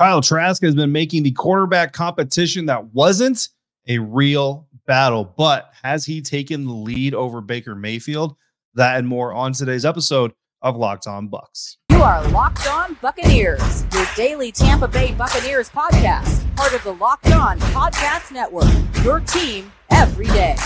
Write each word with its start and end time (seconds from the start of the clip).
Kyle 0.00 0.22
Trask 0.22 0.62
has 0.62 0.74
been 0.74 0.92
making 0.92 1.24
the 1.24 1.30
quarterback 1.32 1.92
competition 1.92 2.64
that 2.64 2.94
wasn't 2.94 3.50
a 3.86 3.98
real 3.98 4.66
battle, 4.86 5.26
but 5.36 5.74
has 5.82 6.06
he 6.06 6.22
taken 6.22 6.64
the 6.64 6.72
lead 6.72 7.12
over 7.12 7.42
Baker 7.42 7.74
Mayfield? 7.74 8.34
That 8.72 8.96
and 8.96 9.06
more 9.06 9.34
on 9.34 9.52
today's 9.52 9.84
episode 9.84 10.32
of 10.62 10.74
Locked 10.74 11.06
On 11.06 11.28
Bucs. 11.28 11.76
You 11.90 12.02
are 12.02 12.26
Locked 12.28 12.66
On 12.68 12.96
Buccaneers, 13.02 13.84
your 13.92 14.06
daily 14.16 14.50
Tampa 14.50 14.88
Bay 14.88 15.12
Buccaneers 15.12 15.68
podcast, 15.68 16.56
part 16.56 16.72
of 16.72 16.82
the 16.82 16.94
Locked 16.94 17.32
On 17.32 17.60
Podcast 17.60 18.32
Network. 18.32 18.72
Your 19.04 19.20
team 19.20 19.70
every 19.90 20.28
day. 20.28 20.56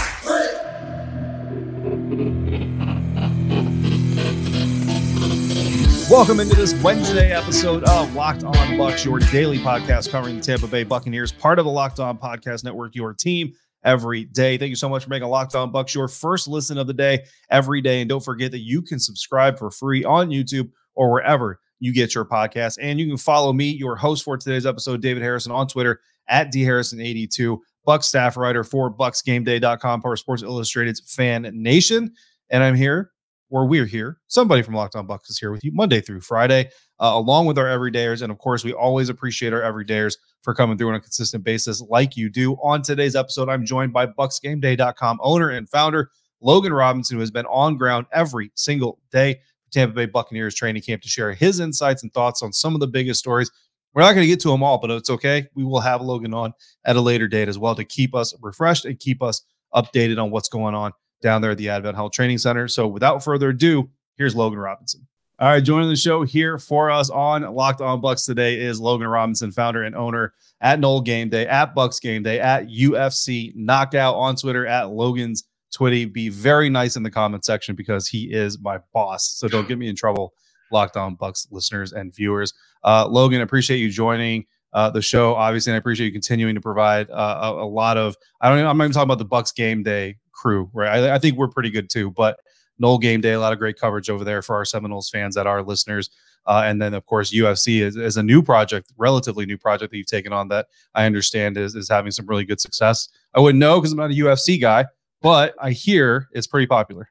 Welcome 6.10 6.38
into 6.38 6.54
this 6.54 6.74
Wednesday 6.82 7.32
episode 7.32 7.82
of 7.84 8.14
Locked 8.14 8.44
On 8.44 8.54
Bucs, 8.54 9.06
your 9.06 9.20
daily 9.20 9.56
podcast 9.56 10.10
covering 10.10 10.36
the 10.36 10.42
Tampa 10.42 10.66
Bay 10.66 10.84
Buccaneers, 10.84 11.32
part 11.32 11.58
of 11.58 11.64
the 11.64 11.70
Locked 11.70 11.98
On 11.98 12.18
Podcast 12.18 12.62
Network, 12.62 12.94
your 12.94 13.14
team 13.14 13.54
every 13.84 14.26
day. 14.26 14.58
Thank 14.58 14.68
you 14.68 14.76
so 14.76 14.86
much 14.86 15.04
for 15.04 15.08
making 15.08 15.28
Locked 15.28 15.54
On 15.54 15.72
Bucs 15.72 15.94
your 15.94 16.06
first 16.06 16.46
listen 16.46 16.76
of 16.76 16.86
the 16.86 16.92
day 16.92 17.24
every 17.48 17.80
day. 17.80 18.02
And 18.02 18.08
don't 18.08 18.22
forget 18.22 18.50
that 18.50 18.58
you 18.58 18.82
can 18.82 18.98
subscribe 18.98 19.58
for 19.58 19.70
free 19.70 20.04
on 20.04 20.28
YouTube 20.28 20.70
or 20.94 21.10
wherever 21.10 21.58
you 21.80 21.90
get 21.94 22.14
your 22.14 22.26
podcast. 22.26 22.76
And 22.82 23.00
you 23.00 23.06
can 23.06 23.16
follow 23.16 23.54
me, 23.54 23.70
your 23.70 23.96
host 23.96 24.24
for 24.24 24.36
today's 24.36 24.66
episode, 24.66 25.00
David 25.00 25.22
Harrison, 25.22 25.52
on 25.52 25.66
Twitter 25.68 26.00
at 26.28 26.52
dharrison82, 26.52 27.58
Bucs 27.88 28.04
staff 28.04 28.36
writer 28.36 28.62
for 28.62 28.94
BucsGameDay.com, 28.94 30.02
part 30.02 30.12
of 30.12 30.18
Sports 30.18 30.42
Illustrated's 30.42 31.00
Fan 31.00 31.50
Nation. 31.54 32.12
And 32.50 32.62
I'm 32.62 32.74
here 32.74 33.13
where 33.48 33.64
we're 33.64 33.86
here. 33.86 34.18
Somebody 34.26 34.62
from 34.62 34.74
Locked 34.74 34.96
On 34.96 35.06
Bucs 35.06 35.30
is 35.30 35.38
here 35.38 35.52
with 35.52 35.64
you 35.64 35.72
Monday 35.72 36.00
through 36.00 36.20
Friday, 36.20 36.70
uh, 37.00 37.12
along 37.14 37.46
with 37.46 37.58
our 37.58 37.66
everydayers. 37.66 38.22
And 38.22 38.32
of 38.32 38.38
course, 38.38 38.64
we 38.64 38.72
always 38.72 39.08
appreciate 39.08 39.52
our 39.52 39.60
everydayers 39.60 40.16
for 40.42 40.54
coming 40.54 40.76
through 40.76 40.88
on 40.88 40.94
a 40.94 41.00
consistent 41.00 41.44
basis, 41.44 41.80
like 41.82 42.16
you 42.16 42.30
do. 42.30 42.54
On 42.62 42.82
today's 42.82 43.16
episode, 43.16 43.48
I'm 43.48 43.64
joined 43.64 43.92
by 43.92 44.06
BucsGameDay.com 44.06 45.18
owner 45.22 45.50
and 45.50 45.68
founder 45.68 46.10
Logan 46.40 46.72
Robinson, 46.72 47.16
who 47.16 47.20
has 47.20 47.30
been 47.30 47.46
on 47.46 47.76
ground 47.76 48.06
every 48.12 48.50
single 48.54 49.00
day 49.10 49.34
for 49.34 49.72
Tampa 49.72 49.94
Bay 49.94 50.06
Buccaneers 50.06 50.54
training 50.54 50.82
camp 50.82 51.02
to 51.02 51.08
share 51.08 51.32
his 51.32 51.60
insights 51.60 52.02
and 52.02 52.12
thoughts 52.12 52.42
on 52.42 52.52
some 52.52 52.74
of 52.74 52.80
the 52.80 52.86
biggest 52.86 53.20
stories. 53.20 53.50
We're 53.94 54.02
not 54.02 54.12
going 54.12 54.24
to 54.24 54.28
get 54.28 54.40
to 54.40 54.48
them 54.48 54.62
all, 54.62 54.78
but 54.78 54.90
it's 54.90 55.08
okay. 55.08 55.46
We 55.54 55.64
will 55.64 55.80
have 55.80 56.02
Logan 56.02 56.34
on 56.34 56.52
at 56.84 56.96
a 56.96 57.00
later 57.00 57.28
date 57.28 57.48
as 57.48 57.58
well 57.58 57.76
to 57.76 57.84
keep 57.84 58.14
us 58.14 58.34
refreshed 58.42 58.84
and 58.84 58.98
keep 58.98 59.22
us 59.22 59.42
updated 59.74 60.22
on 60.22 60.30
what's 60.30 60.48
going 60.48 60.74
on 60.74 60.92
down 61.24 61.42
there 61.42 61.50
at 61.50 61.58
the 61.58 61.70
Advent 61.70 61.96
Health 61.96 62.12
Training 62.12 62.38
Center. 62.38 62.68
So 62.68 62.86
without 62.86 63.24
further 63.24 63.48
ado, 63.48 63.90
here's 64.16 64.36
Logan 64.36 64.60
Robinson. 64.60 65.08
All 65.40 65.48
right, 65.48 65.64
joining 65.64 65.88
the 65.88 65.96
show 65.96 66.22
here 66.22 66.58
for 66.58 66.92
us 66.92 67.10
on 67.10 67.42
Locked 67.42 67.80
On 67.80 68.00
Bucs 68.00 68.24
today 68.24 68.60
is 68.60 68.78
Logan 68.78 69.08
Robinson, 69.08 69.50
founder 69.50 69.82
and 69.82 69.96
owner 69.96 70.32
at 70.60 70.78
Nole 70.78 71.00
Game 71.00 71.28
Day, 71.28 71.48
at 71.48 71.74
Bucs 71.74 72.00
Game 72.00 72.22
Day, 72.22 72.38
at 72.38 72.68
UFC 72.68 73.52
Knockout 73.56 74.14
on 74.14 74.36
Twitter, 74.36 74.64
at 74.64 74.90
Logan's 74.90 75.42
Twitty. 75.76 76.12
Be 76.12 76.28
very 76.28 76.70
nice 76.70 76.94
in 76.94 77.02
the 77.02 77.10
comment 77.10 77.44
section 77.44 77.74
because 77.74 78.06
he 78.06 78.32
is 78.32 78.60
my 78.60 78.78
boss. 78.92 79.28
So 79.36 79.48
don't 79.48 79.66
get 79.66 79.76
me 79.76 79.88
in 79.88 79.96
trouble, 79.96 80.34
Locked 80.70 80.96
On 80.96 81.16
Bucs 81.16 81.48
listeners 81.50 81.92
and 81.92 82.14
viewers. 82.14 82.54
Uh, 82.84 83.08
Logan, 83.08 83.40
appreciate 83.40 83.78
you 83.78 83.90
joining 83.90 84.44
uh, 84.72 84.90
the 84.90 85.02
show, 85.02 85.34
obviously, 85.34 85.72
and 85.72 85.74
I 85.74 85.78
appreciate 85.78 86.06
you 86.06 86.12
continuing 86.12 86.54
to 86.54 86.60
provide 86.60 87.10
uh, 87.10 87.40
a, 87.42 87.64
a, 87.64 87.66
lot 87.66 87.96
of. 87.96 88.14
I 88.40 88.50
don't. 88.50 88.64
I'm 88.64 88.78
not 88.78 88.84
even 88.84 88.92
talking 88.92 89.10
about 89.10 89.18
the 89.18 89.26
Bucs 89.26 89.52
Game 89.54 89.82
Day 89.82 90.16
crew, 90.34 90.70
right? 90.72 91.04
I, 91.04 91.14
I, 91.14 91.18
think 91.18 91.36
we're 91.36 91.48
pretty 91.48 91.70
good 91.70 91.88
too. 91.88 92.10
But 92.10 92.38
Nole 92.78 92.98
Game 92.98 93.20
Day, 93.20 93.32
a 93.32 93.40
lot 93.40 93.52
of 93.52 93.58
great 93.58 93.78
coverage 93.78 94.10
over 94.10 94.24
there 94.24 94.42
for 94.42 94.56
our 94.56 94.64
Seminoles 94.64 95.08
fans 95.08 95.34
that 95.34 95.46
are 95.46 95.62
listeners. 95.62 96.10
Uh, 96.46 96.62
and 96.66 96.80
then, 96.80 96.92
of 96.92 97.06
course, 97.06 97.32
UFC 97.32 97.80
is, 97.80 97.96
is, 97.96 98.18
a 98.18 98.22
new 98.22 98.42
project, 98.42 98.92
relatively 98.98 99.46
new 99.46 99.56
project 99.56 99.90
that 99.90 99.96
you've 99.96 100.06
taken 100.06 100.32
on 100.32 100.48
that 100.48 100.66
I 100.94 101.06
understand 101.06 101.56
is, 101.56 101.74
is 101.74 101.88
having 101.88 102.12
some 102.12 102.26
really 102.26 102.44
good 102.44 102.60
success. 102.60 103.08
I 103.32 103.40
wouldn't 103.40 103.60
know 103.60 103.80
because 103.80 103.92
I'm 103.92 103.98
not 103.98 104.10
a 104.10 104.14
UFC 104.14 104.60
guy, 104.60 104.84
but 105.22 105.54
I 105.58 105.70
hear 105.70 106.28
it's 106.32 106.46
pretty 106.46 106.66
popular. 106.66 107.08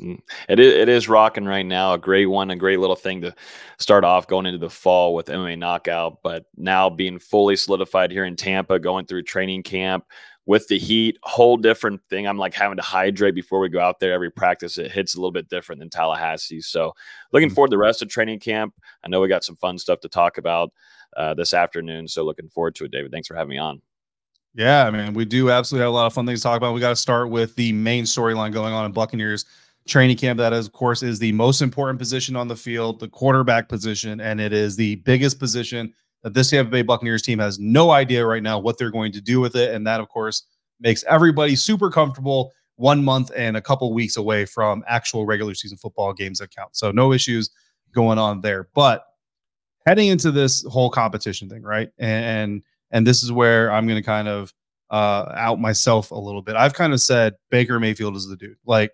Mm. 0.00 0.20
It 0.48 0.60
is, 0.60 0.74
it 0.74 0.88
is 0.88 1.08
rocking 1.08 1.44
right 1.44 1.64
now. 1.64 1.94
A 1.94 1.98
great 1.98 2.26
one, 2.26 2.50
a 2.50 2.56
great 2.56 2.80
little 2.80 2.96
thing 2.96 3.22
to 3.22 3.34
start 3.78 4.04
off 4.04 4.26
going 4.26 4.44
into 4.44 4.58
the 4.58 4.68
fall 4.68 5.14
with 5.14 5.26
MMA 5.26 5.58
Knockout. 5.58 6.18
But 6.22 6.44
now 6.56 6.90
being 6.90 7.18
fully 7.18 7.56
solidified 7.56 8.10
here 8.10 8.24
in 8.24 8.36
Tampa, 8.36 8.78
going 8.78 9.06
through 9.06 9.22
training 9.22 9.62
camp, 9.62 10.04
with 10.46 10.68
the 10.68 10.78
heat, 10.78 11.18
whole 11.24 11.56
different 11.56 12.00
thing. 12.08 12.26
I'm 12.26 12.38
like 12.38 12.54
having 12.54 12.76
to 12.76 12.82
hydrate 12.82 13.34
before 13.34 13.58
we 13.58 13.68
go 13.68 13.80
out 13.80 13.98
there 13.98 14.12
every 14.12 14.30
practice. 14.30 14.78
It 14.78 14.92
hits 14.92 15.14
a 15.14 15.18
little 15.18 15.32
bit 15.32 15.48
different 15.48 15.80
than 15.80 15.90
Tallahassee. 15.90 16.60
So 16.60 16.94
looking 17.32 17.48
mm-hmm. 17.48 17.54
forward 17.54 17.68
to 17.68 17.74
the 17.74 17.78
rest 17.78 18.00
of 18.00 18.08
training 18.08 18.38
camp. 18.38 18.72
I 19.04 19.08
know 19.08 19.20
we 19.20 19.28
got 19.28 19.44
some 19.44 19.56
fun 19.56 19.76
stuff 19.76 20.00
to 20.00 20.08
talk 20.08 20.38
about 20.38 20.72
uh, 21.16 21.34
this 21.34 21.52
afternoon. 21.52 22.06
So 22.06 22.24
looking 22.24 22.48
forward 22.48 22.76
to 22.76 22.84
it, 22.84 22.92
David. 22.92 23.10
Thanks 23.10 23.26
for 23.26 23.34
having 23.34 23.50
me 23.50 23.58
on. 23.58 23.82
Yeah, 24.54 24.86
I 24.86 24.90
mean, 24.90 25.12
we 25.12 25.26
do 25.26 25.50
absolutely 25.50 25.82
have 25.82 25.92
a 25.92 25.96
lot 25.96 26.06
of 26.06 26.14
fun 26.14 26.24
things 26.24 26.40
to 26.40 26.44
talk 26.44 26.56
about. 26.56 26.72
We 26.72 26.80
got 26.80 26.90
to 26.90 26.96
start 26.96 27.28
with 27.28 27.54
the 27.56 27.72
main 27.72 28.04
storyline 28.04 28.52
going 28.52 28.72
on 28.72 28.86
in 28.86 28.92
Buccaneers 28.92 29.44
training 29.86 30.16
camp. 30.16 30.38
That, 30.38 30.52
is, 30.52 30.66
of 30.66 30.72
course, 30.72 31.02
is 31.02 31.18
the 31.18 31.32
most 31.32 31.60
important 31.60 31.98
position 31.98 32.36
on 32.36 32.48
the 32.48 32.56
field, 32.56 33.00
the 33.00 33.08
quarterback 33.08 33.68
position, 33.68 34.20
and 34.20 34.40
it 34.40 34.54
is 34.54 34.76
the 34.76 34.96
biggest 34.96 35.38
position 35.38 35.92
that 36.22 36.34
this 36.34 36.50
Tampa 36.50 36.70
Bay 36.70 36.82
Buccaneers 36.82 37.22
team 37.22 37.38
has 37.38 37.58
no 37.58 37.90
idea 37.90 38.26
right 38.26 38.42
now 38.42 38.58
what 38.58 38.78
they're 38.78 38.90
going 38.90 39.12
to 39.12 39.20
do 39.20 39.40
with 39.40 39.56
it. 39.56 39.74
And 39.74 39.86
that, 39.86 40.00
of 40.00 40.08
course, 40.08 40.44
makes 40.80 41.04
everybody 41.04 41.56
super 41.56 41.90
comfortable 41.90 42.52
one 42.76 43.02
month 43.02 43.30
and 43.34 43.56
a 43.56 43.62
couple 43.62 43.92
weeks 43.92 44.16
away 44.16 44.44
from 44.44 44.84
actual 44.86 45.24
regular 45.24 45.54
season 45.54 45.78
football 45.78 46.12
games 46.12 46.38
that 46.38 46.54
count. 46.54 46.76
So 46.76 46.90
no 46.90 47.12
issues 47.12 47.50
going 47.92 48.18
on 48.18 48.40
there. 48.40 48.68
But 48.74 49.04
heading 49.86 50.08
into 50.08 50.30
this 50.30 50.64
whole 50.64 50.90
competition 50.90 51.48
thing, 51.48 51.62
right? 51.62 51.90
And 51.98 52.62
and 52.90 53.06
this 53.06 53.22
is 53.22 53.32
where 53.32 53.72
I'm 53.72 53.86
going 53.86 54.00
to 54.00 54.06
kind 54.06 54.28
of 54.28 54.52
uh, 54.90 55.32
out 55.34 55.60
myself 55.60 56.10
a 56.10 56.14
little 56.14 56.42
bit. 56.42 56.56
I've 56.56 56.74
kind 56.74 56.92
of 56.92 57.00
said 57.00 57.34
Baker 57.50 57.80
Mayfield 57.80 58.16
is 58.16 58.28
the 58.28 58.36
dude. 58.36 58.56
Like 58.64 58.92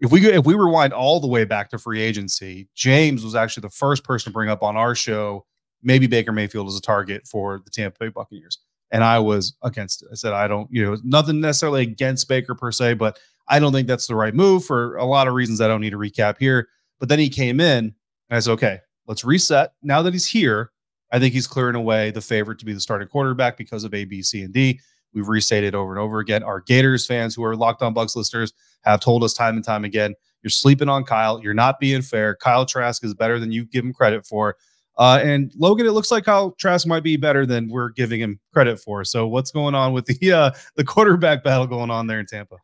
if 0.00 0.10
we 0.10 0.26
if 0.26 0.46
we 0.46 0.54
rewind 0.54 0.92
all 0.92 1.20
the 1.20 1.26
way 1.26 1.44
back 1.44 1.70
to 1.70 1.78
free 1.78 2.00
agency, 2.00 2.68
James 2.74 3.24
was 3.24 3.34
actually 3.34 3.62
the 3.62 3.70
first 3.70 4.04
person 4.04 4.30
to 4.30 4.34
bring 4.34 4.48
up 4.48 4.62
on 4.62 4.76
our 4.76 4.94
show 4.94 5.44
maybe 5.82 6.06
Baker 6.06 6.32
Mayfield 6.32 6.68
is 6.68 6.76
a 6.76 6.80
target 6.80 7.26
for 7.26 7.60
the 7.64 7.70
Tampa 7.70 7.98
Bay 7.98 8.08
Buccaneers. 8.08 8.58
And 8.90 9.04
I 9.04 9.18
was 9.18 9.54
against 9.62 10.02
it. 10.02 10.08
I 10.10 10.14
said, 10.14 10.32
I 10.32 10.48
don't, 10.48 10.68
you 10.72 10.84
know, 10.84 10.96
nothing 11.04 11.40
necessarily 11.40 11.82
against 11.82 12.28
Baker 12.28 12.54
per 12.54 12.72
se, 12.72 12.94
but 12.94 13.18
I 13.48 13.58
don't 13.58 13.72
think 13.72 13.86
that's 13.86 14.06
the 14.06 14.14
right 14.14 14.34
move 14.34 14.64
for 14.64 14.96
a 14.96 15.04
lot 15.04 15.28
of 15.28 15.34
reasons 15.34 15.60
I 15.60 15.68
don't 15.68 15.80
need 15.80 15.90
to 15.90 15.98
recap 15.98 16.36
here. 16.38 16.68
But 16.98 17.08
then 17.08 17.18
he 17.18 17.28
came 17.28 17.60
in 17.60 17.84
and 17.84 18.36
I 18.36 18.40
said, 18.40 18.52
okay, 18.52 18.80
let's 19.06 19.24
reset. 19.24 19.72
Now 19.82 20.02
that 20.02 20.12
he's 20.12 20.26
here, 20.26 20.72
I 21.12 21.18
think 21.18 21.32
he's 21.32 21.46
clearing 21.46 21.76
away 21.76 22.10
the 22.10 22.20
favorite 22.20 22.58
to 22.58 22.64
be 22.64 22.72
the 22.72 22.80
starting 22.80 23.08
quarterback 23.08 23.56
because 23.56 23.84
of 23.84 23.94
A, 23.94 24.04
B, 24.04 24.22
C, 24.22 24.42
and 24.42 24.52
D. 24.52 24.80
We've 25.14 25.28
restated 25.28 25.74
over 25.74 25.92
and 25.92 26.00
over 26.00 26.18
again. 26.18 26.42
Our 26.42 26.60
Gators 26.60 27.06
fans 27.06 27.34
who 27.34 27.44
are 27.44 27.56
locked 27.56 27.82
on 27.82 27.94
Bucs 27.94 28.14
listeners 28.14 28.52
have 28.82 29.00
told 29.00 29.24
us 29.24 29.32
time 29.32 29.56
and 29.56 29.64
time 29.64 29.84
again, 29.84 30.14
you're 30.42 30.50
sleeping 30.50 30.88
on 30.88 31.04
Kyle. 31.04 31.40
You're 31.42 31.54
not 31.54 31.80
being 31.80 32.02
fair. 32.02 32.36
Kyle 32.36 32.66
Trask 32.66 33.02
is 33.04 33.14
better 33.14 33.38
than 33.38 33.50
you 33.50 33.64
give 33.64 33.84
him 33.84 33.92
credit 33.92 34.26
for. 34.26 34.56
Uh, 34.98 35.20
and 35.22 35.52
Logan, 35.56 35.86
it 35.86 35.92
looks 35.92 36.10
like 36.10 36.24
Kyle 36.24 36.50
Trask 36.52 36.86
might 36.86 37.04
be 37.04 37.16
better 37.16 37.46
than 37.46 37.68
we're 37.68 37.90
giving 37.90 38.20
him 38.20 38.40
credit 38.52 38.80
for. 38.80 39.04
So 39.04 39.28
what's 39.28 39.52
going 39.52 39.74
on 39.74 39.92
with 39.92 40.06
the 40.06 40.32
uh, 40.32 40.50
the 40.74 40.84
quarterback 40.84 41.44
battle 41.44 41.66
going 41.66 41.90
on 41.90 42.06
there 42.06 42.20
in 42.20 42.26
Tampa? 42.26 42.56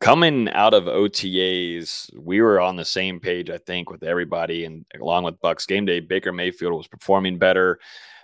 Coming 0.00 0.50
out 0.50 0.74
of 0.74 0.84
OTAs, 0.84 2.10
we 2.18 2.42
were 2.42 2.60
on 2.60 2.76
the 2.76 2.84
same 2.84 3.18
page, 3.18 3.48
I 3.48 3.56
think, 3.58 3.90
with 3.90 4.02
everybody, 4.02 4.66
and 4.66 4.84
along 5.00 5.24
with 5.24 5.40
Bucs 5.40 5.66
game 5.66 5.86
day, 5.86 6.00
Baker 6.00 6.32
Mayfield 6.32 6.74
was 6.74 6.86
performing 6.86 7.38
better. 7.38 7.78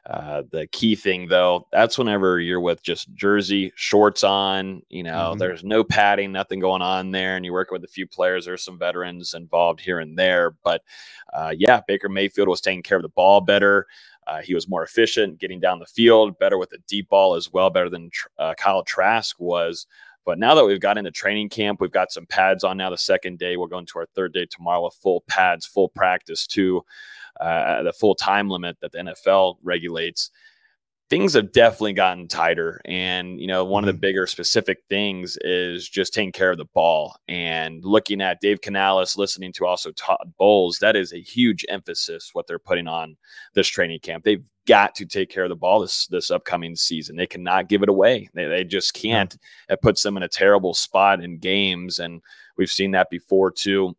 Uh, 0.04 0.42
the 0.50 0.66
key 0.68 0.96
thing, 0.96 1.28
though, 1.28 1.66
that's 1.70 1.96
whenever 1.96 2.40
you're 2.40 2.60
with 2.60 2.82
just 2.82 3.12
jersey, 3.14 3.72
shorts 3.76 4.24
on, 4.24 4.82
you 4.88 5.02
know, 5.04 5.30
mm-hmm. 5.30 5.38
there's 5.38 5.62
no 5.62 5.84
padding, 5.84 6.32
nothing 6.32 6.58
going 6.58 6.82
on 6.82 7.12
there, 7.12 7.36
and 7.36 7.44
you're 7.44 7.54
working 7.54 7.76
with 7.76 7.84
a 7.84 7.92
few 7.92 8.06
players. 8.06 8.44
There's 8.44 8.64
some 8.64 8.78
veterans 8.78 9.34
involved 9.34 9.80
here 9.80 10.00
and 10.00 10.18
there. 10.18 10.56
But 10.64 10.82
uh, 11.32 11.52
yeah, 11.56 11.82
Baker 11.86 12.08
Mayfield 12.08 12.48
was 12.48 12.60
taking 12.60 12.82
care 12.82 12.96
of 12.96 13.02
the 13.02 13.10
ball 13.10 13.40
better. 13.40 13.86
Uh, 14.26 14.40
he 14.40 14.54
was 14.54 14.68
more 14.68 14.82
efficient 14.82 15.38
getting 15.38 15.60
down 15.60 15.78
the 15.78 15.86
field, 15.86 16.38
better 16.38 16.58
with 16.58 16.70
the 16.70 16.78
deep 16.88 17.08
ball 17.08 17.34
as 17.34 17.52
well, 17.52 17.70
better 17.70 17.90
than 17.90 18.10
uh, 18.38 18.54
Kyle 18.54 18.82
Trask 18.82 19.38
was. 19.38 19.86
But 20.24 20.38
now 20.38 20.54
that 20.54 20.64
we've 20.64 20.80
got 20.80 20.98
into 20.98 21.10
training 21.10 21.48
camp, 21.48 21.80
we've 21.80 21.90
got 21.90 22.12
some 22.12 22.26
pads 22.26 22.62
on 22.62 22.76
now. 22.76 22.90
The 22.90 22.98
second 22.98 23.38
day, 23.38 23.56
we'll 23.56 23.66
go 23.66 23.78
into 23.78 23.98
our 23.98 24.06
third 24.14 24.32
day 24.32 24.46
tomorrow 24.46 24.84
with 24.84 24.94
full 24.94 25.22
pads, 25.28 25.66
full 25.66 25.88
practice 25.88 26.46
too 26.46 26.84
uh, 27.42 27.82
the 27.82 27.92
full 27.92 28.14
time 28.14 28.48
limit 28.48 28.76
that 28.80 28.92
the 28.92 28.98
NFL 28.98 29.56
regulates, 29.62 30.30
things 31.12 31.34
have 31.34 31.52
definitely 31.52 31.92
gotten 31.92 32.26
tighter. 32.26 32.80
And, 32.86 33.38
you 33.38 33.46
know, 33.46 33.66
one 33.66 33.84
of 33.84 33.86
the 33.86 33.92
mm-hmm. 33.92 34.00
bigger 34.00 34.26
specific 34.26 34.78
things 34.88 35.36
is 35.42 35.86
just 35.86 36.14
taking 36.14 36.32
care 36.32 36.50
of 36.50 36.56
the 36.56 36.64
ball 36.72 37.16
and 37.28 37.84
looking 37.84 38.22
at 38.22 38.40
Dave 38.40 38.62
Canales, 38.62 39.18
listening 39.18 39.52
to 39.54 39.66
also 39.66 39.92
Todd 39.92 40.32
Bowles. 40.38 40.78
That 40.78 40.96
is 40.96 41.12
a 41.12 41.20
huge 41.20 41.66
emphasis 41.68 42.30
what 42.32 42.46
they're 42.46 42.58
putting 42.58 42.88
on 42.88 43.18
this 43.54 43.68
training 43.68 44.00
camp. 44.00 44.24
They've 44.24 44.48
got 44.66 44.94
to 44.94 45.04
take 45.04 45.28
care 45.28 45.44
of 45.44 45.50
the 45.50 45.56
ball 45.56 45.80
this 45.80 46.06
this 46.06 46.30
upcoming 46.30 46.76
season. 46.76 47.16
They 47.16 47.26
cannot 47.26 47.68
give 47.68 47.82
it 47.82 47.90
away. 47.90 48.30
They, 48.32 48.46
they 48.46 48.64
just 48.64 48.94
can't. 48.94 49.36
It 49.68 49.82
puts 49.82 50.02
them 50.02 50.16
in 50.16 50.22
a 50.22 50.28
terrible 50.28 50.72
spot 50.72 51.22
in 51.22 51.36
games. 51.36 51.98
And 51.98 52.22
we've 52.56 52.70
seen 52.70 52.92
that 52.92 53.10
before 53.10 53.50
too 53.50 53.94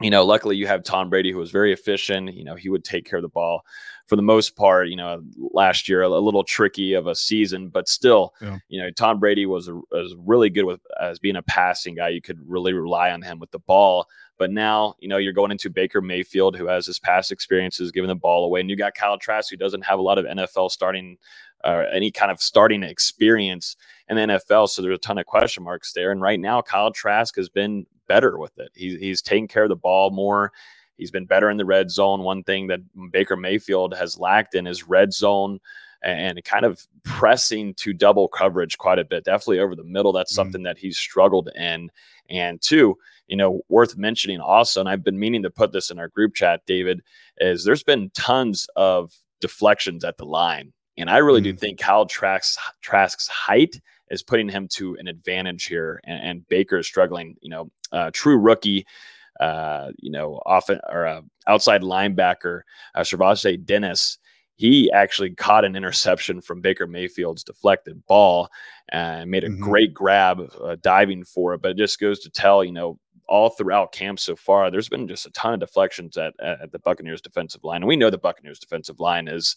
you 0.00 0.10
know, 0.10 0.24
luckily 0.24 0.56
you 0.56 0.66
have 0.66 0.84
Tom 0.84 1.10
Brady, 1.10 1.32
who 1.32 1.38
was 1.38 1.50
very 1.50 1.72
efficient. 1.72 2.34
You 2.34 2.44
know, 2.44 2.54
he 2.54 2.68
would 2.68 2.84
take 2.84 3.04
care 3.04 3.18
of 3.18 3.22
the 3.22 3.28
ball 3.28 3.64
for 4.06 4.16
the 4.16 4.22
most 4.22 4.56
part, 4.56 4.88
you 4.88 4.96
know, 4.96 5.22
last 5.52 5.88
year 5.88 6.02
a, 6.02 6.08
a 6.08 6.20
little 6.20 6.44
tricky 6.44 6.94
of 6.94 7.06
a 7.06 7.14
season, 7.14 7.68
but 7.68 7.88
still, 7.88 8.32
yeah. 8.40 8.58
you 8.68 8.80
know, 8.80 8.90
Tom 8.90 9.18
Brady 9.18 9.44
was 9.44 9.70
was 9.90 10.14
really 10.18 10.50
good 10.50 10.64
with 10.64 10.80
as 11.00 11.18
being 11.18 11.36
a 11.36 11.42
passing 11.42 11.96
guy. 11.96 12.08
You 12.08 12.22
could 12.22 12.38
really 12.46 12.72
rely 12.72 13.10
on 13.10 13.22
him 13.22 13.38
with 13.38 13.50
the 13.50 13.58
ball. 13.58 14.06
But 14.38 14.52
now, 14.52 14.94
you 15.00 15.08
know, 15.08 15.16
you're 15.16 15.32
going 15.32 15.50
into 15.50 15.68
Baker 15.68 16.00
Mayfield, 16.00 16.56
who 16.56 16.68
has 16.68 16.86
his 16.86 17.00
past 17.00 17.32
experiences 17.32 17.90
giving 17.90 18.08
the 18.08 18.14
ball 18.14 18.44
away, 18.44 18.60
and 18.60 18.70
you 18.70 18.76
got 18.76 18.94
Kyle 18.94 19.18
Trask, 19.18 19.50
who 19.50 19.56
doesn't 19.56 19.82
have 19.82 19.98
a 19.98 20.02
lot 20.02 20.16
of 20.16 20.26
NFL 20.26 20.70
starting 20.70 21.18
or 21.64 21.86
any 21.86 22.10
kind 22.10 22.30
of 22.30 22.40
starting 22.40 22.82
experience 22.82 23.76
in 24.08 24.16
the 24.16 24.22
NFL. 24.22 24.68
So 24.68 24.82
there's 24.82 24.96
a 24.96 24.98
ton 24.98 25.18
of 25.18 25.26
question 25.26 25.62
marks 25.62 25.92
there. 25.92 26.12
And 26.12 26.20
right 26.20 26.40
now, 26.40 26.62
Kyle 26.62 26.92
Trask 26.92 27.36
has 27.36 27.48
been 27.48 27.86
better 28.06 28.38
with 28.38 28.58
it. 28.58 28.70
He's 28.74 28.98
he's 28.98 29.22
taking 29.22 29.48
care 29.48 29.64
of 29.64 29.68
the 29.68 29.76
ball 29.76 30.10
more. 30.10 30.52
He's 30.96 31.10
been 31.10 31.26
better 31.26 31.50
in 31.50 31.56
the 31.56 31.64
red 31.64 31.90
zone. 31.90 32.22
One 32.22 32.42
thing 32.42 32.66
that 32.68 32.80
Baker 33.12 33.36
Mayfield 33.36 33.94
has 33.94 34.18
lacked 34.18 34.54
in 34.54 34.66
is 34.66 34.88
red 34.88 35.12
zone 35.12 35.60
and 36.02 36.42
kind 36.44 36.64
of 36.64 36.86
pressing 37.02 37.74
to 37.74 37.92
double 37.92 38.28
coverage 38.28 38.78
quite 38.78 38.98
a 38.98 39.04
bit. 39.04 39.24
Definitely 39.24 39.60
over 39.60 39.74
the 39.74 39.84
middle. 39.84 40.12
That's 40.12 40.32
mm-hmm. 40.32 40.36
something 40.36 40.62
that 40.64 40.78
he's 40.78 40.98
struggled 40.98 41.50
in. 41.56 41.90
And 42.30 42.60
two, 42.60 42.96
you 43.26 43.36
know, 43.36 43.62
worth 43.68 43.96
mentioning 43.96 44.40
also, 44.40 44.80
and 44.80 44.88
I've 44.88 45.04
been 45.04 45.18
meaning 45.18 45.42
to 45.42 45.50
put 45.50 45.72
this 45.72 45.90
in 45.90 45.98
our 45.98 46.08
group 46.08 46.34
chat, 46.34 46.62
David, 46.66 47.02
is 47.38 47.64
there's 47.64 47.82
been 47.82 48.10
tons 48.10 48.68
of 48.76 49.12
deflections 49.40 50.04
at 50.04 50.18
the 50.18 50.26
line. 50.26 50.72
And 51.00 51.10
I 51.10 51.18
really 51.18 51.40
mm-hmm. 51.40 51.50
do 51.50 51.56
think 51.56 51.78
Kyle 51.78 52.06
Trask's, 52.06 52.58
Trask's 52.80 53.28
height 53.28 53.80
is 54.10 54.22
putting 54.22 54.48
him 54.48 54.68
to 54.68 54.96
an 54.96 55.08
advantage 55.08 55.66
here. 55.66 56.00
And, 56.04 56.22
and 56.22 56.48
Baker 56.48 56.78
is 56.78 56.86
struggling, 56.86 57.36
you 57.40 57.50
know, 57.50 57.70
uh, 57.92 58.10
true 58.12 58.36
rookie, 58.36 58.86
uh, 59.40 59.92
you 59.98 60.10
know, 60.10 60.40
often 60.46 60.80
or 60.88 61.06
uh, 61.06 61.22
outside 61.46 61.82
linebacker, 61.82 62.62
uh, 62.94 63.56
Dennis. 63.64 64.18
He 64.56 64.90
actually 64.90 65.30
caught 65.36 65.64
an 65.64 65.76
interception 65.76 66.40
from 66.40 66.60
Baker 66.60 66.88
Mayfield's 66.88 67.44
deflected 67.44 68.04
ball 68.06 68.48
and 68.88 69.30
made 69.30 69.44
a 69.44 69.48
mm-hmm. 69.48 69.62
great 69.62 69.94
grab, 69.94 70.40
uh, 70.60 70.76
diving 70.80 71.22
for 71.22 71.54
it. 71.54 71.62
But 71.62 71.72
it 71.72 71.76
just 71.76 72.00
goes 72.00 72.18
to 72.20 72.30
tell, 72.30 72.64
you 72.64 72.72
know, 72.72 72.98
all 73.28 73.50
throughout 73.50 73.92
camp 73.92 74.18
so 74.18 74.34
far, 74.34 74.70
there's 74.70 74.88
been 74.88 75.06
just 75.06 75.26
a 75.26 75.30
ton 75.30 75.54
of 75.54 75.60
deflections 75.60 76.16
at, 76.16 76.34
at 76.40 76.72
the 76.72 76.78
Buccaneers 76.80 77.20
defensive 77.20 77.62
line. 77.62 77.82
And 77.82 77.86
we 77.86 77.94
know 77.94 78.10
the 78.10 78.18
Buccaneers 78.18 78.58
defensive 78.58 78.98
line 78.98 79.28
is 79.28 79.54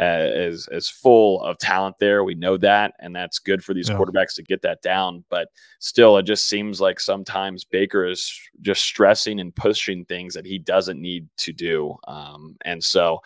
uh, 0.00 0.28
is 0.34 0.68
is 0.72 0.88
full 0.88 1.42
of 1.42 1.56
talent 1.58 1.96
there. 1.98 2.22
We 2.22 2.34
know 2.34 2.56
that, 2.58 2.94
and 3.00 3.16
that's 3.16 3.38
good 3.38 3.64
for 3.64 3.72
these 3.72 3.88
yeah. 3.88 3.96
quarterbacks 3.96 4.34
to 4.34 4.42
get 4.42 4.62
that 4.62 4.82
down. 4.82 5.24
But 5.30 5.48
still, 5.78 6.18
it 6.18 6.24
just 6.24 6.48
seems 6.48 6.80
like 6.80 7.00
sometimes 7.00 7.64
Baker 7.64 8.04
is 8.04 8.38
just 8.60 8.82
stressing 8.82 9.40
and 9.40 9.54
pushing 9.54 10.04
things 10.04 10.34
that 10.34 10.44
he 10.44 10.58
doesn't 10.58 11.00
need 11.00 11.28
to 11.38 11.52
do. 11.52 11.96
Um, 12.08 12.56
and 12.64 12.82
so 12.82 13.20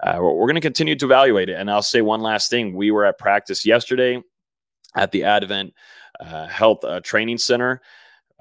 uh, 0.00 0.16
we're, 0.20 0.32
we're 0.32 0.46
going 0.46 0.56
to 0.56 0.60
continue 0.60 0.96
to 0.96 1.06
evaluate 1.06 1.48
it. 1.48 1.58
And 1.58 1.70
I'll 1.70 1.82
say 1.82 2.02
one 2.02 2.20
last 2.20 2.50
thing: 2.50 2.74
we 2.74 2.90
were 2.90 3.04
at 3.04 3.18
practice 3.18 3.64
yesterday 3.64 4.20
at 4.96 5.12
the 5.12 5.24
Advent 5.24 5.74
uh, 6.18 6.48
Health 6.48 6.84
uh, 6.84 7.00
Training 7.00 7.38
Center. 7.38 7.80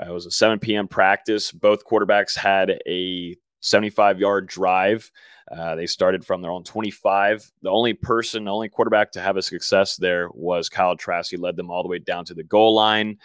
Uh, 0.02 0.10
it 0.10 0.14
was 0.14 0.26
a 0.26 0.32
7 0.32 0.60
p.m. 0.60 0.88
practice. 0.88 1.52
Both 1.52 1.86
quarterbacks 1.86 2.36
had 2.36 2.80
a 2.88 3.36
75 3.66 4.20
yard 4.20 4.48
drive. 4.48 5.12
Uh, 5.52 5.76
they 5.76 5.86
started 5.86 6.26
from 6.26 6.42
their 6.42 6.52
own 6.52 6.64
25. 6.64 7.52
The 7.62 7.70
only 7.70 7.94
person, 7.94 8.46
the 8.46 8.52
only 8.52 8.70
quarterback 8.70 9.12
to 9.12 9.22
have 9.22 9.38
a 9.38 9.42
success 9.42 9.96
there 9.96 10.30
was 10.34 10.70
Kyle 10.70 10.96
Trask. 10.96 11.30
He 11.30 11.38
led 11.38 11.56
them 11.56 11.70
all 11.70 11.84
the 11.84 11.90
way 11.90 12.00
down 12.00 12.26
to 12.26 12.34
the 12.34 12.44
goal 12.44 12.74
line. 12.74 13.20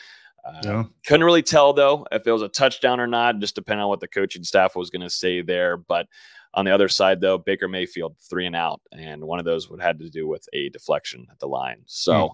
Uh, 0.45 0.61
yeah. 0.65 0.85
Couldn't 1.07 1.25
really 1.25 1.43
tell 1.43 1.73
though 1.73 2.07
if 2.13 2.27
it 2.27 2.33
was 2.33 2.43
a 2.43 2.49
touchdown 2.49 3.01
or 3.01 3.07
not, 3.07 3.39
just 3.39 3.55
depending 3.55 3.83
on 3.83 3.89
what 3.89 4.01
the 4.01 4.09
coaching 4.09 4.45
staff 4.45 4.77
was 4.77 4.91
going 4.91 5.03
to 5.03 5.11
say 5.11 5.43
there. 5.43 5.77
But 5.77 6.09
on 6.55 6.65
the 6.65 6.75
other 6.75 6.89
side, 6.89 7.21
though, 7.21 7.39
Baker 7.39 7.69
Mayfield 7.69 8.17
three 8.19 8.47
and 8.47 8.57
out, 8.57 8.81
and 8.93 9.23
one 9.23 9.39
of 9.39 9.45
those 9.45 9.71
would 9.71 9.81
had 9.81 9.99
to 10.01 10.11
do 10.11 10.27
with 10.27 10.49
a 10.53 10.69
deflection 10.71 11.27
at 11.31 11.39
the 11.39 11.47
line. 11.47 11.83
So 11.87 12.13
mm. 12.13 12.31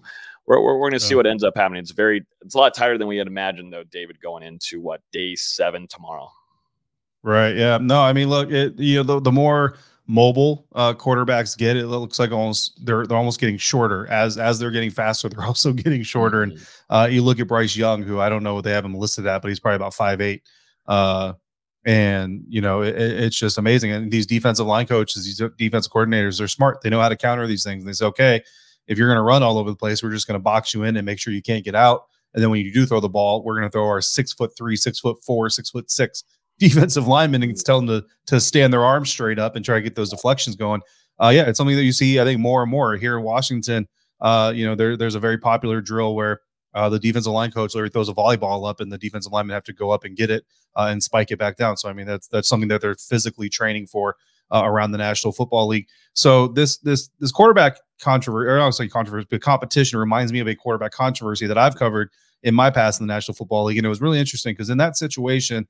we're, 0.47 0.61
we're, 0.61 0.77
we're 0.77 0.89
going 0.89 0.99
to 0.99 1.05
see 1.05 1.15
what 1.15 1.27
ends 1.27 1.43
up 1.43 1.55
happening. 1.55 1.81
It's 1.81 1.91
very 1.91 2.25
it's 2.41 2.55
a 2.55 2.57
lot 2.57 2.73
tighter 2.73 2.97
than 2.97 3.07
we 3.07 3.17
had 3.17 3.27
imagined, 3.27 3.71
though. 3.71 3.83
David 3.83 4.19
going 4.19 4.43
into 4.43 4.81
what 4.81 5.01
day 5.11 5.35
seven 5.35 5.87
tomorrow. 5.87 6.31
Right. 7.27 7.57
Yeah. 7.57 7.77
No, 7.81 7.99
I 7.99 8.13
mean, 8.13 8.29
look, 8.29 8.51
it, 8.51 8.79
you 8.79 8.95
know, 8.95 9.03
the, 9.03 9.19
the 9.19 9.31
more 9.33 9.75
mobile 10.07 10.65
uh, 10.73 10.93
quarterbacks 10.93 11.57
get, 11.57 11.75
it 11.75 11.87
looks 11.87 12.19
like 12.19 12.31
almost 12.31 12.79
they're 12.85 13.05
they're 13.05 13.17
almost 13.17 13.41
getting 13.41 13.57
shorter 13.57 14.07
as 14.07 14.37
as 14.37 14.59
they're 14.59 14.71
getting 14.71 14.91
faster. 14.91 15.27
They're 15.29 15.43
also 15.43 15.73
getting 15.73 16.03
shorter. 16.03 16.45
Mm-hmm. 16.45 16.55
And 16.55 16.67
uh, 16.89 17.07
you 17.11 17.21
look 17.21 17.41
at 17.41 17.49
Bryce 17.49 17.75
Young, 17.75 18.01
who 18.01 18.21
I 18.21 18.29
don't 18.29 18.43
know 18.43 18.53
what 18.53 18.63
they 18.63 18.71
have 18.71 18.85
him 18.85 18.95
listed 18.95 19.27
at, 19.27 19.41
but 19.41 19.49
he's 19.49 19.59
probably 19.59 19.75
about 19.75 19.93
five 19.93 20.21
eight. 20.21 20.43
Uh, 20.87 21.33
and 21.83 22.45
you 22.47 22.61
know, 22.61 22.81
it, 22.81 22.95
it's 22.95 23.37
just 23.37 23.57
amazing. 23.57 23.91
And 23.91 24.09
these 24.09 24.25
defensive 24.25 24.65
line 24.65 24.87
coaches, 24.87 25.25
these 25.25 25.51
defensive 25.57 25.91
coordinators, 25.91 26.37
they're 26.37 26.47
smart. 26.47 26.79
They 26.79 26.89
know 26.89 27.01
how 27.01 27.09
to 27.09 27.17
counter 27.17 27.45
these 27.45 27.65
things. 27.65 27.83
And 27.83 27.89
they 27.89 27.93
say, 27.93 28.05
okay, 28.05 28.41
if 28.87 28.97
you're 28.97 29.09
going 29.09 29.17
to 29.17 29.21
run 29.21 29.43
all 29.43 29.57
over 29.57 29.69
the 29.69 29.75
place, 29.75 30.01
we're 30.01 30.13
just 30.13 30.27
going 30.27 30.39
to 30.39 30.43
box 30.43 30.73
you 30.73 30.83
in 30.83 30.95
and 30.95 31.05
make 31.05 31.19
sure 31.19 31.33
you 31.33 31.41
can't 31.41 31.65
get 31.65 31.75
out. 31.75 32.05
And 32.33 32.41
then 32.41 32.51
when 32.51 32.63
you 32.63 32.71
do 32.71 32.85
throw 32.85 33.01
the 33.01 33.09
ball, 33.09 33.43
we're 33.43 33.55
going 33.55 33.67
to 33.67 33.69
throw 33.69 33.85
our 33.85 33.99
six 33.99 34.31
foot 34.31 34.55
three, 34.55 34.77
six 34.77 35.01
foot 35.01 35.21
four, 35.25 35.49
six 35.49 35.71
foot 35.71 35.91
six 35.91 36.23
defensive 36.59 37.07
linemen 37.07 37.43
and 37.43 37.57
tell 37.57 37.81
them 37.81 37.87
to 37.87 38.05
to 38.27 38.39
stand 38.39 38.73
their 38.73 38.83
arms 38.83 39.09
straight 39.09 39.39
up 39.39 39.55
and 39.55 39.63
try 39.63 39.75
to 39.75 39.81
get 39.81 39.95
those 39.95 40.09
deflections 40.09 40.55
going. 40.55 40.81
Uh, 41.19 41.29
yeah, 41.29 41.43
it's 41.43 41.57
something 41.57 41.75
that 41.75 41.83
you 41.83 41.91
see, 41.91 42.19
I 42.19 42.23
think, 42.23 42.39
more 42.39 42.61
and 42.61 42.71
more 42.71 42.95
here 42.95 43.17
in 43.17 43.23
Washington. 43.23 43.87
Uh, 44.19 44.51
you 44.55 44.65
know, 44.65 44.75
there, 44.75 44.97
there's 44.97 45.15
a 45.15 45.19
very 45.19 45.37
popular 45.37 45.81
drill 45.81 46.15
where 46.15 46.41
uh, 46.73 46.89
the 46.89 46.99
defensive 46.99 47.33
line 47.33 47.51
coach 47.51 47.73
literally 47.73 47.89
throws 47.89 48.09
a 48.09 48.13
volleyball 48.13 48.69
up, 48.69 48.79
and 48.79 48.91
the 48.91 48.97
defensive 48.97 49.31
linemen 49.31 49.53
have 49.53 49.63
to 49.63 49.73
go 49.73 49.91
up 49.91 50.03
and 50.03 50.15
get 50.15 50.29
it 50.29 50.45
uh, 50.75 50.87
and 50.89 51.01
spike 51.01 51.31
it 51.31 51.39
back 51.39 51.57
down. 51.57 51.77
So, 51.77 51.89
I 51.89 51.93
mean, 51.93 52.05
that's 52.05 52.27
that's 52.27 52.47
something 52.47 52.69
that 52.69 52.81
they're 52.81 52.95
physically 52.95 53.49
training 53.49 53.87
for 53.87 54.15
uh, 54.51 54.61
around 54.63 54.91
the 54.91 54.97
National 54.97 55.33
Football 55.33 55.67
League. 55.67 55.87
So, 56.13 56.49
this 56.49 56.77
this 56.79 57.09
this 57.19 57.31
quarterback 57.31 57.79
controversy, 57.99 58.49
or 58.49 58.57
don't 58.57 58.91
controversy, 58.91 59.27
but 59.29 59.41
competition 59.41 59.97
reminds 59.97 60.31
me 60.31 60.39
of 60.39 60.47
a 60.47 60.55
quarterback 60.55 60.91
controversy 60.91 61.47
that 61.47 61.57
I've 61.57 61.75
covered 61.75 62.09
in 62.43 62.53
my 62.53 62.69
past 62.69 63.01
in 63.01 63.07
the 63.07 63.13
National 63.13 63.33
Football 63.33 63.65
League, 63.65 63.77
and 63.77 63.85
it 63.85 63.89
was 63.89 64.01
really 64.01 64.19
interesting 64.19 64.53
because 64.53 64.69
in 64.69 64.77
that 64.77 64.97
situation 64.97 65.67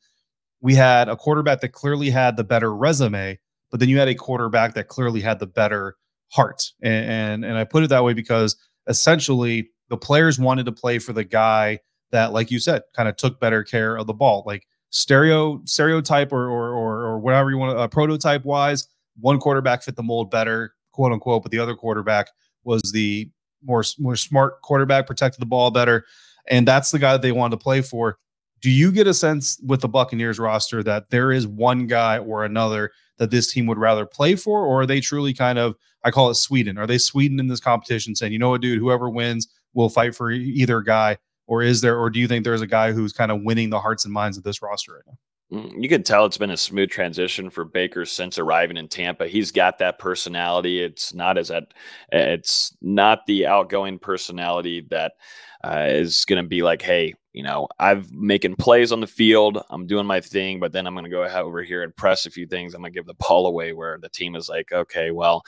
we 0.61 0.75
had 0.75 1.09
a 1.09 1.15
quarterback 1.15 1.61
that 1.61 1.69
clearly 1.69 2.09
had 2.09 2.35
the 2.37 2.43
better 2.43 2.73
resume, 2.73 3.39
but 3.71 3.79
then 3.79 3.89
you 3.89 3.99
had 3.99 4.07
a 4.07 4.15
quarterback 4.15 4.73
that 4.73 4.87
clearly 4.87 5.21
had 5.21 5.39
the 5.39 5.47
better 5.47 5.95
heart. 6.29 6.71
And, 6.81 7.09
and, 7.09 7.45
and 7.45 7.57
I 7.57 7.63
put 7.63 7.83
it 7.83 7.89
that 7.89 8.03
way 8.03 8.13
because 8.13 8.55
essentially 8.87 9.69
the 9.89 9.97
players 9.97 10.39
wanted 10.39 10.65
to 10.65 10.71
play 10.71 10.99
for 10.99 11.13
the 11.13 11.23
guy 11.23 11.79
that, 12.11 12.33
like 12.33 12.51
you 12.51 12.59
said, 12.59 12.81
kind 12.95 13.07
of 13.07 13.17
took 13.17 13.39
better 13.39 13.63
care 13.63 13.97
of 13.97 14.07
the 14.07 14.13
ball. 14.13 14.43
Like 14.45 14.67
stereo 14.89 15.61
stereotype 15.65 16.31
or 16.31 16.49
or 16.49 16.69
or, 16.71 17.03
or 17.03 17.19
whatever 17.19 17.51
you 17.51 17.57
want, 17.57 17.77
uh, 17.77 17.87
prototype 17.87 18.45
wise, 18.45 18.87
one 19.19 19.39
quarterback 19.39 19.83
fit 19.83 19.95
the 19.95 20.03
mold 20.03 20.31
better, 20.31 20.73
quote 20.91 21.11
unquote, 21.11 21.43
but 21.43 21.51
the 21.51 21.59
other 21.59 21.75
quarterback 21.75 22.29
was 22.63 22.81
the 22.93 23.29
more 23.63 23.83
more 23.99 24.15
smart 24.15 24.61
quarterback, 24.61 25.07
protected 25.07 25.41
the 25.41 25.45
ball 25.45 25.71
better, 25.71 26.05
and 26.49 26.67
that's 26.67 26.91
the 26.91 26.99
guy 26.99 27.13
that 27.13 27.21
they 27.21 27.31
wanted 27.31 27.57
to 27.57 27.63
play 27.63 27.81
for 27.81 28.17
do 28.61 28.69
you 28.69 28.91
get 28.91 29.07
a 29.07 29.13
sense 29.13 29.59
with 29.65 29.81
the 29.81 29.87
Buccaneers 29.87 30.39
roster 30.39 30.83
that 30.83 31.09
there 31.09 31.31
is 31.31 31.47
one 31.47 31.87
guy 31.87 32.17
or 32.17 32.43
another 32.43 32.91
that 33.17 33.31
this 33.31 33.51
team 33.51 33.65
would 33.67 33.77
rather 33.77 34.05
play 34.05 34.35
for, 34.35 34.65
or 34.65 34.81
are 34.81 34.85
they 34.85 34.99
truly 34.99 35.33
kind 35.33 35.59
of, 35.59 35.75
I 36.03 36.11
call 36.11 36.29
it 36.29 36.35
Sweden? 36.35 36.77
Are 36.77 36.87
they 36.87 36.97
Sweden 36.97 37.39
in 37.39 37.47
this 37.47 37.59
competition 37.59 38.15
saying, 38.15 38.33
you 38.33 38.39
know 38.39 38.49
what, 38.49 38.61
dude, 38.61 38.79
whoever 38.79 39.09
wins 39.09 39.47
will 39.73 39.89
fight 39.89 40.15
for 40.15 40.31
either 40.31 40.81
guy? 40.81 41.17
Or 41.47 41.63
is 41.63 41.81
there, 41.81 41.97
or 41.97 42.09
do 42.09 42.19
you 42.19 42.27
think 42.27 42.43
there's 42.43 42.61
a 42.61 42.67
guy 42.67 42.91
who's 42.91 43.13
kind 43.13 43.31
of 43.31 43.41
winning 43.41 43.69
the 43.69 43.79
hearts 43.79 44.05
and 44.05 44.13
minds 44.13 44.37
of 44.37 44.43
this 44.43 44.61
roster 44.61 44.93
right 44.93 45.03
now? 45.07 45.17
Mm, 45.51 45.81
you 45.81 45.87
can 45.87 46.03
tell 46.03 46.25
it's 46.25 46.37
been 46.37 46.51
a 46.51 46.57
smooth 46.57 46.89
transition 46.89 47.49
for 47.49 47.63
Baker 47.63 48.05
since 48.05 48.37
arriving 48.37 48.75
in 48.75 48.89
Tampa. 48.89 49.27
He's 49.27 49.49
got 49.49 49.77
that 49.77 49.97
personality. 49.97 50.81
It's 50.81 51.13
not 51.13 51.37
as 51.37 51.47
that. 51.47 51.73
It's 52.11 52.75
not 52.81 53.25
the 53.27 53.47
outgoing 53.47 53.97
personality 53.97 54.85
that 54.89 55.13
uh, 55.63 55.85
is 55.87 56.25
going 56.25 56.43
to 56.43 56.47
be 56.47 56.63
like, 56.63 56.81
hey, 56.81 57.13
you 57.37 57.43
know, 57.43 57.67
I've 57.77 58.11
making 58.11 58.55
plays 58.55 58.91
on 58.91 58.99
the 58.99 59.05
field. 59.05 59.63
I'm 59.69 59.85
doing 59.85 60.07
my 60.07 60.21
thing, 60.21 60.59
but 60.59 60.71
then 60.71 60.87
I'm 60.87 60.95
going 60.95 61.05
to 61.05 61.11
go 61.11 61.23
over 61.23 61.61
here 61.61 61.83
and 61.83 61.95
press 61.95 62.25
a 62.25 62.31
few 62.31 62.47
things. 62.47 62.73
I'm 62.73 62.81
going 62.81 62.91
to 62.91 62.97
give 62.97 63.05
the 63.05 63.13
ball 63.13 63.45
away 63.45 63.73
where 63.73 63.99
the 63.99 64.09
team 64.09 64.35
is 64.35 64.49
like, 64.49 64.71
okay, 64.71 65.11
well, 65.11 65.43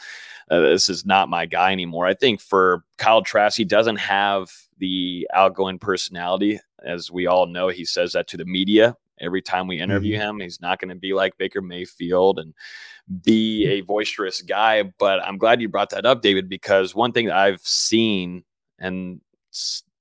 uh, 0.51 0.59
this 0.59 0.87
is 0.87 1.03
not 1.03 1.29
my 1.29 1.47
guy 1.47 1.71
anymore. 1.71 2.05
I 2.05 2.13
think 2.13 2.41
for 2.41 2.83
Kyle 2.97 3.23
Trask, 3.23 3.57
he 3.57 3.65
doesn't 3.65 3.95
have 3.95 4.51
the 4.77 5.27
outgoing 5.33 5.79
personality. 5.79 6.59
As 6.85 7.09
we 7.09 7.25
all 7.25 7.47
know, 7.47 7.69
he 7.69 7.85
says 7.85 8.13
that 8.13 8.27
to 8.27 8.37
the 8.37 8.45
media 8.45 8.95
every 9.19 9.41
time 9.41 9.65
we 9.65 9.81
interview 9.81 10.15
mm-hmm. 10.15 10.29
him. 10.29 10.39
He's 10.41 10.61
not 10.61 10.79
going 10.79 10.89
to 10.89 10.95
be 10.95 11.13
like 11.13 11.39
Baker 11.39 11.61
Mayfield 11.61 12.37
and 12.37 12.53
be 13.23 13.65
a 13.65 13.81
boisterous 13.81 14.43
guy. 14.43 14.83
But 14.83 15.23
I'm 15.23 15.39
glad 15.39 15.59
you 15.59 15.69
brought 15.69 15.89
that 15.89 16.05
up, 16.05 16.21
David, 16.21 16.49
because 16.49 16.93
one 16.93 17.13
thing 17.13 17.25
that 17.25 17.35
I've 17.35 17.61
seen 17.61 18.43
and 18.77 19.21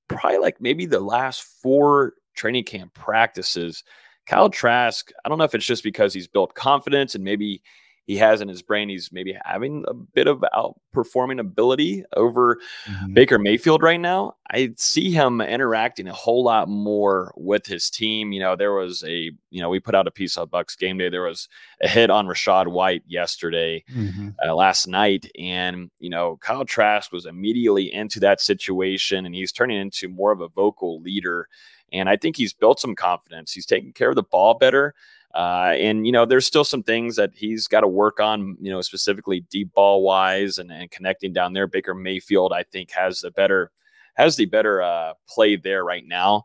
probably 0.08 0.38
like 0.38 0.60
maybe 0.60 0.86
the 0.86 1.00
last 1.00 1.42
four 1.42 2.14
training 2.34 2.64
camp 2.64 2.94
practices, 2.94 3.84
Kyle 4.26 4.50
Trask, 4.50 5.10
I 5.24 5.28
don't 5.28 5.38
know 5.38 5.44
if 5.44 5.54
it's 5.54 5.66
just 5.66 5.84
because 5.84 6.12
he's 6.12 6.28
built 6.28 6.54
confidence 6.54 7.14
and 7.14 7.24
maybe 7.24 7.62
he 8.08 8.16
has 8.16 8.40
in 8.40 8.48
his 8.48 8.62
brain 8.62 8.88
he's 8.88 9.12
maybe 9.12 9.36
having 9.44 9.84
a 9.86 9.92
bit 9.92 10.26
of 10.26 10.42
outperforming 10.54 11.38
ability 11.38 12.04
over 12.16 12.58
mm-hmm. 12.86 13.12
Baker 13.12 13.38
Mayfield 13.38 13.82
right 13.82 14.00
now. 14.00 14.34
I 14.50 14.70
see 14.78 15.10
him 15.10 15.42
interacting 15.42 16.08
a 16.08 16.14
whole 16.14 16.42
lot 16.42 16.70
more 16.70 17.34
with 17.36 17.66
his 17.66 17.90
team. 17.90 18.32
You 18.32 18.40
know, 18.40 18.56
there 18.56 18.72
was 18.72 19.04
a, 19.04 19.30
you 19.50 19.60
know, 19.60 19.68
we 19.68 19.78
put 19.78 19.94
out 19.94 20.06
a 20.06 20.10
piece 20.10 20.38
on 20.38 20.48
Bucs 20.48 20.76
game 20.76 20.96
day. 20.96 21.10
There 21.10 21.20
was 21.20 21.50
a 21.82 21.88
hit 21.88 22.08
on 22.08 22.26
Rachaad 22.26 22.68
White 22.68 23.02
yesterday, 23.06 23.84
mm-hmm. 23.94 24.30
uh, 24.42 24.54
last 24.54 24.88
night. 24.88 25.30
And, 25.38 25.90
you 25.98 26.08
know, 26.08 26.38
Kyle 26.40 26.64
Trask 26.64 27.12
was 27.12 27.26
immediately 27.26 27.92
into 27.92 28.20
that 28.20 28.40
situation 28.40 29.26
and 29.26 29.34
he's 29.34 29.52
turning 29.52 29.78
into 29.78 30.08
more 30.08 30.32
of 30.32 30.40
a 30.40 30.48
vocal 30.48 31.02
leader. 31.02 31.46
And 31.92 32.08
I 32.08 32.16
think 32.16 32.36
he's 32.36 32.54
built 32.54 32.80
some 32.80 32.94
confidence. 32.94 33.52
He's 33.52 33.66
taking 33.66 33.92
care 33.92 34.08
of 34.08 34.16
the 34.16 34.22
ball 34.22 34.54
better. 34.54 34.94
Uh, 35.38 35.72
and 35.78 36.04
you 36.04 36.10
know, 36.10 36.26
there's 36.26 36.48
still 36.48 36.64
some 36.64 36.82
things 36.82 37.14
that 37.14 37.30
he's 37.32 37.68
got 37.68 37.82
to 37.82 37.88
work 37.88 38.18
on. 38.18 38.56
You 38.60 38.72
know, 38.72 38.80
specifically 38.80 39.46
deep 39.50 39.72
ball 39.72 40.02
wise 40.02 40.58
and, 40.58 40.72
and 40.72 40.90
connecting 40.90 41.32
down 41.32 41.52
there. 41.52 41.68
Baker 41.68 41.94
Mayfield, 41.94 42.52
I 42.52 42.64
think, 42.64 42.90
has 42.90 43.20
the 43.20 43.30
better 43.30 43.70
has 44.14 44.34
the 44.34 44.46
better 44.46 44.82
uh, 44.82 45.12
play 45.28 45.54
there 45.54 45.84
right 45.84 46.04
now. 46.04 46.44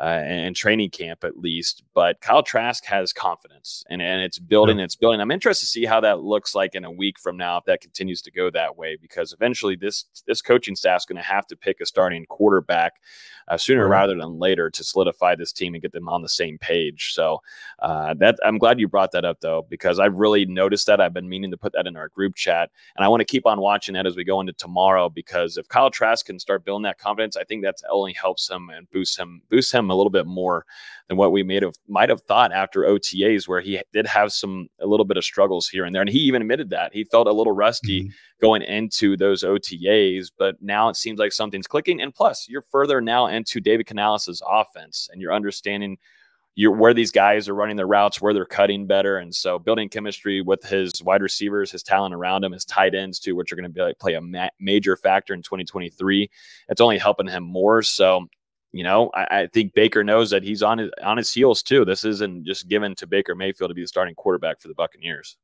Uh, 0.00 0.24
and 0.24 0.56
training 0.56 0.90
camp 0.90 1.22
at 1.22 1.38
least. 1.38 1.84
But 1.94 2.20
Kyle 2.20 2.42
Trask 2.42 2.82
has 2.86 3.12
confidence 3.12 3.84
and, 3.90 4.00
and 4.00 4.22
it's 4.22 4.38
building, 4.38 4.78
yeah. 4.78 4.84
it's 4.84 4.96
building. 4.96 5.20
I'm 5.20 5.30
interested 5.30 5.66
to 5.66 5.70
see 5.70 5.84
how 5.84 6.00
that 6.00 6.22
looks 6.22 6.54
like 6.54 6.74
in 6.74 6.84
a 6.84 6.90
week 6.90 7.20
from 7.20 7.36
now 7.36 7.58
if 7.58 7.64
that 7.66 7.82
continues 7.82 8.22
to 8.22 8.30
go 8.32 8.50
that 8.50 8.76
way, 8.76 8.96
because 9.00 9.34
eventually 9.34 9.76
this 9.76 10.06
this 10.26 10.40
coaching 10.40 10.76
staff 10.76 11.02
is 11.02 11.04
going 11.04 11.18
to 11.18 11.22
have 11.22 11.46
to 11.46 11.56
pick 11.56 11.80
a 11.80 11.86
starting 11.86 12.24
quarterback 12.26 13.00
uh, 13.48 13.58
sooner 13.58 13.86
right. 13.86 14.00
rather 14.00 14.16
than 14.16 14.38
later 14.38 14.70
to 14.70 14.82
solidify 14.82 15.36
this 15.36 15.52
team 15.52 15.74
and 15.74 15.82
get 15.82 15.92
them 15.92 16.08
on 16.08 16.22
the 16.22 16.28
same 16.28 16.56
page. 16.58 17.12
So 17.12 17.42
uh, 17.80 18.14
that 18.14 18.38
I'm 18.44 18.58
glad 18.58 18.80
you 18.80 18.88
brought 18.88 19.12
that 19.12 19.26
up 19.26 19.40
though, 19.40 19.66
because 19.68 20.00
I've 20.00 20.14
really 20.14 20.46
noticed 20.46 20.86
that. 20.86 21.00
I've 21.02 21.14
been 21.14 21.28
meaning 21.28 21.50
to 21.50 21.58
put 21.58 21.74
that 21.74 21.86
in 21.86 21.96
our 21.96 22.08
group 22.08 22.34
chat, 22.34 22.70
and 22.96 23.04
I 23.04 23.08
want 23.08 23.20
to 23.20 23.26
keep 23.26 23.46
on 23.46 23.60
watching 23.60 23.94
that 23.94 24.06
as 24.06 24.16
we 24.16 24.24
go 24.24 24.40
into 24.40 24.54
tomorrow. 24.54 25.10
Because 25.10 25.58
if 25.58 25.68
Kyle 25.68 25.90
Trask 25.90 26.24
can 26.24 26.38
start 26.38 26.64
building 26.64 26.84
that 26.84 26.98
confidence, 26.98 27.36
I 27.36 27.44
think 27.44 27.62
that's 27.62 27.84
only 27.90 28.14
helps 28.14 28.48
him 28.48 28.70
and 28.70 28.90
boosts 28.90 29.18
him 29.18 29.42
boosts 29.50 29.72
him 29.72 29.81
a 29.90 29.96
little 29.96 30.10
bit 30.10 30.26
more 30.26 30.64
than 31.08 31.16
what 31.16 31.32
we 31.32 31.42
made 31.42 31.62
of 31.62 31.76
might 31.88 32.08
have 32.08 32.22
thought 32.22 32.52
after 32.52 32.82
OTAs, 32.82 33.48
where 33.48 33.60
he 33.60 33.80
did 33.92 34.06
have 34.06 34.32
some 34.32 34.68
a 34.80 34.86
little 34.86 35.04
bit 35.04 35.16
of 35.16 35.24
struggles 35.24 35.68
here 35.68 35.84
and 35.84 35.94
there, 35.94 36.02
and 36.02 36.10
he 36.10 36.20
even 36.20 36.42
admitted 36.42 36.70
that 36.70 36.92
he 36.92 37.04
felt 37.04 37.26
a 37.26 37.32
little 37.32 37.52
rusty 37.52 38.02
mm-hmm. 38.02 38.10
going 38.40 38.62
into 38.62 39.16
those 39.16 39.42
OTAs. 39.42 40.30
But 40.36 40.56
now 40.60 40.88
it 40.88 40.96
seems 40.96 41.18
like 41.18 41.32
something's 41.32 41.66
clicking, 41.66 42.00
and 42.00 42.14
plus 42.14 42.46
you're 42.48 42.64
further 42.70 43.00
now 43.00 43.26
into 43.26 43.60
David 43.60 43.86
Canales' 43.86 44.42
offense, 44.48 45.08
and 45.12 45.20
you're 45.20 45.34
understanding 45.34 45.98
you're, 46.54 46.72
where 46.72 46.94
these 46.94 47.10
guys 47.10 47.48
are 47.48 47.54
running 47.54 47.76
their 47.76 47.86
routes, 47.86 48.20
where 48.20 48.34
they're 48.34 48.44
cutting 48.44 48.86
better, 48.86 49.16
and 49.18 49.34
so 49.34 49.58
building 49.58 49.88
chemistry 49.88 50.42
with 50.42 50.62
his 50.62 51.02
wide 51.02 51.22
receivers, 51.22 51.70
his 51.70 51.82
talent 51.82 52.14
around 52.14 52.44
him, 52.44 52.52
his 52.52 52.64
tight 52.64 52.94
ends 52.94 53.18
too, 53.18 53.34
which 53.34 53.52
are 53.52 53.56
going 53.56 53.64
to 53.64 53.70
be 53.70 53.80
like 53.80 53.98
play 53.98 54.14
a 54.14 54.20
ma- 54.20 54.50
major 54.60 54.96
factor 54.96 55.32
in 55.32 55.42
2023. 55.42 56.30
It's 56.68 56.80
only 56.80 56.98
helping 56.98 57.28
him 57.28 57.44
more. 57.44 57.82
So 57.82 58.26
you 58.72 58.82
know, 58.82 59.10
I, 59.14 59.42
I, 59.42 59.46
think 59.48 59.74
Baker 59.74 60.02
knows 60.02 60.30
that 60.30 60.42
he's 60.42 60.62
on 60.62 60.78
his 60.78 60.90
on 61.02 61.18
his 61.18 61.32
heels 61.32 61.62
too. 61.62 61.84
This 61.84 62.04
isn't 62.04 62.46
just 62.46 62.68
given 62.68 62.94
to 62.96 63.06
Baker 63.06 63.34
Mayfield 63.34 63.70
to 63.70 63.74
be 63.74 63.82
the 63.82 63.88
starting 63.88 64.14
quarterback 64.14 64.60
for 64.60 64.68
the 64.68 64.74
Buccaneers. 64.74 65.36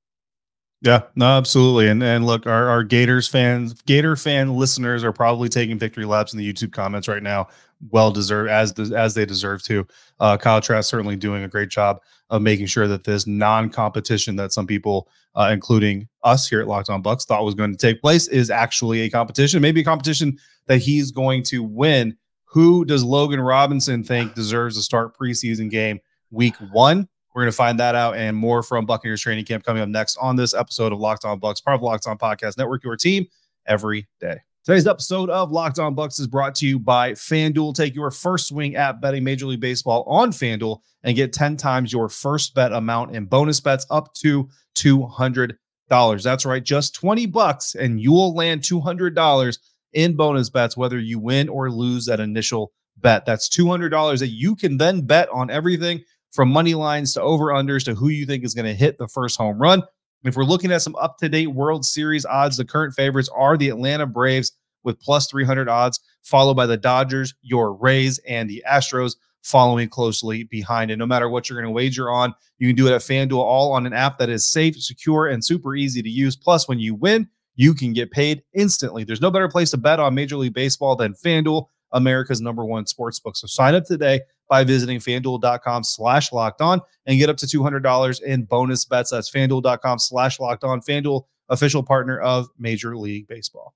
Yeah, 0.80 1.02
no, 1.16 1.26
absolutely. 1.26 1.88
And 1.88 2.02
and 2.02 2.24
look, 2.24 2.46
our, 2.46 2.68
our 2.68 2.84
Gators 2.84 3.26
fans, 3.26 3.82
Gator 3.82 4.16
fan 4.16 4.54
listeners 4.54 5.02
are 5.02 5.12
probably 5.12 5.48
taking 5.48 5.78
victory 5.78 6.04
laps 6.04 6.32
in 6.32 6.38
the 6.38 6.52
YouTube 6.52 6.72
comments 6.72 7.08
right 7.08 7.22
now. 7.22 7.48
Well 7.90 8.10
deserved 8.10 8.50
as 8.50 8.72
as 8.92 9.14
they 9.14 9.26
deserve 9.26 9.62
to. 9.64 9.86
Uh, 10.20 10.36
Kyle 10.36 10.60
Trask 10.60 10.88
certainly 10.88 11.16
doing 11.16 11.42
a 11.42 11.48
great 11.48 11.68
job 11.68 12.00
of 12.30 12.42
making 12.42 12.66
sure 12.66 12.86
that 12.86 13.04
this 13.04 13.26
non-competition 13.26 14.36
that 14.36 14.52
some 14.52 14.66
people, 14.66 15.08
uh, 15.34 15.50
including 15.52 16.08
us 16.22 16.46
here 16.46 16.60
at 16.60 16.68
Locked 16.68 16.90
On 16.90 17.02
Bucs, 17.02 17.26
thought 17.26 17.44
was 17.44 17.54
going 17.54 17.72
to 17.72 17.78
take 17.78 18.00
place 18.00 18.28
is 18.28 18.50
actually 18.50 19.00
a 19.00 19.10
competition. 19.10 19.60
Maybe 19.60 19.80
a 19.80 19.84
competition 19.84 20.38
that 20.66 20.78
he's 20.78 21.10
going 21.10 21.42
to 21.44 21.62
win 21.62 22.16
who 22.50 22.84
does 22.84 23.04
Logan 23.04 23.40
Robinson 23.40 24.02
think 24.02 24.34
deserves 24.34 24.76
to 24.76 24.82
start 24.82 25.16
preseason 25.16 25.70
game 25.70 26.00
week 26.30 26.56
one? 26.72 27.08
We're 27.34 27.42
going 27.42 27.52
to 27.52 27.56
find 27.56 27.78
that 27.78 27.94
out 27.94 28.16
and 28.16 28.36
more 28.36 28.62
from 28.62 28.86
Buccaneers 28.86 29.20
training 29.20 29.44
camp 29.44 29.64
coming 29.64 29.82
up 29.82 29.88
next 29.88 30.16
on 30.16 30.36
this 30.36 30.54
episode 30.54 30.92
of 30.92 30.98
Locked 30.98 31.24
On 31.24 31.38
Bucs, 31.38 31.62
part 31.62 31.74
of 31.76 31.82
Locked 31.82 32.06
On 32.06 32.16
Podcast 32.16 32.56
Network, 32.56 32.82
your 32.82 32.96
team 32.96 33.26
every 33.66 34.08
day. 34.18 34.38
Today's 34.64 34.86
episode 34.86 35.30
of 35.30 35.52
Locked 35.52 35.78
On 35.78 35.94
Bucs 35.94 36.18
is 36.18 36.26
brought 36.26 36.54
to 36.56 36.66
you 36.66 36.78
by 36.78 37.12
FanDuel. 37.12 37.74
Take 37.74 37.94
your 37.94 38.10
first 38.10 38.48
swing 38.48 38.76
at 38.76 39.00
betting 39.00 39.24
Major 39.24 39.46
League 39.46 39.60
Baseball 39.60 40.04
on 40.06 40.30
FanDuel 40.30 40.80
and 41.04 41.16
get 41.16 41.32
10 41.32 41.56
times 41.56 41.92
your 41.92 42.08
first 42.08 42.54
bet 42.54 42.72
amount 42.72 43.14
in 43.14 43.26
bonus 43.26 43.60
bets 43.60 43.86
up 43.90 44.12
to 44.14 44.48
$200. 44.74 45.56
That's 45.88 46.44
right, 46.44 46.62
just 46.62 46.94
20 46.94 47.26
bucks 47.26 47.74
and 47.74 48.00
you 48.00 48.12
will 48.12 48.34
land 48.34 48.62
$200 48.62 49.58
in 49.92 50.16
bonus 50.16 50.50
bets, 50.50 50.76
whether 50.76 50.98
you 50.98 51.18
win 51.18 51.48
or 51.48 51.70
lose 51.70 52.06
that 52.06 52.20
initial 52.20 52.72
bet. 52.96 53.26
That's 53.26 53.48
$200 53.48 54.18
that 54.18 54.28
you 54.28 54.56
can 54.56 54.76
then 54.76 55.02
bet 55.02 55.28
on 55.30 55.50
everything 55.50 56.02
from 56.30 56.50
money 56.50 56.74
lines 56.74 57.14
to 57.14 57.22
over 57.22 57.46
unders 57.46 57.84
to 57.84 57.94
who 57.94 58.08
you 58.08 58.26
think 58.26 58.44
is 58.44 58.54
going 58.54 58.66
to 58.66 58.74
hit 58.74 58.98
the 58.98 59.08
first 59.08 59.38
home 59.38 59.60
run. 59.60 59.82
If 60.24 60.36
we're 60.36 60.44
looking 60.44 60.72
at 60.72 60.82
some 60.82 60.96
up 60.96 61.18
to 61.18 61.28
date 61.28 61.48
World 61.48 61.84
Series 61.84 62.26
odds, 62.26 62.56
the 62.56 62.64
current 62.64 62.94
favorites 62.94 63.30
are 63.34 63.56
the 63.56 63.68
Atlanta 63.68 64.06
Braves 64.06 64.52
with 64.82 65.00
plus 65.00 65.28
300 65.28 65.68
odds, 65.68 66.00
followed 66.22 66.54
by 66.54 66.66
the 66.66 66.76
Dodgers, 66.76 67.34
your 67.42 67.72
Rays, 67.74 68.18
and 68.28 68.50
the 68.50 68.62
Astros 68.68 69.14
following 69.42 69.88
closely 69.88 70.44
behind. 70.44 70.90
And 70.90 70.98
no 70.98 71.06
matter 71.06 71.28
what 71.28 71.48
you're 71.48 71.60
going 71.60 71.70
to 71.70 71.74
wager 71.74 72.10
on, 72.10 72.34
you 72.58 72.68
can 72.68 72.76
do 72.76 72.88
it 72.88 72.92
at 72.92 73.00
FanDuel, 73.00 73.38
all 73.38 73.72
on 73.72 73.86
an 73.86 73.92
app 73.92 74.18
that 74.18 74.28
is 74.28 74.46
safe, 74.46 74.76
secure, 74.80 75.26
and 75.26 75.44
super 75.44 75.74
easy 75.74 76.02
to 76.02 76.10
use. 76.10 76.36
Plus, 76.36 76.68
when 76.68 76.80
you 76.80 76.94
win, 76.94 77.28
you 77.58 77.74
can 77.74 77.92
get 77.92 78.10
paid 78.12 78.42
instantly. 78.54 79.02
There's 79.02 79.20
no 79.20 79.32
better 79.32 79.48
place 79.48 79.72
to 79.72 79.76
bet 79.76 79.98
on 79.98 80.14
Major 80.14 80.36
League 80.36 80.54
Baseball 80.54 80.94
than 80.94 81.12
FanDuel, 81.12 81.66
America's 81.92 82.40
number 82.40 82.64
one 82.64 82.86
sports 82.86 83.18
book. 83.18 83.36
So 83.36 83.48
sign 83.48 83.74
up 83.74 83.84
today 83.84 84.20
by 84.48 84.62
visiting 84.62 85.00
fanduel.com 85.00 85.82
slash 85.82 86.32
locked 86.32 86.62
on 86.62 86.80
and 87.06 87.18
get 87.18 87.28
up 87.28 87.36
to 87.38 87.46
$200 87.46 88.22
in 88.22 88.44
bonus 88.44 88.84
bets. 88.84 89.10
That's 89.10 89.28
fanduel.com 89.28 89.98
slash 89.98 90.38
locked 90.38 90.62
on. 90.62 90.80
FanDuel, 90.80 91.24
official 91.48 91.82
partner 91.82 92.20
of 92.20 92.46
Major 92.58 92.96
League 92.96 93.26
Baseball. 93.26 93.74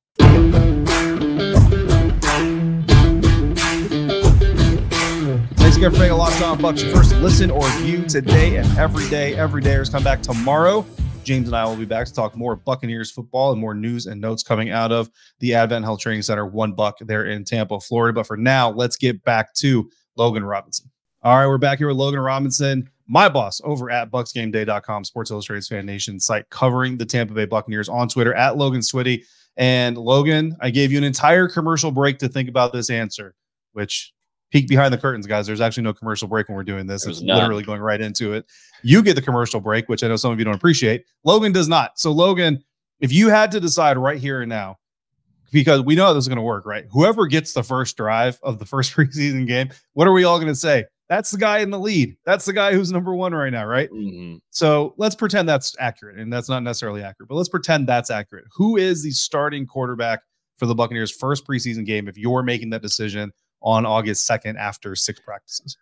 Thanks 5.56 5.76
again 5.76 5.90
for 5.90 5.98
making 5.98 6.12
a 6.12 6.16
Locked 6.16 6.40
On 6.42 6.56
Bucs 6.56 6.88
first 6.92 7.16
listen 7.16 7.50
or 7.50 7.68
view 7.80 8.04
today 8.04 8.58
and 8.58 8.78
every 8.78 9.08
day. 9.08 9.34
Every 9.34 9.60
day 9.60 9.74
is 9.74 9.88
come 9.88 10.04
back 10.04 10.22
tomorrow. 10.22 10.86
James 11.24 11.46
and 11.46 11.56
I 11.56 11.64
will 11.64 11.76
be 11.76 11.84
back 11.84 12.06
to 12.06 12.12
talk 12.12 12.36
more 12.36 12.56
Buccaneers 12.56 13.10
football 13.10 13.52
and 13.52 13.60
more 13.60 13.74
news 13.74 14.06
and 14.06 14.20
notes 14.20 14.42
coming 14.42 14.70
out 14.70 14.90
of 14.90 15.10
the 15.38 15.54
Advent 15.54 15.84
Health 15.84 16.00
Training 16.00 16.22
Center, 16.22 16.46
one 16.46 16.72
buck 16.72 16.98
there 17.00 17.26
in 17.26 17.44
Tampa, 17.44 17.78
Florida. 17.78 18.12
But 18.12 18.26
for 18.26 18.36
now, 18.36 18.70
let's 18.70 18.96
get 18.96 19.22
back 19.24 19.54
to 19.54 19.88
Logan 20.16 20.44
Robinson. 20.44 20.90
All 21.22 21.36
right, 21.36 21.46
we're 21.46 21.58
back 21.58 21.78
here 21.78 21.86
with 21.86 21.96
Logan 21.96 22.18
Robinson, 22.18 22.90
my 23.06 23.28
boss 23.28 23.60
over 23.62 23.90
at 23.90 24.10
BucsGameDay.com, 24.10 25.04
Sports 25.04 25.30
Illustrated's 25.30 25.68
Fan 25.68 25.86
Nation 25.86 26.18
site, 26.18 26.48
covering 26.50 26.96
the 26.96 27.06
Tampa 27.06 27.34
Bay 27.34 27.44
Buccaneers 27.44 27.88
on 27.88 28.08
Twitter 28.08 28.34
at 28.34 28.56
Logan 28.56 28.80
Switty. 28.80 29.22
And 29.56 29.96
Logan, 29.96 30.56
I 30.60 30.70
gave 30.70 30.90
you 30.90 30.98
an 30.98 31.04
entire 31.04 31.46
commercial 31.46 31.92
break 31.92 32.18
to 32.18 32.28
think 32.28 32.48
about 32.48 32.72
this 32.72 32.90
answer, 32.90 33.34
which 33.72 34.12
peek 34.52 34.68
behind 34.68 34.92
the 34.92 34.98
curtains, 34.98 35.26
guys. 35.26 35.46
There's 35.46 35.60
actually 35.60 35.82
no 35.82 35.94
commercial 35.94 36.28
break 36.28 36.48
when 36.48 36.56
we're 36.56 36.62
doing 36.62 36.86
this. 36.86 37.06
It's 37.06 37.20
literally 37.20 37.64
going 37.64 37.80
right 37.80 38.00
into 38.00 38.34
it. 38.34 38.44
You 38.82 39.02
get 39.02 39.14
the 39.14 39.22
commercial 39.22 39.60
break, 39.60 39.88
which 39.88 40.04
I 40.04 40.08
know 40.08 40.16
some 40.16 40.30
of 40.30 40.38
you 40.38 40.44
don't 40.44 40.54
appreciate. 40.54 41.04
Logan 41.24 41.52
does 41.52 41.68
not. 41.68 41.98
So, 41.98 42.12
Logan, 42.12 42.62
if 43.00 43.12
you 43.12 43.30
had 43.30 43.50
to 43.52 43.60
decide 43.60 43.96
right 43.96 44.18
here 44.18 44.42
and 44.42 44.48
now, 44.48 44.78
because 45.50 45.82
we 45.82 45.94
know 45.94 46.06
how 46.06 46.12
this 46.12 46.24
is 46.24 46.28
going 46.28 46.36
to 46.36 46.42
work, 46.42 46.66
right? 46.66 46.86
Whoever 46.90 47.26
gets 47.26 47.52
the 47.52 47.62
first 47.62 47.96
drive 47.96 48.38
of 48.42 48.58
the 48.58 48.66
first 48.66 48.94
preseason 48.94 49.46
game, 49.46 49.70
what 49.94 50.06
are 50.06 50.12
we 50.12 50.24
all 50.24 50.38
going 50.38 50.52
to 50.52 50.54
say? 50.54 50.84
That's 51.08 51.30
the 51.30 51.38
guy 51.38 51.58
in 51.58 51.70
the 51.70 51.78
lead. 51.78 52.16
That's 52.24 52.46
the 52.46 52.54
guy 52.54 52.72
who's 52.72 52.90
number 52.90 53.14
one 53.14 53.34
right 53.34 53.52
now, 53.52 53.66
right? 53.66 53.90
Mm-hmm. 53.90 54.36
So 54.50 54.94
let's 54.96 55.14
pretend 55.14 55.48
that's 55.48 55.76
accurate, 55.78 56.18
and 56.18 56.32
that's 56.32 56.48
not 56.48 56.62
necessarily 56.62 57.02
accurate, 57.02 57.28
but 57.28 57.34
let's 57.34 57.50
pretend 57.50 57.86
that's 57.86 58.10
accurate. 58.10 58.46
Who 58.54 58.76
is 58.76 59.02
the 59.02 59.10
starting 59.10 59.66
quarterback 59.66 60.20
for 60.56 60.64
the 60.64 60.74
Buccaneers' 60.74 61.10
first 61.10 61.46
preseason 61.46 61.84
game? 61.84 62.08
If 62.08 62.16
you're 62.16 62.42
making 62.42 62.70
that 62.70 62.80
decision, 62.80 63.30
on 63.62 63.86
August 63.86 64.28
2nd 64.28 64.56
after 64.56 64.94
six 64.94 65.20
practices. 65.20 65.76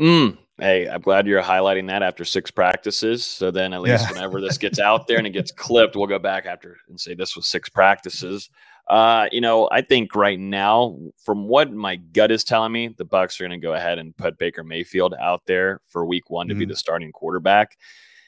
Mm, 0.00 0.38
hey, 0.58 0.88
I'm 0.88 1.00
glad 1.00 1.26
you're 1.26 1.42
highlighting 1.42 1.86
that 1.86 2.02
after 2.02 2.24
six 2.24 2.50
practices. 2.50 3.24
So 3.24 3.50
then, 3.50 3.72
at 3.72 3.82
least 3.82 4.04
yeah. 4.04 4.12
whenever 4.12 4.40
this 4.40 4.58
gets 4.58 4.80
out 4.80 5.06
there 5.06 5.18
and 5.18 5.26
it 5.26 5.30
gets 5.30 5.52
clipped, 5.52 5.94
we'll 5.94 6.08
go 6.08 6.18
back 6.18 6.46
after 6.46 6.76
and 6.88 6.98
say 6.98 7.14
this 7.14 7.36
was 7.36 7.46
six 7.46 7.68
practices. 7.68 8.50
Uh, 8.88 9.28
you 9.32 9.40
know, 9.40 9.68
I 9.72 9.80
think 9.80 10.14
right 10.14 10.38
now, 10.38 10.98
from 11.22 11.48
what 11.48 11.72
my 11.72 11.96
gut 11.96 12.30
is 12.30 12.44
telling 12.44 12.72
me, 12.72 12.88
the 12.88 13.06
Bucs 13.06 13.40
are 13.40 13.48
going 13.48 13.58
to 13.58 13.64
go 13.64 13.74
ahead 13.74 13.98
and 13.98 14.16
put 14.16 14.36
Baker 14.36 14.62
Mayfield 14.64 15.14
out 15.18 15.42
there 15.46 15.80
for 15.88 16.04
Week 16.04 16.28
One 16.28 16.48
to 16.48 16.54
mm-hmm. 16.54 16.60
be 16.60 16.66
the 16.66 16.76
starting 16.76 17.12
quarterback. 17.12 17.78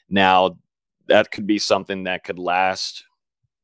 Now, 0.09 0.57
that 1.07 1.31
could 1.31 1.47
be 1.47 1.59
something 1.59 2.03
that 2.05 2.23
could 2.23 2.39
last 2.39 3.03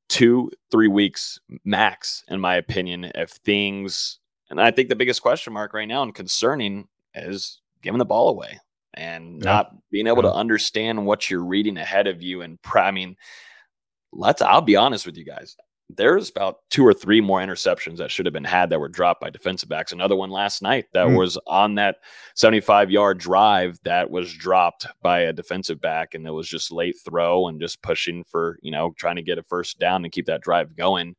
two, 0.09 0.51
three 0.69 0.87
weeks 0.87 1.39
max, 1.63 2.23
in 2.27 2.39
my 2.39 2.55
opinion, 2.55 3.11
if 3.15 3.31
things 3.31 4.19
and 4.49 4.61
I 4.61 4.71
think 4.71 4.89
the 4.89 4.95
biggest 4.95 5.21
question 5.21 5.53
mark 5.53 5.73
right 5.73 5.87
now 5.87 6.03
and 6.03 6.13
concerning 6.13 6.87
is 7.15 7.61
giving 7.81 7.99
the 7.99 8.05
ball 8.05 8.29
away 8.29 8.59
and 8.93 9.41
yeah. 9.43 9.51
not 9.51 9.75
being 9.91 10.07
able 10.07 10.23
yeah. 10.23 10.29
to 10.29 10.35
understand 10.35 11.05
what 11.05 11.29
you're 11.29 11.43
reading 11.43 11.77
ahead 11.77 12.07
of 12.07 12.21
you. 12.21 12.41
And 12.41 12.59
I 12.73 12.91
mean, 12.91 13.15
let's, 14.11 14.41
I'll 14.41 14.61
be 14.61 14.75
honest 14.75 15.05
with 15.05 15.17
you 15.17 15.25
guys. 15.25 15.55
there's 15.89 16.29
about 16.29 16.57
two 16.69 16.85
or 16.85 16.93
three 16.93 17.21
more 17.21 17.39
interceptions 17.39 17.97
that 17.97 18.11
should 18.11 18.25
have 18.25 18.33
been 18.33 18.43
had 18.43 18.69
that 18.69 18.79
were 18.79 18.89
dropped 18.89 19.21
by 19.21 19.29
defensive 19.29 19.69
backs. 19.69 19.91
Another 19.91 20.15
one 20.15 20.29
last 20.29 20.61
night 20.61 20.85
that 20.93 21.07
mm. 21.07 21.17
was 21.17 21.37
on 21.47 21.75
that 21.75 21.97
75 22.35 22.91
yard 22.91 23.17
drive 23.17 23.79
that 23.83 24.09
was 24.09 24.33
dropped 24.33 24.87
by 25.01 25.19
a 25.19 25.33
defensive 25.33 25.81
back, 25.81 26.13
and 26.13 26.25
it 26.25 26.31
was 26.31 26.47
just 26.47 26.71
late 26.71 26.95
throw 27.03 27.47
and 27.47 27.59
just 27.59 27.81
pushing 27.81 28.23
for 28.23 28.57
you 28.61 28.71
know 28.71 28.93
trying 28.97 29.15
to 29.15 29.21
get 29.21 29.37
a 29.37 29.43
first 29.43 29.79
down 29.79 30.03
and 30.03 30.11
keep 30.11 30.25
that 30.25 30.41
drive 30.41 30.75
going. 30.75 31.15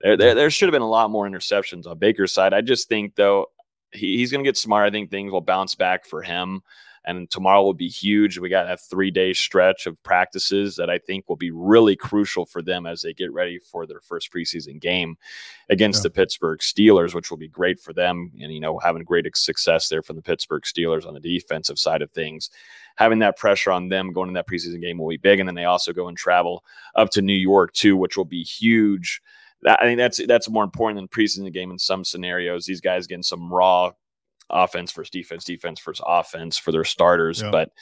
There, 0.00 0.16
there, 0.16 0.34
there 0.34 0.50
should 0.50 0.68
have 0.68 0.72
been 0.72 0.82
a 0.82 0.88
lot 0.88 1.10
more 1.10 1.28
interceptions 1.28 1.86
on 1.86 1.98
Baker's 1.98 2.32
side. 2.32 2.54
I 2.54 2.60
just 2.60 2.88
think 2.88 3.14
though 3.16 3.46
he, 3.92 4.18
he's 4.18 4.30
going 4.30 4.42
to 4.42 4.48
get 4.48 4.56
smart. 4.56 4.86
I 4.86 4.90
think 4.90 5.10
things 5.10 5.32
will 5.32 5.40
bounce 5.40 5.74
back 5.74 6.06
for 6.06 6.22
him 6.22 6.62
and 7.08 7.30
tomorrow 7.30 7.62
will 7.62 7.74
be 7.74 7.88
huge. 7.88 8.38
We 8.38 8.50
got 8.50 8.70
a 8.70 8.76
three 8.76 9.10
day 9.10 9.32
stretch 9.32 9.86
of 9.86 10.00
practices 10.02 10.76
that 10.76 10.90
I 10.90 10.98
think 10.98 11.26
will 11.26 11.36
be 11.36 11.50
really 11.50 11.96
crucial 11.96 12.44
for 12.44 12.60
them 12.60 12.86
as 12.86 13.00
they 13.00 13.14
get 13.14 13.32
ready 13.32 13.58
for 13.58 13.86
their 13.86 14.00
first 14.00 14.30
preseason 14.30 14.78
game 14.78 15.16
against 15.70 16.00
yeah. 16.00 16.02
the 16.04 16.10
Pittsburgh 16.10 16.60
Steelers, 16.60 17.14
which 17.14 17.30
will 17.30 17.38
be 17.38 17.48
great 17.48 17.80
for 17.80 17.94
them. 17.94 18.30
And, 18.40 18.52
you 18.52 18.60
know, 18.60 18.78
having 18.78 19.02
great 19.04 19.26
success 19.36 19.88
there 19.88 20.02
from 20.02 20.16
the 20.16 20.22
Pittsburgh 20.22 20.64
Steelers 20.64 21.06
on 21.06 21.14
the 21.14 21.20
defensive 21.20 21.78
side 21.78 22.02
of 22.02 22.10
things. 22.10 22.50
Having 22.96 23.20
that 23.20 23.38
pressure 23.38 23.70
on 23.70 23.88
them 23.88 24.12
going 24.12 24.28
in 24.28 24.34
that 24.34 24.48
preseason 24.48 24.82
game 24.82 24.98
will 24.98 25.08
be 25.08 25.16
big. 25.16 25.40
And 25.40 25.48
then 25.48 25.54
they 25.54 25.64
also 25.64 25.94
go 25.94 26.08
and 26.08 26.16
travel 26.16 26.62
up 26.94 27.08
to 27.10 27.22
New 27.22 27.32
York, 27.32 27.72
too, 27.72 27.96
which 27.96 28.18
will 28.18 28.26
be 28.26 28.42
huge. 28.42 29.22
I 29.66 29.82
think 29.82 29.98
that's 29.98 30.24
that's 30.26 30.48
more 30.48 30.64
important 30.64 30.98
than 30.98 31.08
preseason 31.08 31.52
game 31.52 31.70
in 31.70 31.78
some 31.78 32.04
scenarios. 32.04 32.66
These 32.66 32.80
guys 32.80 33.06
getting 33.06 33.22
some 33.22 33.52
raw 33.52 33.92
offense 34.50 34.92
versus 34.92 35.10
defense, 35.10 35.44
defense 35.44 35.80
versus 35.80 36.04
offense 36.06 36.56
for 36.56 36.72
their 36.72 36.84
starters. 36.84 37.42
Yeah. 37.42 37.50
But, 37.50 37.72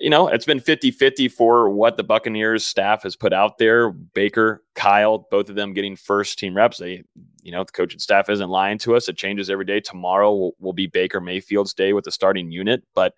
you 0.00 0.10
know, 0.10 0.28
it's 0.28 0.46
been 0.46 0.60
50 0.60 0.90
50 0.90 1.28
for 1.28 1.68
what 1.70 1.96
the 1.96 2.04
Buccaneers 2.04 2.64
staff 2.64 3.02
has 3.02 3.16
put 3.16 3.32
out 3.32 3.58
there. 3.58 3.90
Baker, 3.90 4.62
Kyle, 4.74 5.26
both 5.30 5.48
of 5.48 5.56
them 5.56 5.74
getting 5.74 5.96
first 5.96 6.38
team 6.38 6.56
reps. 6.56 6.78
They, 6.78 7.04
you 7.42 7.52
know, 7.52 7.64
the 7.64 7.72
coaching 7.72 8.00
staff 8.00 8.30
isn't 8.30 8.48
lying 8.48 8.78
to 8.78 8.96
us. 8.96 9.08
It 9.08 9.16
changes 9.16 9.50
every 9.50 9.64
day. 9.64 9.80
Tomorrow 9.80 10.34
will, 10.34 10.56
will 10.58 10.72
be 10.72 10.86
Baker 10.86 11.20
Mayfield's 11.20 11.74
day 11.74 11.92
with 11.92 12.04
the 12.04 12.12
starting 12.12 12.50
unit. 12.50 12.82
But, 12.94 13.14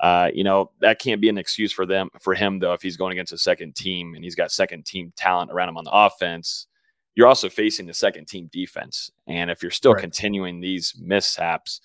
uh, 0.00 0.30
you 0.32 0.44
know, 0.44 0.70
that 0.80 1.00
can't 1.00 1.20
be 1.20 1.28
an 1.28 1.38
excuse 1.38 1.72
for 1.72 1.84
them, 1.84 2.08
for 2.20 2.34
him, 2.34 2.60
though, 2.60 2.72
if 2.72 2.82
he's 2.82 2.96
going 2.96 3.12
against 3.12 3.32
a 3.32 3.38
second 3.38 3.74
team 3.74 4.14
and 4.14 4.24
he's 4.24 4.36
got 4.36 4.52
second 4.52 4.86
team 4.86 5.12
talent 5.16 5.50
around 5.50 5.68
him 5.68 5.76
on 5.76 5.84
the 5.84 5.92
offense. 5.92 6.66
You're 7.18 7.26
also 7.26 7.48
facing 7.48 7.86
the 7.86 7.94
second 7.94 8.28
team 8.28 8.48
defense. 8.52 9.10
And 9.26 9.50
if 9.50 9.60
you're 9.60 9.72
still 9.72 9.94
right. 9.94 10.00
continuing 10.00 10.60
these 10.60 10.94
mishaps, 11.00 11.80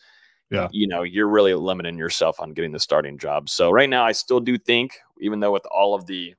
yeah. 0.52 0.68
you 0.72 0.88
know, 0.88 1.02
you're 1.02 1.28
really 1.28 1.56
limiting 1.56 1.98
yourself 1.98 2.40
on 2.40 2.54
getting 2.54 2.72
the 2.72 2.80
starting 2.80 3.18
job. 3.18 3.50
So 3.50 3.72
right 3.72 3.90
now, 3.90 4.06
I 4.06 4.12
still 4.12 4.40
do 4.40 4.60
think, 4.60 5.00
even 5.20 5.40
though 5.40 5.52
with 5.52 5.66
all 5.72 5.96
of 5.96 6.06
the 6.06 6.36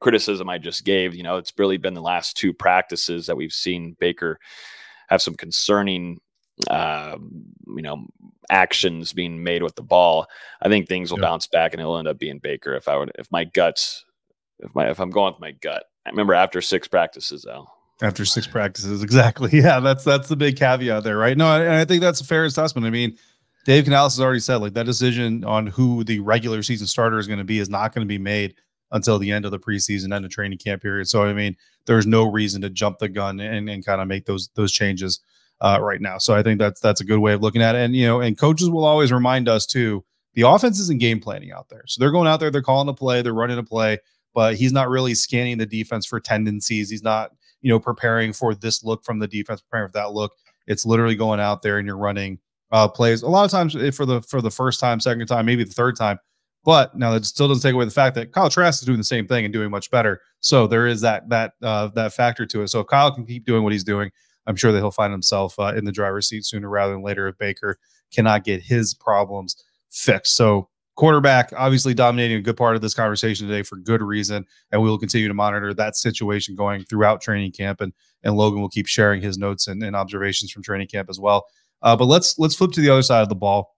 criticism 0.00 0.48
I 0.48 0.58
just 0.58 0.84
gave, 0.84 1.14
you 1.14 1.22
know, 1.22 1.36
it's 1.36 1.52
really 1.56 1.76
been 1.76 1.94
the 1.94 2.02
last 2.02 2.36
two 2.36 2.52
practices 2.52 3.26
that 3.26 3.36
we've 3.36 3.52
seen 3.52 3.96
Baker 4.00 4.40
have 5.06 5.22
some 5.22 5.34
concerning, 5.36 6.18
uh, 6.68 7.16
you 7.68 7.82
know, 7.82 8.04
actions 8.50 9.12
being 9.12 9.44
made 9.44 9.62
with 9.62 9.76
the 9.76 9.82
ball. 9.84 10.26
I 10.60 10.68
think 10.68 10.88
things 10.88 11.12
will 11.12 11.20
yeah. 11.20 11.28
bounce 11.28 11.46
back 11.46 11.72
and 11.72 11.80
it'll 11.80 11.98
end 11.98 12.08
up 12.08 12.18
being 12.18 12.40
Baker 12.40 12.74
if 12.74 12.88
I 12.88 12.96
would, 12.96 13.12
if 13.16 13.30
my 13.30 13.44
guts, 13.44 14.04
if 14.58 14.74
my, 14.74 14.90
if 14.90 14.98
I'm 14.98 15.10
going 15.10 15.34
with 15.34 15.40
my 15.40 15.52
gut. 15.52 15.84
I 16.04 16.10
remember 16.10 16.34
after 16.34 16.60
six 16.60 16.88
practices, 16.88 17.44
though, 17.44 17.68
after 18.02 18.24
six 18.24 18.46
practices. 18.46 19.02
Exactly. 19.12 19.50
Yeah, 19.52 19.80
that's 19.80 20.04
that's 20.04 20.28
the 20.28 20.36
big 20.36 20.56
caveat 20.56 21.04
there, 21.04 21.16
right? 21.16 21.36
No, 21.36 21.54
and 21.54 21.72
I 21.72 21.84
think 21.84 22.00
that's 22.00 22.20
a 22.20 22.24
fair 22.24 22.44
assessment. 22.44 22.86
I 22.86 22.90
mean, 22.90 23.16
Dave 23.64 23.84
Canales 23.84 24.14
has 24.14 24.20
already 24.20 24.40
said 24.40 24.56
like 24.56 24.74
that 24.74 24.86
decision 24.86 25.44
on 25.44 25.66
who 25.66 26.02
the 26.04 26.20
regular 26.20 26.62
season 26.62 26.86
starter 26.86 27.18
is 27.18 27.26
going 27.26 27.38
to 27.38 27.44
be 27.44 27.58
is 27.58 27.68
not 27.68 27.94
going 27.94 28.06
to 28.06 28.08
be 28.08 28.18
made 28.18 28.54
until 28.90 29.18
the 29.18 29.30
end 29.30 29.44
of 29.44 29.50
the 29.50 29.58
preseason 29.58 30.14
and 30.14 30.24
the 30.24 30.28
training 30.28 30.58
camp 30.58 30.82
period. 30.82 31.08
So 31.08 31.24
I 31.24 31.32
mean, 31.32 31.56
there's 31.86 32.06
no 32.06 32.30
reason 32.30 32.60
to 32.62 32.70
jump 32.70 32.98
the 32.98 33.08
gun 33.08 33.40
and, 33.40 33.68
and 33.68 33.84
kind 33.84 34.00
of 34.00 34.08
make 34.08 34.26
those 34.26 34.50
those 34.54 34.72
changes 34.72 35.20
uh, 35.60 35.78
right 35.80 36.00
now. 36.00 36.18
So 36.18 36.34
I 36.34 36.42
think 36.42 36.58
that's 36.58 36.80
that's 36.80 37.00
a 37.00 37.04
good 37.04 37.20
way 37.20 37.32
of 37.32 37.42
looking 37.42 37.62
at 37.62 37.74
it. 37.74 37.82
And 37.82 37.94
you 37.94 38.06
know, 38.06 38.20
and 38.20 38.36
coaches 38.38 38.68
will 38.70 38.84
always 38.84 39.12
remind 39.12 39.48
us 39.48 39.66
too. 39.66 40.04
The 40.34 40.42
offense 40.42 40.80
isn't 40.80 41.00
game 41.00 41.20
planning 41.20 41.52
out 41.52 41.68
there, 41.68 41.84
so 41.86 42.00
they're 42.00 42.10
going 42.10 42.26
out 42.26 42.40
there, 42.40 42.50
they're 42.50 42.62
calling 42.62 42.88
a 42.88 42.94
play, 42.94 43.20
they're 43.20 43.34
running 43.34 43.58
a 43.58 43.62
play, 43.62 43.98
but 44.34 44.56
he's 44.56 44.72
not 44.72 44.88
really 44.88 45.14
scanning 45.14 45.58
the 45.58 45.66
defense 45.66 46.06
for 46.06 46.20
tendencies. 46.20 46.88
He's 46.88 47.02
not 47.02 47.32
you 47.62 47.70
know, 47.70 47.80
preparing 47.80 48.32
for 48.32 48.54
this 48.54 48.84
look 48.84 49.04
from 49.04 49.18
the 49.18 49.28
defense, 49.28 49.60
preparing 49.60 49.88
for 49.88 49.94
that 49.94 50.12
look. 50.12 50.32
It's 50.66 50.84
literally 50.84 51.16
going 51.16 51.40
out 51.40 51.62
there 51.62 51.78
and 51.78 51.86
you're 51.86 51.96
running 51.96 52.38
uh, 52.70 52.88
plays. 52.88 53.22
A 53.22 53.28
lot 53.28 53.44
of 53.44 53.50
times 53.50 53.74
eh, 53.76 53.90
for 53.90 54.06
the 54.06 54.20
for 54.22 54.40
the 54.40 54.50
first 54.50 54.80
time, 54.80 55.00
second 55.00 55.26
time, 55.26 55.46
maybe 55.46 55.64
the 55.64 55.72
third 55.72 55.96
time. 55.96 56.18
But 56.64 56.96
now 56.96 57.12
that 57.12 57.24
still 57.26 57.48
doesn't 57.48 57.62
take 57.62 57.74
away 57.74 57.84
the 57.84 57.90
fact 57.90 58.14
that 58.14 58.32
Kyle 58.32 58.48
Trask 58.48 58.82
is 58.82 58.86
doing 58.86 58.98
the 58.98 59.04
same 59.04 59.26
thing 59.26 59.44
and 59.44 59.52
doing 59.52 59.70
much 59.70 59.90
better. 59.90 60.20
So 60.40 60.66
there 60.66 60.86
is 60.86 61.00
that 61.00 61.28
that 61.28 61.54
uh, 61.62 61.88
that 61.88 62.12
factor 62.12 62.46
to 62.46 62.62
it. 62.62 62.68
So 62.68 62.80
if 62.80 62.86
Kyle 62.86 63.14
can 63.14 63.26
keep 63.26 63.44
doing 63.44 63.62
what 63.62 63.72
he's 63.72 63.84
doing, 63.84 64.10
I'm 64.46 64.56
sure 64.56 64.72
that 64.72 64.78
he'll 64.78 64.90
find 64.90 65.12
himself 65.12 65.58
uh, 65.58 65.74
in 65.76 65.84
the 65.84 65.92
driver's 65.92 66.28
seat 66.28 66.44
sooner 66.44 66.68
rather 66.68 66.92
than 66.92 67.02
later 67.02 67.28
if 67.28 67.38
Baker 67.38 67.78
cannot 68.12 68.44
get 68.44 68.62
his 68.62 68.94
problems 68.94 69.62
fixed. 69.90 70.34
So 70.34 70.68
quarterback 71.02 71.52
obviously 71.56 71.92
dominating 71.92 72.36
a 72.36 72.40
good 72.40 72.56
part 72.56 72.76
of 72.76 72.80
this 72.80 72.94
conversation 72.94 73.48
today 73.48 73.64
for 73.64 73.74
good 73.74 74.00
reason 74.00 74.46
and 74.70 74.80
we 74.80 74.88
will 74.88 74.96
continue 74.96 75.26
to 75.26 75.34
monitor 75.34 75.74
that 75.74 75.96
situation 75.96 76.54
going 76.54 76.84
throughout 76.84 77.20
training 77.20 77.50
camp 77.50 77.80
and 77.80 77.92
and 78.22 78.36
logan 78.36 78.60
will 78.60 78.68
keep 78.68 78.86
sharing 78.86 79.20
his 79.20 79.36
notes 79.36 79.66
and, 79.66 79.82
and 79.82 79.96
observations 79.96 80.52
from 80.52 80.62
training 80.62 80.86
camp 80.86 81.10
as 81.10 81.18
well. 81.18 81.44
Uh, 81.82 81.96
but 81.96 82.04
let's 82.04 82.38
let's 82.38 82.54
flip 82.54 82.70
to 82.70 82.80
the 82.80 82.88
other 82.88 83.02
side 83.02 83.20
of 83.20 83.28
the 83.28 83.34
ball 83.34 83.74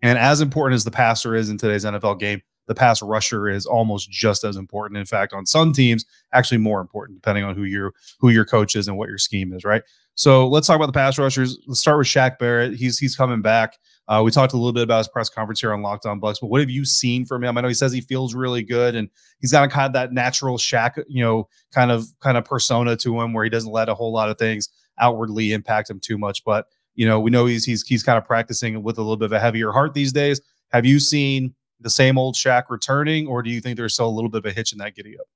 and 0.00 0.18
as 0.18 0.40
important 0.40 0.74
as 0.74 0.82
the 0.82 0.90
passer 0.90 1.34
is 1.34 1.50
in 1.50 1.58
today's 1.58 1.84
nfl 1.84 2.18
game 2.18 2.40
the 2.68 2.74
pass 2.74 3.02
rusher 3.02 3.50
is 3.50 3.66
almost 3.66 4.10
just 4.10 4.42
as 4.42 4.56
important. 4.56 4.96
In 4.96 5.04
fact 5.04 5.34
on 5.34 5.44
some 5.44 5.74
teams 5.74 6.06
actually 6.32 6.56
more 6.56 6.80
important 6.80 7.18
depending 7.18 7.44
on 7.44 7.54
who 7.54 7.64
your 7.64 7.92
who 8.18 8.30
your 8.30 8.46
coach 8.46 8.76
is 8.76 8.88
and 8.88 8.96
what 8.96 9.10
your 9.10 9.18
scheme 9.18 9.52
is 9.52 9.62
right? 9.62 9.82
So 10.14 10.48
let's 10.48 10.68
talk 10.68 10.76
about 10.76 10.86
the 10.86 10.92
pass 10.92 11.18
rushers. 11.18 11.58
Let's 11.66 11.80
start 11.80 11.98
with 11.98 12.06
Shaq 12.06 12.38
barrett. 12.38 12.76
He's 12.76 12.98
he's 12.98 13.14
coming 13.14 13.42
back 13.42 13.76
uh, 14.08 14.22
we 14.24 14.30
talked 14.30 14.52
a 14.52 14.56
little 14.56 14.72
bit 14.72 14.82
about 14.82 14.98
his 14.98 15.08
press 15.08 15.28
conference 15.28 15.60
here 15.60 15.72
on 15.72 15.82
Locked 15.82 16.06
On 16.06 16.20
Bucs, 16.20 16.40
but 16.40 16.48
what 16.48 16.60
have 16.60 16.70
you 16.70 16.84
seen 16.84 17.24
from 17.24 17.44
him? 17.44 17.56
I 17.56 17.60
know 17.60 17.68
he 17.68 17.74
says 17.74 17.92
he 17.92 18.00
feels 18.00 18.34
really 18.34 18.62
good, 18.62 18.94
and 18.94 19.08
he's 19.40 19.52
got 19.52 19.64
a 19.64 19.68
kind 19.68 19.86
of 19.86 19.92
that 19.92 20.12
natural 20.12 20.58
Shaq, 20.58 21.02
you 21.08 21.22
know, 21.22 21.48
kind 21.72 21.90
of 21.92 22.06
kind 22.20 22.36
of 22.36 22.44
persona 22.44 22.96
to 22.96 23.20
him, 23.20 23.32
where 23.32 23.44
he 23.44 23.50
doesn't 23.50 23.70
let 23.70 23.88
a 23.88 23.94
whole 23.94 24.12
lot 24.12 24.28
of 24.28 24.38
things 24.38 24.68
outwardly 24.98 25.52
impact 25.52 25.88
him 25.88 26.00
too 26.00 26.18
much. 26.18 26.44
But 26.44 26.66
you 26.94 27.06
know, 27.06 27.20
we 27.20 27.30
know 27.30 27.46
he's 27.46 27.64
he's 27.64 27.86
he's 27.86 28.02
kind 28.02 28.18
of 28.18 28.24
practicing 28.24 28.82
with 28.82 28.98
a 28.98 29.02
little 29.02 29.16
bit 29.16 29.26
of 29.26 29.32
a 29.32 29.40
heavier 29.40 29.70
heart 29.70 29.94
these 29.94 30.12
days. 30.12 30.40
Have 30.72 30.84
you 30.84 30.98
seen 30.98 31.54
the 31.80 31.90
same 31.90 32.18
old 32.18 32.34
Shaq 32.34 32.64
returning, 32.70 33.26
or 33.26 33.42
do 33.42 33.50
you 33.50 33.60
think 33.60 33.76
there's 33.76 33.94
still 33.94 34.08
a 34.08 34.10
little 34.10 34.30
bit 34.30 34.38
of 34.38 34.46
a 34.46 34.52
hitch 34.52 34.72
in 34.72 34.78
that 34.78 34.94
giddy 34.96 35.16
up? 35.18 35.26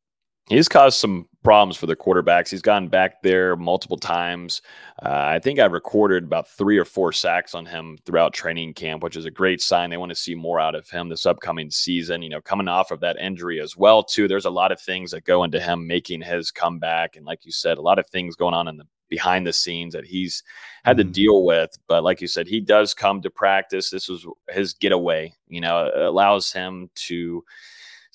He's 0.49 0.69
caused 0.69 0.99
some 0.99 1.29
problems 1.43 1.77
for 1.77 1.87
the 1.87 1.97
quarterbacks. 1.97 2.51
He's 2.51 2.63
gone 2.63 2.89
back 2.89 3.23
there 3.23 3.55
multiple 3.57 3.97
times. 3.97 4.63
Uh, 5.03 5.11
I 5.13 5.39
think 5.39 5.59
I've 5.59 5.73
recorded 5.73 6.25
about 6.25 6.49
three 6.49 6.77
or 6.77 6.85
four 6.85 7.13
sacks 7.13 7.55
on 7.55 7.67
him 7.67 7.99
throughout 8.05 8.35
training 8.35 8.75
camp, 8.75 9.03
which 9.03 9.17
is 9.17 9.27
a 9.27 9.31
great 9.31 9.61
sign. 9.61 9.91
They 9.91 9.97
want 9.97 10.11
to 10.11 10.17
see 10.17 10.35
more 10.35 10.59
out 10.59 10.75
of 10.75 10.89
him 10.91 11.09
this 11.09 11.27
upcoming 11.27 11.71
season. 11.71 12.23
You 12.23 12.31
know, 12.31 12.41
coming 12.41 12.69
off 12.69 12.91
of 12.91 13.01
that 13.01 13.19
injury 13.19 13.61
as 13.61 13.77
well, 13.77 14.03
too. 14.03 14.27
There's 14.27 14.45
a 14.45 14.51
lot 14.51 14.73
of 14.73 14.81
things 14.81 15.13
that 15.13 15.25
go 15.25 15.45
into 15.45 15.61
him 15.61 15.87
making 15.87 16.23
his 16.23 16.51
comeback, 16.51 17.17
and 17.17 17.25
like 17.25 17.45
you 17.45 17.53
said, 17.53 17.79
a 17.79 17.83
lot 17.83 17.99
of 17.99 18.09
things 18.09 18.37
going 18.37 18.55
on 18.55 18.69
in 18.69 18.77
the 18.77 18.85
behind 19.09 19.47
the 19.47 19.53
scenes 19.53 19.95
that 19.95 20.05
he's 20.05 20.43
had 20.85 20.97
mm-hmm. 20.97 21.07
to 21.07 21.13
deal 21.13 21.45
with. 21.45 21.71
But 21.87 22.03
like 22.03 22.21
you 22.21 22.27
said, 22.27 22.49
he 22.49 22.61
does 22.61 22.93
come 22.93 23.23
to 23.23 23.31
practice. 23.31 23.91
This 23.91 24.09
was 24.09 24.27
his 24.51 24.73
getaway. 24.73 25.33
You 25.49 25.61
know, 25.61 25.87
it 25.87 25.97
allows 25.97 26.53
him 26.53 26.91
to 27.07 27.45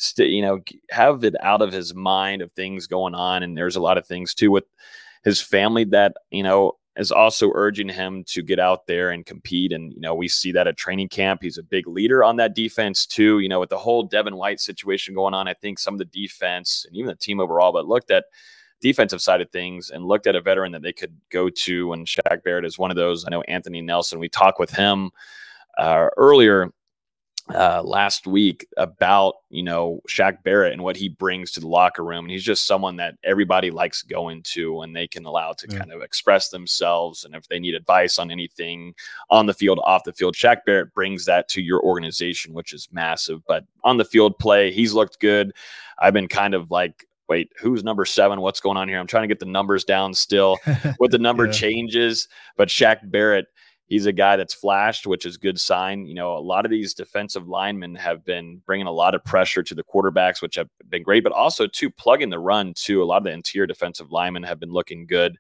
st- 0.02 0.32
you 0.32 0.42
know, 0.42 0.60
have 0.90 1.24
it 1.24 1.36
out 1.42 1.62
of 1.62 1.72
his 1.72 1.94
mind 1.94 2.42
of 2.42 2.52
things 2.52 2.88
going 2.88 3.16
on. 3.16 3.44
And 3.44 3.56
there's 3.56 3.76
a 3.76 3.82
lot 3.82 3.98
of 3.98 4.06
things 4.06 4.34
too 4.34 4.52
with 4.52 4.66
his 5.24 5.40
family 5.40 5.84
that, 5.86 6.14
you 6.32 6.44
know, 6.44 6.74
is 6.98 7.12
also 7.12 7.52
urging 7.54 7.88
him 7.88 8.24
to 8.26 8.42
get 8.42 8.60
out 8.60 8.86
there 8.88 9.12
and 9.12 9.26
compete. 9.26 9.72
And, 9.72 9.94
you 9.94 10.02
know, 10.02 10.14
we 10.14 10.28
see 10.28 10.52
that 10.52 10.68
at 10.68 10.76
training 10.76 11.10
camp. 11.10 11.42
He's 11.42 11.58
a 11.58 11.64
big 11.64 11.88
leader 11.88 12.24
on 12.24 12.36
that 12.38 12.56
defense, 12.56 13.06
too. 13.06 13.40
You 13.40 13.48
know, 13.48 13.62
with 13.62 13.70
the 13.70 13.78
whole 13.78 14.04
Devin 14.04 14.36
White 14.36 14.60
situation 14.60 15.14
going 15.14 15.34
on, 15.34 15.48
I 15.48 15.54
think 15.54 15.80
some 15.80 15.94
of 15.94 16.00
the 16.00 16.06
defense 16.06 16.86
and 16.86 16.96
even 16.98 17.08
the 17.08 17.16
team 17.16 17.40
overall, 17.40 17.72
but 17.72 17.88
looked 17.88 18.12
at 18.12 18.26
defensive 18.82 19.22
side 19.22 19.40
of 19.40 19.50
things 19.52 19.92
and 19.92 20.04
looked 20.04 20.28
at 20.28 20.36
a 20.36 20.42
veteran 20.42 20.72
that 20.74 20.82
they 20.82 20.92
could 20.92 21.16
go 21.30 21.50
to. 21.50 21.94
And 21.94 22.08
Shaq 22.08 22.44
Barrett 22.44 22.66
is 22.66 22.80
one 22.80 22.92
of 22.92 22.98
those. 22.98 23.24
I 23.26 23.30
know 23.30 23.42
Anthony 23.44 23.82
Nelson, 23.82 24.20
we 24.20 24.28
talked 24.28 24.60
with 24.60 24.72
him 24.72 25.12
uh, 25.78 26.08
earlier 26.18 26.72
uh, 27.50 27.82
last 27.84 28.28
week 28.28 28.68
about 28.78 29.36
you 29.50 29.64
know 29.64 30.02
Shaq 30.08 30.44
Barrett 30.44 30.74
and 30.74 30.84
what 30.84 30.96
he 30.96 31.10
brings 31.10 31.52
to 31.52 31.60
the 31.60 31.68
locker 31.68 32.04
room, 32.04 32.26
and 32.26 32.32
he's 32.32 32.44
just 32.44 32.66
someone 32.66 32.98
that 32.98 33.16
everybody 33.24 33.72
likes 33.72 34.02
going 34.04 34.44
to, 34.44 34.82
and 34.82 34.96
they 34.96 35.08
can 35.08 35.26
allow 35.26 35.54
to 35.54 35.68
yeah. 35.70 35.80
kind 35.80 35.92
of 35.92 36.02
express 36.02 36.50
themselves, 36.50 37.26
and 37.26 37.36
if 37.36 37.48
they 37.48 37.60
need 37.60 37.76
advice 37.76 38.20
on 38.20 38.32
anything 38.32 38.94
on 39.30 39.46
the 39.46 39.54
field, 39.54 39.80
off 39.84 40.04
the 40.04 40.14
field, 40.14 40.36
Shaq 40.36 40.58
Barrett 40.66 40.94
brings 40.94 41.26
that 41.26 41.48
to 41.50 41.62
your 41.62 41.82
organization, 41.82 42.54
which 42.54 42.74
is 42.74 42.88
massive. 42.92 43.46
But 43.48 43.66
on 43.84 43.98
the 43.98 44.06
field 44.06 44.38
play, 44.40 44.72
he's 44.72 44.94
looked 44.94 45.20
good. 45.20 45.54
I've 46.00 46.14
been 46.14 46.28
kind 46.28 46.54
of 46.54 46.72
like 46.72 47.06
wait, 47.32 47.50
who's 47.58 47.82
number 47.82 48.04
seven? 48.04 48.42
What's 48.42 48.60
going 48.60 48.76
on 48.76 48.90
here? 48.90 49.00
I'm 49.00 49.08
trying 49.08 49.24
to 49.24 49.28
get 49.28 49.40
the 49.40 49.46
numbers 49.46 49.86
down 49.86 50.14
still 50.14 50.58
with 51.00 51.12
the 51.12 51.18
number 51.18 51.46
yeah. 51.46 51.54
changes, 51.54 52.28
but 52.58 52.68
Shaq 52.68 53.10
Barrett 53.10 53.46
he's 53.92 54.06
a 54.06 54.14
guy 54.14 54.38
that's 54.38 54.54
flashed, 54.54 55.06
which 55.06 55.26
is 55.26 55.36
good 55.36 55.60
sign. 55.60 56.06
You 56.06 56.14
know, 56.14 56.38
a 56.38 56.40
lot 56.40 56.64
of 56.64 56.72
these 56.72 56.94
defensive 56.94 57.50
linemen 57.50 57.94
have 57.96 58.24
been 58.24 58.62
bringing 58.66 58.88
a 58.88 58.92
lot 58.92 59.14
of 59.14 59.26
pressure 59.26 59.62
to 59.64 59.76
the 59.76 59.84
quarterbacks, 59.84 60.42
which 60.42 60.56
have 60.56 60.70
been 60.88 61.04
great, 61.04 61.26
but 61.26 61.34
also 61.34 61.68
to 61.68 61.90
plugging 61.90 62.30
the 62.30 62.40
run 62.40 62.74
too. 62.74 63.04
A 63.04 63.06
lot 63.06 63.18
of 63.18 63.26
the 63.26 63.32
interior 63.32 63.68
defensive 63.68 64.10
linemen 64.10 64.44
have 64.44 64.62
been 64.62 64.72
looking 64.72 65.06
good. 65.06 65.38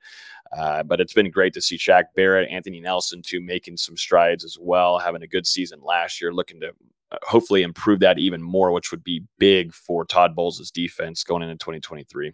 Uh, 0.51 0.83
but 0.83 0.99
it's 0.99 1.13
been 1.13 1.31
great 1.31 1.53
to 1.53 1.61
see 1.61 1.77
Shaq 1.77 2.03
Barrett, 2.13 2.51
Anthony 2.51 2.81
Nelson, 2.81 3.21
too, 3.21 3.39
making 3.39 3.77
some 3.77 3.95
strides 3.95 4.43
as 4.43 4.57
well, 4.59 4.99
having 4.99 5.23
a 5.23 5.27
good 5.27 5.47
season 5.47 5.79
last 5.81 6.19
year, 6.19 6.33
looking 6.33 6.59
to 6.59 6.73
uh, 7.13 7.17
hopefully 7.23 7.63
improve 7.63 8.01
that 8.01 8.19
even 8.19 8.43
more, 8.43 8.73
which 8.73 8.91
would 8.91 9.01
be 9.01 9.23
big 9.37 9.73
for 9.73 10.03
Todd 10.03 10.35
Bowles' 10.35 10.69
defense 10.71 11.23
going 11.23 11.41
into 11.41 11.55
2023. 11.55 12.33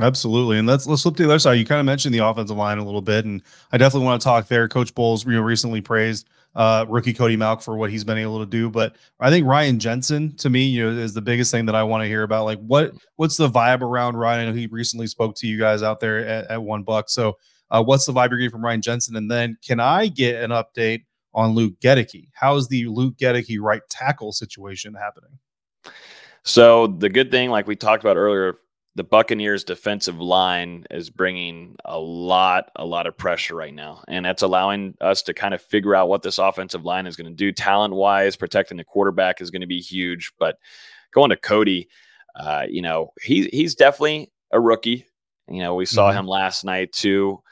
Absolutely, 0.00 0.58
and 0.58 0.66
let's 0.66 0.86
let's 0.86 1.02
flip 1.02 1.16
to 1.16 1.22
the 1.22 1.28
other 1.28 1.38
side. 1.38 1.54
You 1.54 1.66
kind 1.66 1.80
of 1.80 1.84
mentioned 1.84 2.14
the 2.14 2.24
offensive 2.24 2.56
line 2.56 2.78
a 2.78 2.84
little 2.84 3.02
bit, 3.02 3.26
and 3.26 3.42
I 3.72 3.76
definitely 3.76 4.06
want 4.06 4.22
to 4.22 4.24
talk 4.24 4.48
there. 4.48 4.66
Coach 4.66 4.94
Bowles, 4.94 5.26
you 5.26 5.32
know, 5.32 5.42
recently 5.42 5.82
praised 5.82 6.30
uh, 6.54 6.86
rookie 6.88 7.12
Cody 7.12 7.36
Mauch 7.36 7.62
for 7.62 7.76
what 7.76 7.90
he's 7.90 8.02
been 8.02 8.16
able 8.16 8.40
to 8.40 8.46
do, 8.46 8.70
but 8.70 8.96
I 9.20 9.28
think 9.28 9.46
Ryan 9.46 9.78
Jensen 9.78 10.34
to 10.36 10.48
me, 10.48 10.64
you 10.64 10.82
know, 10.82 10.98
is 10.98 11.12
the 11.12 11.20
biggest 11.20 11.50
thing 11.50 11.66
that 11.66 11.74
I 11.74 11.82
want 11.82 12.02
to 12.02 12.08
hear 12.08 12.22
about. 12.22 12.44
Like, 12.44 12.58
what 12.60 12.92
what's 13.16 13.36
the 13.36 13.50
vibe 13.50 13.82
around 13.82 14.16
Ryan? 14.16 14.48
I 14.48 14.50
know 14.50 14.56
he 14.56 14.66
recently 14.66 15.06
spoke 15.06 15.34
to 15.36 15.46
you 15.46 15.58
guys 15.58 15.82
out 15.82 16.00
there 16.00 16.26
at, 16.26 16.50
at 16.50 16.62
one 16.62 16.84
buck. 16.84 17.10
So, 17.10 17.36
uh, 17.70 17.82
what's 17.82 18.06
the 18.06 18.12
vibe 18.12 18.30
you're 18.30 18.38
getting 18.38 18.50
from 18.50 18.64
Ryan 18.64 18.80
Jensen? 18.80 19.16
And 19.16 19.30
then, 19.30 19.58
can 19.66 19.78
I 19.78 20.08
get 20.08 20.42
an 20.42 20.52
update 20.52 21.04
on 21.34 21.50
Luke 21.50 21.74
Goedeke? 21.82 22.28
How 22.32 22.56
is 22.56 22.66
the 22.68 22.86
Luke 22.86 23.16
Goedeke 23.18 23.58
right 23.60 23.82
tackle 23.90 24.32
situation 24.32 24.94
happening? 24.94 25.38
So 26.44 26.88
the 26.88 27.08
good 27.08 27.30
thing, 27.30 27.50
like 27.50 27.66
we 27.66 27.76
talked 27.76 28.02
about 28.02 28.16
earlier, 28.16 28.56
the 28.94 29.04
Buccaneers 29.04 29.64
defensive 29.64 30.20
line 30.20 30.84
is 30.90 31.08
bringing 31.08 31.76
a 31.84 31.98
lot, 31.98 32.70
a 32.76 32.84
lot 32.84 33.06
of 33.06 33.16
pressure 33.16 33.54
right 33.54 33.72
now. 33.72 34.02
And 34.06 34.24
that's 34.24 34.42
allowing 34.42 34.94
us 35.00 35.22
to 35.22 35.34
kind 35.34 35.54
of 35.54 35.62
figure 35.62 35.94
out 35.94 36.08
what 36.08 36.22
this 36.22 36.38
offensive 36.38 36.84
line 36.84 37.06
is 37.06 37.16
going 37.16 37.30
to 37.30 37.34
do 37.34 37.52
talent 37.52 37.94
wise. 37.94 38.36
Protecting 38.36 38.76
the 38.76 38.84
quarterback 38.84 39.40
is 39.40 39.50
going 39.50 39.62
to 39.62 39.66
be 39.66 39.80
huge. 39.80 40.32
But 40.38 40.58
going 41.12 41.30
to 41.30 41.36
Cody, 41.36 41.88
uh, 42.38 42.66
you 42.68 42.82
know, 42.82 43.12
he, 43.22 43.48
he's 43.48 43.74
definitely 43.74 44.30
a 44.50 44.60
rookie. 44.60 45.06
You 45.48 45.60
know, 45.60 45.74
we 45.74 45.86
saw 45.86 46.10
mm-hmm. 46.10 46.20
him 46.20 46.26
last 46.26 46.64
night 46.64 46.92
too. 46.92 47.42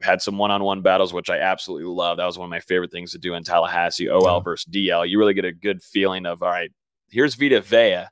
Had 0.00 0.22
some 0.22 0.38
one 0.38 0.52
on 0.52 0.62
one 0.62 0.82
battles, 0.82 1.12
which 1.12 1.30
I 1.30 1.38
absolutely 1.38 1.88
love. 1.88 2.18
That 2.18 2.26
was 2.26 2.38
one 2.38 2.46
of 2.46 2.50
my 2.50 2.60
favorite 2.60 2.92
things 2.92 3.12
to 3.12 3.18
do 3.18 3.34
in 3.34 3.42
Tallahassee, 3.42 4.08
OL 4.08 4.22
yeah. 4.22 4.40
versus 4.40 4.70
DL. 4.72 5.08
You 5.08 5.18
really 5.18 5.34
get 5.34 5.44
a 5.44 5.52
good 5.52 5.82
feeling 5.82 6.26
of, 6.26 6.42
all 6.42 6.50
right, 6.50 6.70
here's 7.10 7.34
Vita 7.34 7.60
Vea 7.60 8.06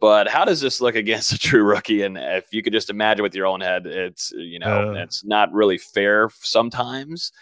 but 0.00 0.28
how 0.28 0.44
does 0.44 0.60
this 0.60 0.80
look 0.80 0.94
against 0.94 1.32
a 1.32 1.38
true 1.38 1.62
rookie? 1.62 2.02
And 2.02 2.18
if 2.18 2.52
you 2.52 2.62
could 2.62 2.72
just 2.72 2.90
imagine 2.90 3.22
with 3.22 3.34
your 3.34 3.46
own 3.46 3.60
head, 3.60 3.86
it's 3.86 4.32
you 4.32 4.58
know 4.58 4.90
uh, 4.90 5.02
it's 5.02 5.24
not 5.24 5.52
really 5.52 5.78
fair 5.78 6.30
sometimes. 6.40 7.32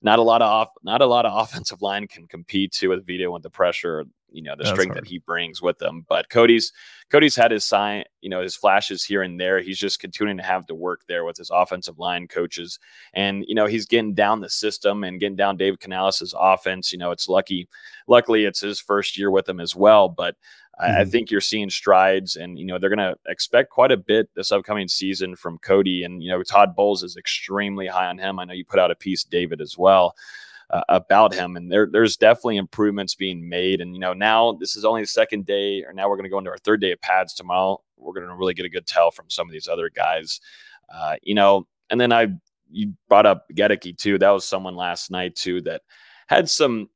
Not 0.00 0.20
a 0.20 0.22
lot 0.22 0.42
of 0.42 0.48
off, 0.48 0.68
not 0.82 1.02
a 1.02 1.06
lot 1.06 1.26
of 1.26 1.32
offensive 1.42 1.82
line 1.82 2.06
can 2.06 2.26
compete 2.26 2.72
to 2.72 2.88
with 2.88 3.06
Vito 3.06 3.30
with 3.30 3.42
the 3.42 3.50
pressure, 3.50 4.04
you 4.30 4.42
know, 4.42 4.54
the 4.56 4.66
strength 4.66 4.94
hard. 4.94 5.04
that 5.04 5.08
he 5.08 5.18
brings 5.18 5.62
with 5.62 5.78
them. 5.78 6.04
But 6.08 6.28
Cody's 6.28 6.72
Cody's 7.10 7.36
had 7.36 7.50
his 7.50 7.64
sign, 7.64 8.04
you 8.20 8.28
know, 8.28 8.42
his 8.42 8.56
flashes 8.56 9.04
here 9.04 9.22
and 9.22 9.40
there. 9.40 9.60
He's 9.60 9.78
just 9.78 10.00
continuing 10.00 10.36
to 10.36 10.42
have 10.42 10.66
to 10.66 10.74
work 10.74 11.02
there 11.08 11.24
with 11.24 11.36
his 11.36 11.50
offensive 11.50 11.98
line 11.98 12.28
coaches, 12.28 12.78
and 13.14 13.44
you 13.46 13.54
know 13.54 13.66
he's 13.66 13.86
getting 13.86 14.14
down 14.14 14.40
the 14.40 14.50
system 14.50 15.04
and 15.04 15.20
getting 15.20 15.36
down 15.36 15.56
David 15.56 15.80
Canales' 15.80 16.34
offense. 16.38 16.92
You 16.92 16.98
know, 16.98 17.10
it's 17.10 17.28
lucky, 17.28 17.68
luckily 18.06 18.44
it's 18.44 18.60
his 18.60 18.80
first 18.80 19.18
year 19.18 19.30
with 19.30 19.46
them 19.46 19.60
as 19.60 19.74
well, 19.74 20.08
but 20.08 20.36
Mm-hmm. 20.80 21.00
I, 21.00 21.04
think 21.04 21.30
you're 21.30 21.40
seeing 21.40 21.70
strides, 21.70 22.36
and 22.36 22.56
you 22.56 22.64
know 22.64 22.78
they're 22.78 22.94
going 22.94 22.98
to 22.98 23.16
expect 23.26 23.70
quite 23.70 23.90
a 23.90 23.96
bit 23.96 24.28
this 24.36 24.52
upcoming 24.52 24.86
season 24.86 25.34
from 25.34 25.58
Cody. 25.58 26.04
And 26.04 26.22
you 26.22 26.30
know 26.30 26.42
Todd 26.44 26.76
Bowles 26.76 27.02
is 27.02 27.16
extremely 27.16 27.88
high 27.88 28.06
on 28.06 28.18
him. 28.18 28.38
I 28.38 28.44
know 28.44 28.52
you 28.52 28.64
put 28.64 28.78
out 28.78 28.92
a 28.92 28.94
piece, 28.94 29.24
David, 29.24 29.60
as 29.60 29.76
well. 29.76 30.14
Uh, 30.70 30.82
about 30.90 31.32
him. 31.32 31.56
And 31.56 31.72
there 31.72 31.88
there's 31.90 32.18
definitely 32.18 32.58
improvements 32.58 33.14
being 33.14 33.48
made. 33.48 33.80
And 33.80 33.94
you 33.94 34.00
know 34.00 34.12
now 34.12 34.52
this 34.52 34.76
is 34.76 34.84
only 34.84 35.00
the 35.00 35.06
second 35.06 35.46
day 35.46 35.82
or 35.82 35.94
now 35.94 36.10
we're 36.10 36.16
going 36.16 36.24
to 36.24 36.30
go 36.30 36.36
into 36.36 36.50
our 36.50 36.58
third 36.58 36.82
day 36.82 36.92
of 36.92 37.00
pads 37.00 37.32
tomorrow. 37.32 37.82
We're 37.96 38.12
going 38.12 38.28
to 38.28 38.34
really 38.34 38.52
get 38.52 38.66
a 38.66 38.68
good 38.68 38.86
tell 38.86 39.10
from 39.10 39.30
some 39.30 39.48
of 39.48 39.52
these 39.54 39.66
other 39.66 39.88
guys. 39.88 40.40
Uh, 40.92 41.16
you 41.22 41.34
know 41.34 41.66
and 41.88 41.98
then 41.98 42.12
i 42.12 42.28
you 42.70 42.92
brought 43.08 43.26
up 43.26 43.46
Goedeke 43.54 43.96
too. 43.96 44.18
That 44.18 44.30
was 44.30 44.44
someone 44.44 44.76
last 44.76 45.10
night 45.10 45.34
too 45.34 45.60
that 45.62 45.82
had 46.28 46.48
some 46.48 46.88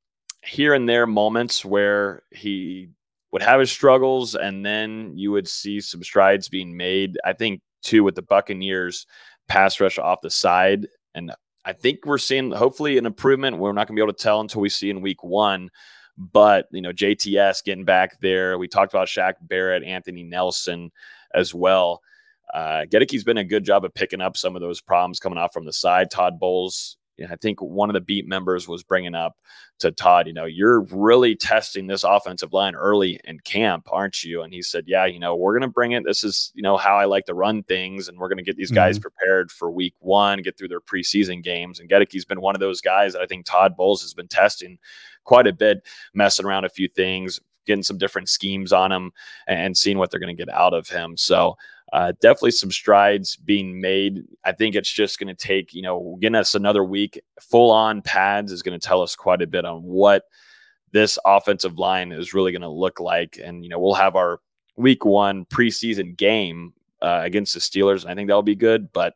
here 0.44 0.74
and 0.74 0.88
there 0.88 1.06
moments 1.06 1.64
where 1.64 2.22
he 2.30 2.88
would 3.30 3.42
have 3.42 3.61
his 3.61 3.72
struggles, 3.72 4.35
and 4.35 4.64
then 4.64 5.16
you 5.16 5.32
would 5.32 5.48
see 5.48 5.80
some 5.80 6.02
strides 6.02 6.48
being 6.48 6.76
made. 6.76 7.18
I 7.24 7.32
think 7.32 7.62
too 7.82 8.04
with 8.04 8.14
the 8.14 8.22
Buccaneers 8.22 9.06
pass 9.48 9.80
rush 9.80 9.98
off 9.98 10.20
the 10.20 10.30
side, 10.30 10.87
and 11.14 11.32
I 11.64 11.72
think 11.72 12.01
we're 12.05 12.18
seeing 12.18 12.51
hopefully 12.51 12.98
an 12.98 13.07
improvement. 13.07 13.59
We're 13.59 13.72
not 13.72 13.87
going 13.87 13.96
to 13.96 14.01
be 14.01 14.05
able 14.05 14.12
to 14.12 14.22
tell 14.22 14.40
until 14.40 14.61
we 14.61 14.68
see 14.68 14.90
in 14.90 15.01
week 15.01 15.22
one. 15.22 15.70
But 16.18 16.66
you 16.70 16.83
know, 16.83 16.92
JTS 16.92 17.64
getting 17.64 17.85
back 17.85 18.20
there. 18.20 18.59
We 18.59 18.68
talked 18.68 18.92
about 18.92 19.09
Shaq 19.09 19.35
Barrett, 19.40 19.85
Anthony 19.85 20.22
Nelson 20.22 20.90
as 21.35 21.55
well. 21.55 22.03
Uh, 22.53 22.85
Goedeke's 22.85 23.25
been 23.25 23.38
a 23.38 23.44
good 23.44 23.64
job 23.64 23.85
of 23.85 23.94
picking 23.94 24.20
up 24.20 24.37
some 24.37 24.55
of 24.55 24.61
those 24.61 24.81
problems 24.81 25.18
coming 25.18 25.38
off 25.38 25.55
from 25.55 25.64
the 25.64 25.72
side. 25.72 26.11
Todd 26.11 26.38
Bowles 26.38 26.98
I 27.30 27.37
think 27.37 27.61
one 27.61 27.90
of 27.90 27.94
the 27.94 28.00
beat 28.00 28.26
members 28.26 28.66
was 28.66 28.82
bringing 28.82 29.14
up 29.14 29.37
to 29.80 29.90
Todd, 29.90 30.26
you 30.26 30.32
know, 30.32 30.44
you're 30.44 30.82
really 30.90 31.35
testing 31.35 31.87
this 31.87 32.04
offensive 32.04 32.52
line 32.52 32.74
early 32.74 33.20
in 33.24 33.40
camp, 33.40 33.88
aren't 33.90 34.22
you? 34.22 34.42
And 34.42 34.52
he 34.52 34.62
said, 34.62 34.85
yeah, 34.87 35.06
you 35.06 35.18
know, 35.18 35.35
we're 35.35 35.52
going 35.52 35.68
to 35.68 35.72
bring 35.72 35.92
it. 35.92 36.04
This 36.04 36.24
is, 36.24 36.52
you 36.54 36.62
know, 36.62 36.76
how 36.76 36.96
I 36.96 37.04
like 37.04 37.26
to 37.26 37.35
run 37.35 37.62
things. 37.64 38.08
And 38.08 38.18
we're 38.18 38.28
going 38.28 38.38
to 38.38 38.44
get 38.44 38.56
these 38.56 38.70
guys 38.70 38.98
mm-hmm. 38.98 39.02
prepared 39.02 39.50
for 39.50 39.70
week 39.70 39.94
one, 39.98 40.42
get 40.42 40.56
through 40.56 40.68
their 40.68 40.80
preseason 40.80 41.42
games. 41.42 41.80
And 41.80 41.88
Goedeke's 41.90 42.24
been 42.24 42.40
one 42.40 42.54
of 42.54 42.61
those 42.61 42.80
guys 42.80 43.12
that 43.12 43.22
I 43.22 43.26
think 43.26 43.44
Todd 43.44 43.76
Bowles 43.76 44.02
has 44.02 44.14
been 44.14 44.28
testing 44.28 44.78
quite 45.24 45.46
a 45.46 45.52
bit, 45.52 45.87
messing 46.14 46.46
around 46.46 46.64
a 46.64 46.70
few 46.70 46.88
things, 46.88 47.40
getting 47.66 47.82
some 47.82 47.98
different 47.98 48.28
schemes 48.28 48.72
on 48.72 48.90
him 48.90 49.12
and 49.46 49.76
seeing 49.76 49.98
what 49.98 50.11
they're 50.11 50.20
going 50.20 50.35
to 50.35 50.44
get 50.44 50.52
out 50.52 50.74
of 50.74 50.88
him. 50.88 51.16
So 51.16 51.56
uh, 51.92 52.12
definitely 52.22 52.52
some 52.52 52.70
strides 52.70 53.37
being 53.37 53.81
made. 53.81 54.22
I 54.44 54.52
think 54.52 54.74
it's 54.74 54.90
just 54.90 55.18
going 55.18 55.35
to 55.35 55.35
take, 55.35 55.74
you 55.74 55.83
know, 55.83 56.16
getting 56.20 56.37
us 56.37 56.55
another 56.55 56.83
week. 56.83 57.20
Full 57.40 57.70
on 57.70 58.00
pads 58.00 58.50
is 58.50 58.62
going 58.62 58.78
to 58.78 58.87
tell 58.87 59.02
us 59.02 59.14
quite 59.14 59.42
a 59.42 59.46
bit 59.46 59.66
on 59.66 59.83
what 59.83 60.24
this 60.92 61.18
offensive 61.26 61.78
line 61.78 62.11
is 62.11 62.33
really 62.33 62.50
going 62.50 62.62
to 62.62 62.68
look 62.68 62.98
like. 62.98 63.38
And, 63.42 63.62
you 63.62 63.68
know, 63.68 63.78
we'll 63.78 63.94
have 63.94 64.16
our 64.16 64.40
week 64.76 65.05
one 65.05 65.44
preseason 65.44 66.16
game 66.16 66.72
uh, 67.02 67.20
against 67.22 67.52
the 67.52 67.61
Steelers. 67.61 68.02
And 68.02 68.11
I 68.11 68.14
think 68.14 68.28
that'll 68.28 68.42
be 68.42 68.55
good. 68.55 68.90
But, 68.92 69.14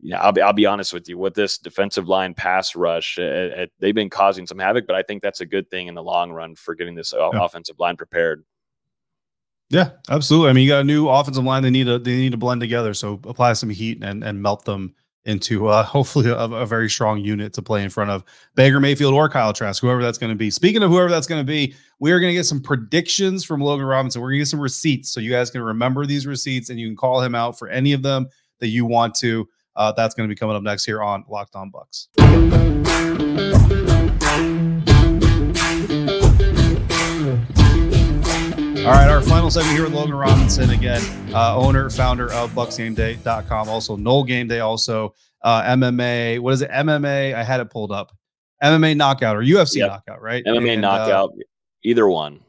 you 0.00 0.10
know, 0.10 0.18
I'll 0.18 0.32
be, 0.32 0.40
I'll 0.40 0.52
be 0.52 0.66
honest 0.66 0.92
with 0.92 1.08
you 1.08 1.18
with 1.18 1.34
this 1.34 1.58
defensive 1.58 2.08
line 2.08 2.34
pass 2.34 2.76
rush, 2.76 3.16
they've 3.16 3.94
been 3.94 4.10
causing 4.10 4.46
some 4.46 4.58
havoc, 4.58 4.86
but 4.86 4.96
I 4.96 5.02
think 5.02 5.22
that's 5.22 5.40
a 5.40 5.46
good 5.46 5.68
thing 5.68 5.88
in 5.88 5.94
the 5.94 6.02
long 6.02 6.30
run 6.30 6.54
for 6.54 6.74
getting 6.74 6.94
this 6.94 7.12
yeah. 7.16 7.30
offensive 7.32 7.80
line 7.80 7.96
prepared. 7.96 8.44
Yeah, 9.70 9.90
absolutely. 10.08 10.50
I 10.50 10.52
mean, 10.52 10.64
you 10.64 10.70
got 10.70 10.80
a 10.80 10.84
new 10.84 11.08
offensive 11.08 11.44
line. 11.44 11.62
They 11.62 11.70
need 11.70 11.84
to 11.84 11.98
they 11.98 12.16
need 12.16 12.32
to 12.32 12.38
blend 12.38 12.60
together. 12.60 12.94
So 12.94 13.20
apply 13.24 13.54
some 13.54 13.70
heat 13.70 14.02
and 14.02 14.22
and 14.22 14.42
melt 14.42 14.64
them 14.64 14.94
into 15.24 15.68
uh, 15.68 15.82
hopefully 15.84 16.28
a, 16.30 16.36
a, 16.36 16.66
very 16.66 16.90
strong 16.90 17.18
unit 17.18 17.52
to 17.54 17.62
play 17.62 17.82
in 17.82 17.90
front 17.90 18.10
of 18.10 18.24
Baker 18.54 18.78
Mayfield 18.78 19.14
or 19.14 19.28
Kyle 19.28 19.52
Trask, 19.52 19.80
whoever 19.80 20.02
that's 20.02 20.18
going 20.18 20.30
to 20.30 20.36
be. 20.36 20.50
Speaking 20.50 20.82
of 20.82 20.90
whoever 20.90 21.08
that's 21.08 21.26
going 21.26 21.40
to 21.40 21.46
be, 21.46 21.74
we 21.98 22.12
are 22.12 22.20
going 22.20 22.30
to 22.30 22.34
get 22.34 22.44
some 22.44 22.60
predictions 22.60 23.44
from 23.44 23.60
Logan 23.60 23.86
Robinson. 23.86 24.20
We're 24.20 24.28
going 24.28 24.40
to 24.40 24.42
get 24.42 24.48
some 24.48 24.60
receipts, 24.60 25.10
so 25.10 25.20
you 25.20 25.30
guys 25.30 25.50
can 25.50 25.62
remember 25.62 26.06
these 26.06 26.26
receipts 26.26 26.70
and 26.70 26.78
you 26.78 26.86
can 26.88 26.96
call 26.96 27.22
him 27.22 27.34
out 27.34 27.58
for 27.58 27.68
any 27.68 27.92
of 27.92 28.02
them 28.02 28.28
that 28.60 28.68
you 28.68 28.84
want 28.84 29.14
to. 29.16 29.48
Uh, 29.76 29.92
that's 29.92 30.14
going 30.14 30.28
to 30.28 30.32
be 30.32 30.38
coming 30.38 30.54
up 30.54 30.62
next 30.62 30.84
here 30.84 31.02
on 31.02 31.24
Locked 31.28 31.56
On 31.56 31.72
Bucs. 31.72 32.08
All 38.84 38.90
right, 38.90 39.08
our 39.08 39.22
final 39.22 39.50
segment 39.50 39.74
here 39.74 39.84
with 39.84 39.94
Logan 39.94 40.14
Robinson 40.14 40.68
again, 40.68 41.00
uh, 41.32 41.56
owner, 41.56 41.88
founder 41.88 42.30
of 42.34 42.50
BucsGameDay.com, 42.50 43.66
also 43.66 43.96
Nole 43.96 44.24
Game 44.24 44.46
Day, 44.46 44.60
also 44.60 45.14
uh, 45.42 45.62
MMA. 45.62 46.38
What 46.38 46.52
is 46.52 46.60
it? 46.60 46.70
MMA. 46.70 47.34
I 47.34 47.42
had 47.42 47.60
it 47.60 47.70
pulled 47.70 47.92
up. 47.92 48.14
MMA 48.62 48.94
knockout 48.94 49.36
or 49.36 49.40
UFC 49.40 49.76
yep. 49.76 49.88
knockout, 49.88 50.20
right? 50.20 50.44
MMA 50.44 50.74
and, 50.74 50.82
knockout, 50.82 51.30
uh, 51.30 51.44
either 51.82 52.06
one. 52.08 52.40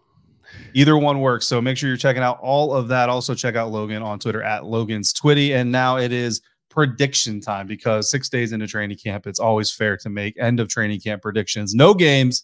Either 0.74 0.98
one 0.98 1.21
works. 1.21 1.48
So 1.48 1.62
make 1.62 1.78
sure 1.78 1.88
you're 1.88 1.95
checking 1.95 2.21
out 2.21 2.38
all 2.41 2.74
of 2.74 2.89
that. 2.89 3.08
Also 3.08 3.34
check 3.34 3.56
out 3.56 3.71
Logan 3.71 4.04
on 4.04 4.19
Twitter 4.19 4.43
at 4.43 4.65
Logan's 4.65 5.13
Twitty. 5.13 5.56
And 5.56 5.71
now 5.71 6.00
it 6.00 6.12
is 6.12 6.41
prediction 6.69 7.39
time 7.39 7.65
because 7.65 8.10
six 8.10 8.28
days 8.28 8.52
into 8.52 8.67
training 8.67 8.98
camp, 8.98 9.26
it's 9.26 9.39
always 9.39 9.71
fair 9.71 9.95
to 9.95 10.10
make 10.10 10.38
end 10.38 10.60
of 10.60 10.67
training 10.67 11.00
camp 11.00 11.21
predictions. 11.21 11.74
No 11.74 11.93
games 11.93 12.43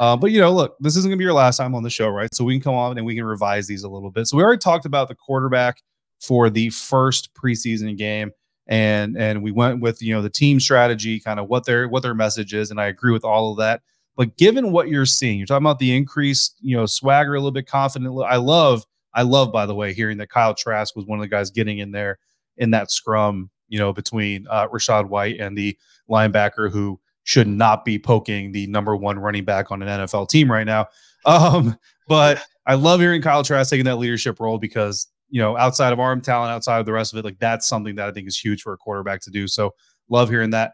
uh, 0.00 0.16
but 0.16 0.32
you 0.32 0.40
know, 0.40 0.50
look, 0.50 0.76
this 0.80 0.96
isn't 0.96 1.08
gonna 1.08 1.18
be 1.18 1.24
your 1.24 1.32
last 1.32 1.58
time 1.58 1.74
on 1.74 1.82
the 1.82 1.90
show, 1.90 2.08
right? 2.08 2.34
So 2.34 2.42
we 2.42 2.54
can 2.54 2.62
come 2.62 2.74
on 2.74 2.96
and 2.96 3.06
we 3.06 3.14
can 3.14 3.24
revise 3.24 3.66
these 3.66 3.84
a 3.84 3.88
little 3.88 4.10
bit. 4.10 4.26
So 4.26 4.36
we 4.36 4.42
already 4.42 4.58
talked 4.58 4.86
about 4.86 5.08
the 5.08 5.14
quarterback 5.14 5.82
for 6.18 6.50
the 6.50 6.70
first 6.70 7.32
preseason 7.34 7.96
game, 7.96 8.32
and 8.66 9.16
and 9.16 9.42
we 9.42 9.52
went 9.52 9.80
with 9.80 10.02
you 10.02 10.12
know 10.12 10.22
the 10.22 10.30
team 10.30 10.58
strategy, 10.58 11.20
kind 11.20 11.38
of 11.38 11.48
what 11.48 11.66
their 11.66 11.86
what 11.86 12.02
their 12.02 12.14
message 12.14 12.54
is, 12.54 12.70
and 12.70 12.80
I 12.80 12.86
agree 12.86 13.12
with 13.12 13.24
all 13.24 13.52
of 13.52 13.58
that. 13.58 13.82
But 14.16 14.36
given 14.36 14.72
what 14.72 14.88
you're 14.88 15.06
seeing, 15.06 15.38
you're 15.38 15.46
talking 15.46 15.64
about 15.64 15.78
the 15.78 15.96
increased, 15.96 16.56
you 16.60 16.76
know, 16.76 16.86
swagger, 16.86 17.34
a 17.34 17.38
little 17.38 17.52
bit 17.52 17.66
confident. 17.66 18.14
I 18.28 18.36
love, 18.36 18.84
I 19.14 19.22
love, 19.22 19.52
by 19.52 19.66
the 19.66 19.74
way, 19.74 19.94
hearing 19.94 20.18
that 20.18 20.28
Kyle 20.28 20.54
Trask 20.54 20.94
was 20.94 21.06
one 21.06 21.18
of 21.18 21.22
the 21.22 21.28
guys 21.28 21.50
getting 21.50 21.78
in 21.78 21.92
there 21.92 22.18
in 22.56 22.70
that 22.72 22.90
scrum, 22.90 23.50
you 23.68 23.78
know, 23.78 23.92
between 23.92 24.46
uh, 24.50 24.68
Rachaad 24.68 25.08
White 25.08 25.40
and 25.40 25.56
the 25.56 25.76
linebacker 26.10 26.70
who 26.70 27.00
should 27.30 27.46
not 27.46 27.84
be 27.84 27.96
poking 27.96 28.50
the 28.50 28.66
number 28.66 28.96
one 28.96 29.16
running 29.16 29.44
back 29.44 29.70
on 29.70 29.80
an 29.82 30.00
NFL 30.00 30.28
team 30.28 30.50
right 30.50 30.66
now. 30.66 30.88
Um, 31.24 31.78
but 32.08 32.42
I 32.66 32.74
love 32.74 32.98
hearing 32.98 33.22
Kyle 33.22 33.44
Trask 33.44 33.70
taking 33.70 33.84
that 33.84 33.98
leadership 33.98 34.40
role 34.40 34.58
because 34.58 35.06
you 35.28 35.40
know, 35.40 35.56
outside 35.56 35.92
of 35.92 36.00
arm 36.00 36.22
talent, 36.22 36.50
outside 36.50 36.80
of 36.80 36.86
the 36.86 36.92
rest 36.92 37.12
of 37.12 37.20
it, 37.20 37.24
like 37.24 37.38
that's 37.38 37.68
something 37.68 37.94
that 37.94 38.08
I 38.08 38.10
think 38.10 38.26
is 38.26 38.36
huge 38.36 38.62
for 38.62 38.72
a 38.72 38.76
quarterback 38.76 39.20
to 39.20 39.30
do. 39.30 39.46
So 39.46 39.74
love 40.08 40.28
hearing 40.28 40.50
that. 40.50 40.72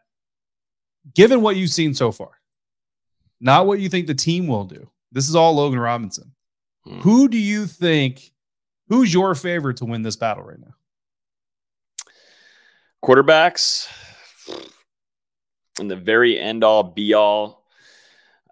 Given 1.15 1.43
what 1.43 1.57
you've 1.57 1.69
seen 1.69 1.93
so 1.93 2.11
far, 2.11 2.31
not 3.39 3.67
what 3.67 3.79
you 3.79 3.91
think 3.91 4.07
the 4.07 4.15
team 4.15 4.47
will 4.47 4.65
do. 4.65 4.89
This 5.13 5.29
is 5.29 5.37
all 5.37 5.53
Logan 5.57 5.79
Robinson. 5.79 6.33
Hmm. 6.85 7.01
Who 7.01 7.29
do 7.29 7.37
you 7.37 7.67
think? 7.67 8.33
Who's 8.89 9.13
your 9.13 9.35
favorite 9.35 9.77
to 9.79 9.85
win 9.85 10.01
this 10.01 10.17
battle 10.17 10.43
right 10.43 10.59
now? 10.59 10.75
Quarterbacks 13.05 13.89
in 15.81 15.89
the 15.89 15.97
very 15.97 16.39
end 16.39 16.65
all 16.65 16.83
be 16.83 17.15
all. 17.15 17.65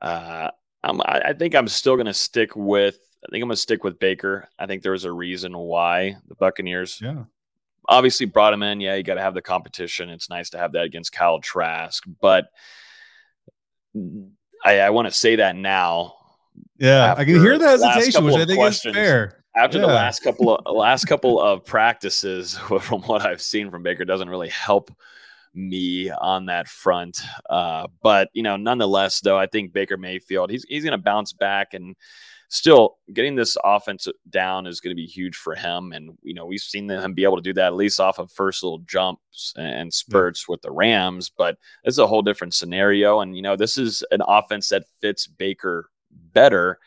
Uh, 0.00 0.50
I'm, 0.82 1.00
I 1.02 1.32
think 1.32 1.54
I'm 1.54 1.68
still 1.68 1.94
going 1.94 2.06
to 2.06 2.14
stick 2.14 2.54
with. 2.54 2.98
I 3.26 3.30
think 3.30 3.42
I'm 3.42 3.48
going 3.48 3.56
to 3.56 3.56
stick 3.56 3.84
with 3.84 3.98
Baker. 3.98 4.48
I 4.58 4.66
think 4.66 4.82
there 4.82 4.92
was 4.92 5.04
a 5.04 5.12
reason 5.12 5.56
why 5.56 6.18
the 6.28 6.34
Buccaneers, 6.34 7.00
yeah, 7.02 7.24
obviously 7.88 8.26
brought 8.26 8.52
him 8.52 8.62
in. 8.62 8.80
Yeah, 8.80 8.96
you 8.96 9.02
got 9.02 9.14
to 9.14 9.22
have 9.22 9.32
the 9.32 9.40
competition. 9.40 10.10
It's 10.10 10.28
nice 10.28 10.50
to 10.50 10.58
have 10.58 10.72
that 10.72 10.84
against 10.84 11.12
Kyle 11.12 11.40
Trask, 11.40 12.04
but 12.20 12.48
I, 14.62 14.80
I 14.80 14.90
want 14.90 15.08
to 15.08 15.14
say 15.14 15.36
that 15.36 15.56
now. 15.56 16.16
Yeah, 16.76 17.14
I 17.16 17.24
can 17.24 17.40
hear 17.40 17.58
the 17.58 17.66
hesitation, 17.66 18.24
which 18.24 18.34
I 18.34 18.44
think 18.44 18.60
is 18.62 18.82
fair. 18.82 19.44
After 19.56 19.78
yeah. 19.78 19.86
the 19.86 19.92
last 19.92 20.20
couple 20.20 20.54
of 20.54 20.76
last 20.76 21.06
couple 21.06 21.40
of 21.40 21.64
practices, 21.64 22.58
from 22.80 23.02
what 23.02 23.24
I've 23.24 23.42
seen 23.42 23.70
from 23.70 23.82
Baker, 23.82 24.04
doesn't 24.04 24.28
really 24.28 24.50
help 24.50 24.90
me 25.54 26.10
on 26.10 26.46
that 26.46 26.68
front. 26.68 27.20
Uh, 27.48 27.86
but 28.02 28.28
you 28.32 28.42
know, 28.42 28.56
nonetheless, 28.56 29.20
though, 29.20 29.38
I 29.38 29.46
think 29.46 29.72
Baker 29.72 29.96
Mayfield 29.96 30.50
he's 30.50 30.64
he's 30.68 30.84
going 30.84 30.92
to 30.92 30.98
bounce 30.98 31.32
back 31.32 31.74
and 31.74 31.96
still 32.48 32.98
getting 33.12 33.34
this 33.34 33.56
offense 33.64 34.06
down 34.30 34.66
is 34.66 34.80
going 34.80 34.94
to 34.94 35.00
be 35.00 35.06
huge 35.06 35.36
for 35.36 35.54
him. 35.54 35.92
And 35.92 36.16
you 36.22 36.34
know, 36.34 36.46
we've 36.46 36.60
seen 36.60 36.88
him 36.88 37.14
be 37.14 37.24
able 37.24 37.36
to 37.36 37.42
do 37.42 37.52
that 37.54 37.66
at 37.66 37.74
least 37.74 38.00
off 38.00 38.18
of 38.18 38.30
first 38.30 38.62
little 38.62 38.80
jumps 38.80 39.52
and 39.56 39.92
spurts 39.92 40.48
with 40.48 40.62
the 40.62 40.70
Rams. 40.70 41.30
But 41.36 41.56
it's 41.82 41.98
a 41.98 42.06
whole 42.06 42.22
different 42.22 42.54
scenario. 42.54 43.20
And 43.20 43.36
you 43.36 43.42
know, 43.42 43.56
this 43.56 43.78
is 43.78 44.04
an 44.10 44.22
offense 44.26 44.68
that 44.68 44.84
fits 45.00 45.26
Baker 45.26 45.90
better. 46.10 46.78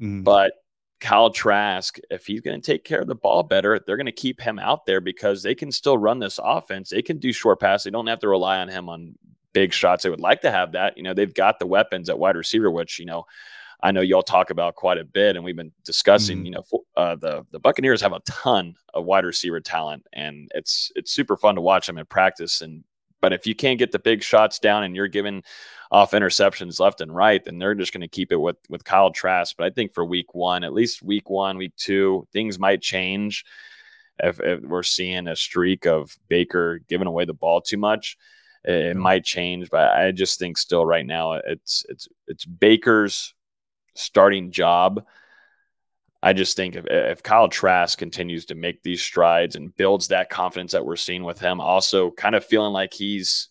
Mm. 0.00 0.24
But 0.24 0.52
Kyle 1.02 1.30
Trask, 1.30 1.98
if 2.10 2.26
he's 2.26 2.40
going 2.40 2.58
to 2.58 2.64
take 2.64 2.84
care 2.84 3.00
of 3.00 3.08
the 3.08 3.14
ball 3.14 3.42
better, 3.42 3.80
they're 3.84 3.96
going 3.96 4.06
to 4.06 4.12
keep 4.12 4.40
him 4.40 4.60
out 4.60 4.86
there 4.86 5.00
because 5.00 5.42
they 5.42 5.54
can 5.54 5.72
still 5.72 5.98
run 5.98 6.20
this 6.20 6.38
offense. 6.42 6.90
They 6.90 7.02
can 7.02 7.18
do 7.18 7.32
short 7.32 7.58
passes. 7.58 7.84
They 7.84 7.90
don't 7.90 8.06
have 8.06 8.20
to 8.20 8.28
rely 8.28 8.58
on 8.58 8.68
him 8.68 8.88
on 8.88 9.16
big 9.52 9.72
shots. 9.72 10.04
They 10.04 10.10
would 10.10 10.20
like 10.20 10.40
to 10.42 10.50
have 10.52 10.72
that. 10.72 10.96
You 10.96 11.02
know, 11.02 11.12
they've 11.12 11.34
got 11.34 11.58
the 11.58 11.66
weapons 11.66 12.08
at 12.08 12.20
wide 12.20 12.36
receiver, 12.36 12.70
which, 12.70 13.00
you 13.00 13.04
know, 13.04 13.24
I 13.82 13.90
know 13.90 14.00
y'all 14.00 14.22
talk 14.22 14.50
about 14.50 14.76
quite 14.76 14.98
a 14.98 15.04
bit, 15.04 15.34
and 15.34 15.44
we've 15.44 15.56
been 15.56 15.72
discussing. 15.84 16.42
Mm. 16.42 16.44
You 16.44 16.50
know, 16.52 16.62
uh, 16.96 17.16
the 17.16 17.44
the 17.50 17.58
Buccaneers 17.58 18.00
have 18.00 18.12
a 18.12 18.20
ton 18.20 18.76
of 18.94 19.04
wide 19.04 19.24
receiver 19.24 19.60
talent, 19.60 20.06
and 20.12 20.52
it's 20.54 20.92
it's 20.94 21.10
super 21.10 21.36
fun 21.36 21.56
to 21.56 21.60
watch 21.60 21.88
them 21.88 21.98
in 21.98 22.06
practice. 22.06 22.60
And 22.60 22.84
but 23.22 23.32
if 23.32 23.46
you 23.46 23.54
can't 23.54 23.78
get 23.78 23.92
the 23.92 23.98
big 23.98 24.22
shots 24.22 24.58
down, 24.58 24.84
and 24.84 24.94
you're 24.94 25.08
giving 25.08 25.42
off 25.90 26.10
interceptions 26.10 26.80
left 26.80 27.00
and 27.00 27.14
right, 27.14 27.44
then 27.44 27.58
they're 27.58 27.74
just 27.74 27.92
going 27.92 28.02
to 28.02 28.08
keep 28.08 28.32
it 28.32 28.36
with 28.36 28.56
with 28.68 28.84
Kyle 28.84 29.10
Trask. 29.10 29.54
But 29.56 29.66
I 29.66 29.70
think 29.70 29.94
for 29.94 30.04
Week 30.04 30.34
One, 30.34 30.64
at 30.64 30.74
least 30.74 31.02
Week 31.02 31.30
One, 31.30 31.56
Week 31.56 31.74
Two, 31.76 32.26
things 32.32 32.58
might 32.58 32.82
change. 32.82 33.44
If, 34.18 34.40
if 34.40 34.60
we're 34.60 34.82
seeing 34.82 35.26
a 35.26 35.34
streak 35.34 35.86
of 35.86 36.14
Baker 36.28 36.80
giving 36.88 37.06
away 37.06 37.24
the 37.24 37.32
ball 37.32 37.60
too 37.62 37.78
much, 37.78 38.18
it, 38.64 38.72
it 38.72 38.92
mm-hmm. 38.92 39.00
might 39.00 39.24
change. 39.24 39.70
But 39.70 39.92
I 39.92 40.10
just 40.12 40.38
think 40.38 40.58
still 40.58 40.84
right 40.84 41.06
now 41.06 41.34
it's 41.34 41.86
it's 41.88 42.08
it's 42.26 42.44
Baker's 42.44 43.34
starting 43.94 44.50
job. 44.50 45.04
I 46.22 46.32
just 46.32 46.56
think 46.56 46.76
if, 46.76 46.84
if 46.88 47.22
Kyle 47.22 47.48
Trask 47.48 47.98
continues 47.98 48.46
to 48.46 48.54
make 48.54 48.82
these 48.82 49.02
strides 49.02 49.56
and 49.56 49.76
builds 49.76 50.08
that 50.08 50.30
confidence 50.30 50.72
that 50.72 50.86
we're 50.86 50.96
seeing 50.96 51.24
with 51.24 51.40
him, 51.40 51.60
also 51.60 52.12
kind 52.12 52.34
of 52.34 52.44
feeling 52.44 52.72
like 52.72 52.94
he's 52.94 53.48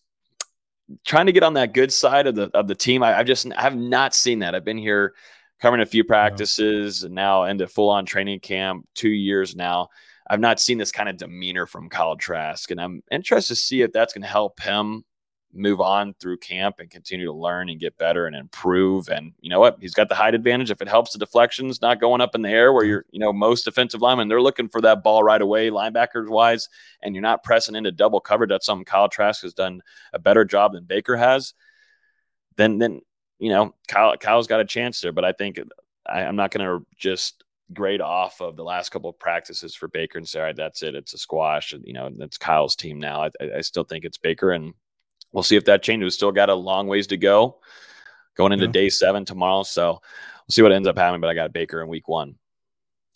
trying 1.05 1.25
to 1.25 1.31
get 1.31 1.43
on 1.43 1.53
that 1.55 1.73
good 1.73 1.91
side 1.91 2.27
of 2.27 2.35
the 2.35 2.49
of 2.53 2.67
the 2.67 2.75
team. 2.75 3.03
I, 3.03 3.11
have 3.11 3.25
just 3.25 3.45
I 3.55 3.61
have 3.61 3.75
not 3.75 4.15
seen 4.15 4.39
that. 4.39 4.55
I've 4.55 4.65
been 4.65 4.77
here 4.77 5.13
covering 5.61 5.81
a 5.81 5.85
few 5.85 6.03
practices 6.03 7.03
and 7.03 7.13
now 7.13 7.43
into 7.43 7.67
full 7.67 7.89
on 7.89 8.05
training 8.05 8.39
camp, 8.39 8.87
two 8.95 9.09
years 9.09 9.55
now. 9.55 9.89
I've 10.29 10.39
not 10.39 10.59
seen 10.59 10.77
this 10.77 10.91
kind 10.91 11.09
of 11.09 11.17
demeanor 11.17 11.65
from 11.65 11.89
Kyle 11.89 12.15
Trask, 12.15 12.71
and 12.71 12.79
I'm 12.79 13.03
interested 13.11 13.55
to 13.55 13.61
see 13.61 13.81
if 13.81 13.91
that's 13.91 14.13
going 14.13 14.21
to 14.21 14.27
help 14.27 14.61
him 14.61 15.03
move 15.53 15.81
on 15.81 16.13
through 16.19 16.37
camp 16.37 16.77
and 16.79 16.89
continue 16.89 17.25
to 17.25 17.33
learn 17.33 17.69
and 17.69 17.79
get 17.79 17.97
better 17.97 18.25
and 18.25 18.35
improve. 18.35 19.09
And 19.09 19.33
you 19.41 19.49
know 19.49 19.59
what? 19.59 19.77
He's 19.79 19.93
got 19.93 20.09
the 20.09 20.15
height 20.15 20.35
advantage. 20.35 20.71
If 20.71 20.81
it 20.81 20.87
helps 20.87 21.13
the 21.13 21.19
deflections 21.19 21.81
not 21.81 21.99
going 21.99 22.21
up 22.21 22.35
in 22.35 22.41
the 22.41 22.49
air 22.49 22.71
where 22.73 22.85
you're, 22.85 23.05
you 23.11 23.19
know, 23.19 23.33
most 23.33 23.63
defensive 23.63 24.01
linemen, 24.01 24.27
they're 24.27 24.41
looking 24.41 24.69
for 24.69 24.81
that 24.81 25.03
ball 25.03 25.23
right 25.23 25.41
away, 25.41 25.69
linebackers 25.69 26.29
wise, 26.29 26.69
and 27.01 27.15
you're 27.15 27.21
not 27.21 27.43
pressing 27.43 27.75
into 27.75 27.91
double 27.91 28.19
coverage. 28.19 28.49
That's 28.49 28.65
something 28.65 28.85
Kyle 28.85 29.09
Trask 29.09 29.41
has 29.43 29.53
done 29.53 29.81
a 30.13 30.19
better 30.19 30.45
job 30.45 30.73
than 30.73 30.85
Baker 30.85 31.17
has. 31.17 31.53
Then, 32.55 32.77
then, 32.77 33.01
you 33.39 33.49
know, 33.49 33.75
Kyle, 33.87 34.15
Kyle's 34.17 34.47
got 34.47 34.61
a 34.61 34.65
chance 34.65 35.01
there, 35.01 35.11
but 35.11 35.25
I 35.25 35.31
think 35.31 35.59
I, 36.05 36.21
I'm 36.23 36.35
not 36.35 36.51
going 36.51 36.65
to 36.65 36.85
just 36.97 37.43
grade 37.73 38.01
off 38.01 38.41
of 38.41 38.57
the 38.57 38.63
last 38.63 38.89
couple 38.89 39.09
of 39.09 39.17
practices 39.17 39.75
for 39.75 39.87
Baker 39.87 40.17
and 40.17 40.27
say, 40.27 40.39
all 40.39 40.45
right, 40.45 40.55
that's 40.55 40.83
it. 40.83 40.95
It's 40.95 41.13
a 41.13 41.17
squash. 41.17 41.73
And, 41.73 41.83
You 41.85 41.93
know, 41.93 42.09
that's 42.17 42.37
Kyle's 42.37 42.75
team 42.75 42.99
now. 42.99 43.23
I, 43.23 43.57
I 43.57 43.61
still 43.61 43.83
think 43.83 44.05
it's 44.05 44.17
Baker 44.17 44.51
and 44.51 44.73
we'll 45.31 45.43
see 45.43 45.55
if 45.55 45.65
that 45.65 45.83
changes. 45.83 46.05
We've 46.05 46.13
still 46.13 46.31
got 46.31 46.49
a 46.49 46.55
long 46.55 46.87
ways 46.87 47.07
to 47.07 47.17
go 47.17 47.57
going 48.35 48.51
into 48.51 48.65
yeah. 48.65 48.71
day 48.71 48.89
seven 48.89 49.25
tomorrow. 49.25 49.63
So 49.63 49.91
we'll 49.91 50.01
see 50.51 50.61
what 50.61 50.71
ends 50.71 50.87
up 50.87 50.97
happening. 50.97 51.21
But 51.21 51.29
I 51.29 51.33
got 51.33 51.53
Baker 51.53 51.81
in 51.81 51.87
week 51.87 52.07
one. 52.07 52.35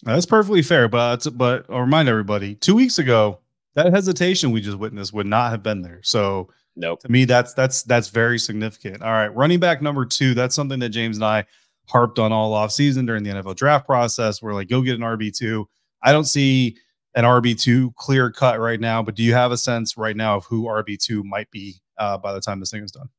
That's 0.03 0.25
perfectly 0.25 0.61
fair. 0.61 0.87
But 0.87 1.25
but 1.35 1.65
I'll 1.69 1.81
remind 1.81 2.09
everybody, 2.09 2.55
two 2.55 2.75
weeks 2.75 2.99
ago, 2.99 3.39
that 3.75 3.93
hesitation 3.93 4.51
we 4.51 4.61
just 4.61 4.77
witnessed 4.77 5.13
would 5.13 5.27
not 5.27 5.51
have 5.51 5.63
been 5.63 5.81
there. 5.81 5.99
So 6.03 6.49
nope. 6.75 7.01
to 7.01 7.11
me, 7.11 7.25
that's 7.25 7.53
that's 7.53 7.83
that's 7.83 8.09
very 8.09 8.39
significant. 8.39 9.01
All 9.01 9.11
right, 9.11 9.33
running 9.35 9.59
back 9.59 9.81
number 9.81 10.05
two. 10.05 10.33
That's 10.33 10.55
something 10.55 10.79
that 10.79 10.89
James 10.89 11.17
and 11.17 11.25
I 11.25 11.45
harped 11.87 12.19
on 12.19 12.31
all 12.31 12.53
off 12.53 12.71
season 12.71 13.05
during 13.05 13.23
the 13.23 13.31
NFL 13.31 13.55
draft 13.55 13.85
process. 13.85 14.41
We're 14.41 14.53
like, 14.53 14.69
go 14.69 14.81
get 14.81 14.95
an 14.95 15.01
RB 15.01 15.35
two. 15.35 15.67
I 16.01 16.11
don't 16.11 16.25
see 16.25 16.77
an 17.15 17.23
RB 17.23 17.59
two 17.59 17.91
clear 17.95 18.31
cut 18.31 18.59
right 18.59 18.79
now, 18.79 19.01
but 19.01 19.15
do 19.15 19.23
you 19.23 19.33
have 19.33 19.51
a 19.51 19.57
sense 19.57 19.97
right 19.97 20.15
now 20.15 20.37
of 20.37 20.45
who 20.45 20.65
RB 20.65 20.97
two 20.97 21.23
might 21.23 21.49
be 21.51 21.75
uh, 21.97 22.17
by 22.17 22.33
the 22.33 22.41
time 22.41 22.59
this 22.59 22.71
thing 22.71 22.83
is 22.83 22.91
done. 22.91 23.09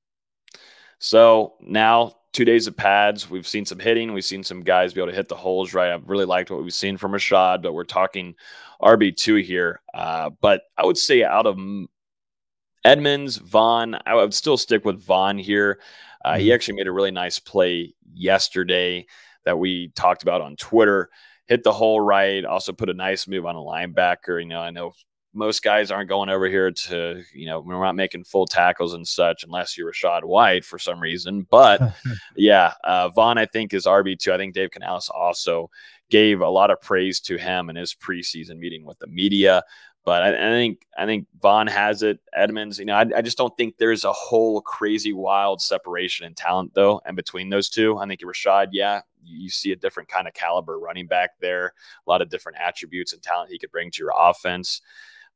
So 0.99 1.55
now 1.61 2.15
two 2.37 2.45
days 2.45 2.67
of 2.67 2.77
pads. 2.77 3.31
We've 3.31 3.47
seen 3.47 3.65
some 3.65 3.79
hitting. 3.79 4.13
We've 4.13 4.25
seen 4.25 4.45
some 4.45 4.63
guys 4.63 4.93
be 4.93 5.01
able 5.01 5.11
to 5.11 5.17
hit 5.17 5.29
the 5.29 5.37
holes 5.37 5.73
right. 5.73 5.91
I've 5.91 6.09
really 6.09 6.27
liked 6.27 6.51
what 6.51 6.63
we've 6.63 6.75
seen 6.75 6.99
from 6.99 7.13
Rachaad, 7.13 7.63
but 7.63 7.73
we're 7.73 7.85
talking 7.85 8.35
RB2 8.83 9.43
here. 9.43 9.81
Uh, 9.95 10.31
but 10.43 10.63
I 10.77 10.85
would 10.85 10.99
say 10.99 11.25
out 11.25 11.47
of 11.47 11.59
Edmonds, 12.85 13.39
Vaughn, 13.39 13.99
I 14.05 14.15
would 14.15 14.35
still 14.35 14.59
stick 14.59 14.85
with 14.85 15.03
Vaughn 15.03 15.39
here. 15.39 15.81
Uh, 16.25 16.33
mm-hmm. 16.33 16.41
He 16.41 16.53
actually 16.53 16.77
made 16.77 16.89
a 16.89 16.93
really 16.93 17.11
nice 17.11 17.39
play 17.39 17.95
yesterday 18.13 19.07
that 19.47 19.59
we 19.59 19.89
talked 19.95 20.23
about 20.23 20.43
on 20.43 20.57
Twitter. 20.57 21.09
Hit 21.47 21.63
the 21.63 21.73
hole 21.73 22.03
right. 22.03 22.45
Also 22.45 22.73
put 22.73 22.91
a 22.91 22.95
nice 22.95 23.27
move 23.27 23.47
on 23.47 23.57
a 23.57 23.59
linebacker. 23.59 24.41
You 24.41 24.49
know, 24.49 24.61
I 24.61 24.71
know 24.71 24.93
most 25.37 25.63
guys 25.63 25.91
aren't 25.91 26.09
going 26.09 26.29
over 26.29 26.49
here 26.49 26.71
to, 26.71 27.23
you 27.33 27.47
know, 27.47 27.61
we're 27.61 27.81
not 27.81 27.95
making 27.95 28.25
full 28.25 28.47
tackles 28.47 28.95
and 28.95 29.07
such 29.07 29.45
unless 29.45 29.77
you're 29.77 29.93
Rachaad 29.93 30.25
White 30.25 30.65
for 30.65 30.79
some 30.79 30.99
reason. 30.99 31.47
But 31.51 31.81
yeah, 32.37 32.73
uh, 32.83 33.11
Vaughn, 33.11 33.39
I 33.39 33.47
think, 33.47 33.75
is 33.75 33.87
RB2. 33.87 34.33
I 34.33 34.39
think 34.39 34.55
Dave 34.55 34.71
Canales 34.71 35.09
also 35.09 35.71
gave 36.11 36.41
a 36.41 36.49
lot 36.49 36.71
of 36.71 36.81
praise 36.81 37.21
to 37.21 37.37
him 37.37 37.69
in 37.69 37.77
his 37.77 37.95
preseason 37.95 38.59
meeting 38.59 38.85
with 38.85 38.99
the 38.99 39.07
media. 39.07 39.63
But 40.05 40.23
I, 40.23 40.29
I 40.29 40.51
think 40.51 40.87
I 40.97 41.05
think 41.05 41.27
Vaughn 41.43 41.67
has 41.67 42.03
it. 42.03 42.21
Edmonds, 42.33 42.79
you 42.79 42.85
know, 42.85 42.95
I, 42.95 43.07
I, 43.17 43.23
just 43.23 43.37
don't 43.37 43.55
think 43.57 43.77
there's 43.77 44.05
a 44.05 44.13
whole 44.13 44.61
crazy 44.61 45.13
wild 45.13 45.61
separation 45.61 46.27
in 46.27 46.35
talent 46.35 46.75
though, 46.75 47.01
and 47.05 47.17
between 47.17 47.51
those 47.51 47.69
two, 47.69 47.99
I 47.99 48.07
think 48.07 48.21
Rachaad, 48.21 48.69
yeah, 48.71 49.01
you 49.25 49.51
see 49.51 49.73
a 49.73 49.77
different 49.77 50.09
kind 50.09 50.29
of 50.29 50.35
caliber 50.35 50.79
running 50.79 51.09
back 51.09 51.31
there, 51.41 51.75
a 52.07 52.11
lot 52.11 52.23
of 52.23 52.31
different 52.31 52.59
attributes 52.61 53.13
and 53.13 53.23
talent 53.23 53.51
he 53.51 53.59
could 53.59 53.73
bring 53.73 53.91
to 53.91 54.03
your 54.03 54.13
offense. 54.17 54.81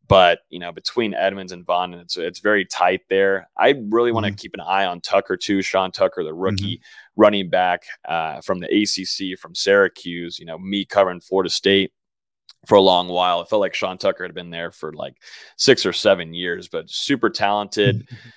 But 0.08 0.40
you 0.48 0.58
know, 0.58 0.72
between 0.72 1.14
Edmonds 1.14 1.52
and 1.52 1.64
Vaughn, 1.64 1.94
it's 1.94 2.16
it's 2.16 2.40
very 2.40 2.64
tight 2.64 3.02
there. 3.08 3.48
I 3.56 3.76
really 3.90 4.10
want 4.10 4.26
to 4.26 4.32
mm-hmm. 4.32 4.38
keep 4.38 4.54
an 4.54 4.60
eye 4.60 4.84
on 4.84 5.00
Tucker 5.00 5.36
too. 5.36 5.62
Sean 5.62 5.92
Tucker, 5.92 6.24
the 6.24 6.34
rookie 6.34 6.78
mm-hmm. 6.78 7.20
running 7.20 7.48
back 7.48 7.84
uh, 8.08 8.40
from 8.40 8.58
the 8.58 8.66
ACC 8.66 9.38
from 9.38 9.54
Syracuse. 9.54 10.38
You 10.38 10.46
know, 10.46 10.58
me 10.58 10.84
covering 10.84 11.20
Florida 11.20 11.48
State 11.48 11.92
for 12.66 12.74
a 12.76 12.80
long 12.80 13.08
while. 13.08 13.40
It 13.40 13.48
felt 13.48 13.60
like 13.60 13.74
Sean 13.74 13.98
Tucker 13.98 14.24
had 14.24 14.34
been 14.34 14.50
there 14.50 14.70
for 14.70 14.92
like 14.92 15.14
six 15.56 15.86
or 15.86 15.92
seven 15.92 16.34
years, 16.34 16.68
but 16.68 16.90
super 16.90 17.30
talented. 17.30 18.06
Mm-hmm. 18.06 18.28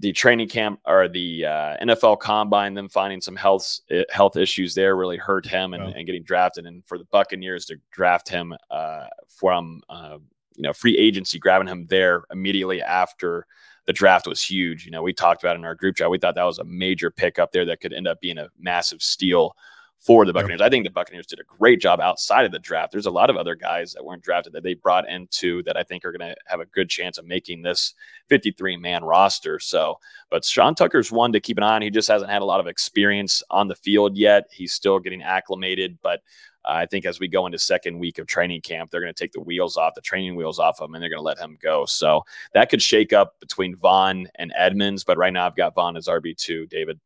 The 0.00 0.12
training 0.12 0.48
camp 0.48 0.78
or 0.86 1.08
the 1.08 1.44
uh, 1.44 1.76
NFL 1.82 2.20
combine, 2.20 2.74
them 2.74 2.88
finding 2.88 3.20
some 3.20 3.34
health 3.34 3.80
health 4.10 4.36
issues 4.36 4.72
there 4.72 4.94
really 4.94 5.16
hurt 5.16 5.44
him 5.44 5.74
and, 5.74 5.82
oh. 5.82 5.86
and 5.88 6.06
getting 6.06 6.22
drafted. 6.22 6.66
And 6.66 6.86
for 6.86 6.98
the 6.98 7.06
Buccaneers 7.06 7.66
to 7.66 7.76
draft 7.90 8.28
him 8.28 8.54
uh, 8.70 9.06
from 9.26 9.82
uh, 9.90 10.18
you 10.58 10.62
know, 10.62 10.72
free 10.72 10.98
agency, 10.98 11.38
grabbing 11.38 11.68
him 11.68 11.86
there 11.86 12.24
immediately 12.32 12.82
after 12.82 13.46
the 13.86 13.92
draft 13.92 14.26
was 14.26 14.42
huge. 14.42 14.84
You 14.84 14.90
know, 14.90 15.02
we 15.02 15.12
talked 15.12 15.42
about 15.42 15.56
in 15.56 15.64
our 15.64 15.76
group 15.76 15.96
chat. 15.96 16.10
We 16.10 16.18
thought 16.18 16.34
that 16.34 16.42
was 16.42 16.58
a 16.58 16.64
major 16.64 17.10
pickup 17.12 17.52
there 17.52 17.64
that 17.66 17.80
could 17.80 17.92
end 17.92 18.08
up 18.08 18.20
being 18.20 18.38
a 18.38 18.48
massive 18.58 19.00
steal 19.00 19.54
for 19.98 20.24
the 20.24 20.32
Buccaneers. 20.32 20.60
Yep. 20.60 20.66
I 20.66 20.70
think 20.70 20.84
the 20.84 20.90
Buccaneers 20.90 21.26
did 21.26 21.40
a 21.40 21.44
great 21.44 21.80
job 21.80 22.00
outside 22.00 22.44
of 22.44 22.52
the 22.52 22.58
draft. 22.58 22.92
There's 22.92 23.06
a 23.06 23.10
lot 23.10 23.30
of 23.30 23.36
other 23.36 23.54
guys 23.54 23.92
that 23.92 24.04
weren't 24.04 24.22
drafted 24.22 24.52
that 24.52 24.62
they 24.64 24.74
brought 24.74 25.08
into 25.08 25.62
that 25.62 25.76
I 25.76 25.84
think 25.84 26.04
are 26.04 26.12
going 26.12 26.28
to 26.28 26.36
have 26.46 26.60
a 26.60 26.66
good 26.66 26.88
chance 26.88 27.18
of 27.18 27.24
making 27.24 27.62
this 27.62 27.94
53 28.28 28.76
man 28.76 29.04
roster. 29.04 29.58
So, 29.58 29.98
but 30.28 30.44
Sean 30.44 30.74
Tucker's 30.74 31.12
one 31.12 31.32
to 31.32 31.40
keep 31.40 31.56
an 31.56 31.62
eye 31.62 31.76
on. 31.76 31.82
He 31.82 31.90
just 31.90 32.08
hasn't 32.08 32.30
had 32.30 32.42
a 32.42 32.46
lot 32.46 32.60
of 32.60 32.66
experience 32.66 33.42
on 33.50 33.68
the 33.68 33.74
field 33.76 34.16
yet. 34.16 34.48
He's 34.52 34.72
still 34.72 34.98
getting 34.98 35.22
acclimated, 35.22 35.98
but 36.02 36.20
I 36.68 36.86
think 36.86 37.06
as 37.06 37.18
we 37.18 37.28
go 37.28 37.46
into 37.46 37.58
second 37.58 37.98
week 37.98 38.18
of 38.18 38.26
training 38.26 38.60
camp, 38.60 38.90
they're 38.90 39.00
going 39.00 39.12
to 39.12 39.18
take 39.18 39.32
the 39.32 39.40
wheels 39.40 39.76
off, 39.76 39.94
the 39.94 40.00
training 40.00 40.36
wheels 40.36 40.58
off 40.58 40.80
of 40.80 40.88
him, 40.88 40.94
and 40.94 41.02
they're 41.02 41.10
going 41.10 41.18
to 41.18 41.24
let 41.24 41.38
him 41.38 41.58
go. 41.62 41.86
So 41.86 42.24
that 42.52 42.68
could 42.68 42.82
shake 42.82 43.12
up 43.12 43.40
between 43.40 43.74
Vaughn 43.74 44.28
and 44.36 44.52
Edmonds. 44.56 45.04
But 45.04 45.16
right 45.16 45.32
now, 45.32 45.46
I've 45.46 45.56
got 45.56 45.74
Vaughn 45.74 45.96
as 45.96 46.06
RB 46.06 46.36
two. 46.36 46.66
David. 46.66 47.00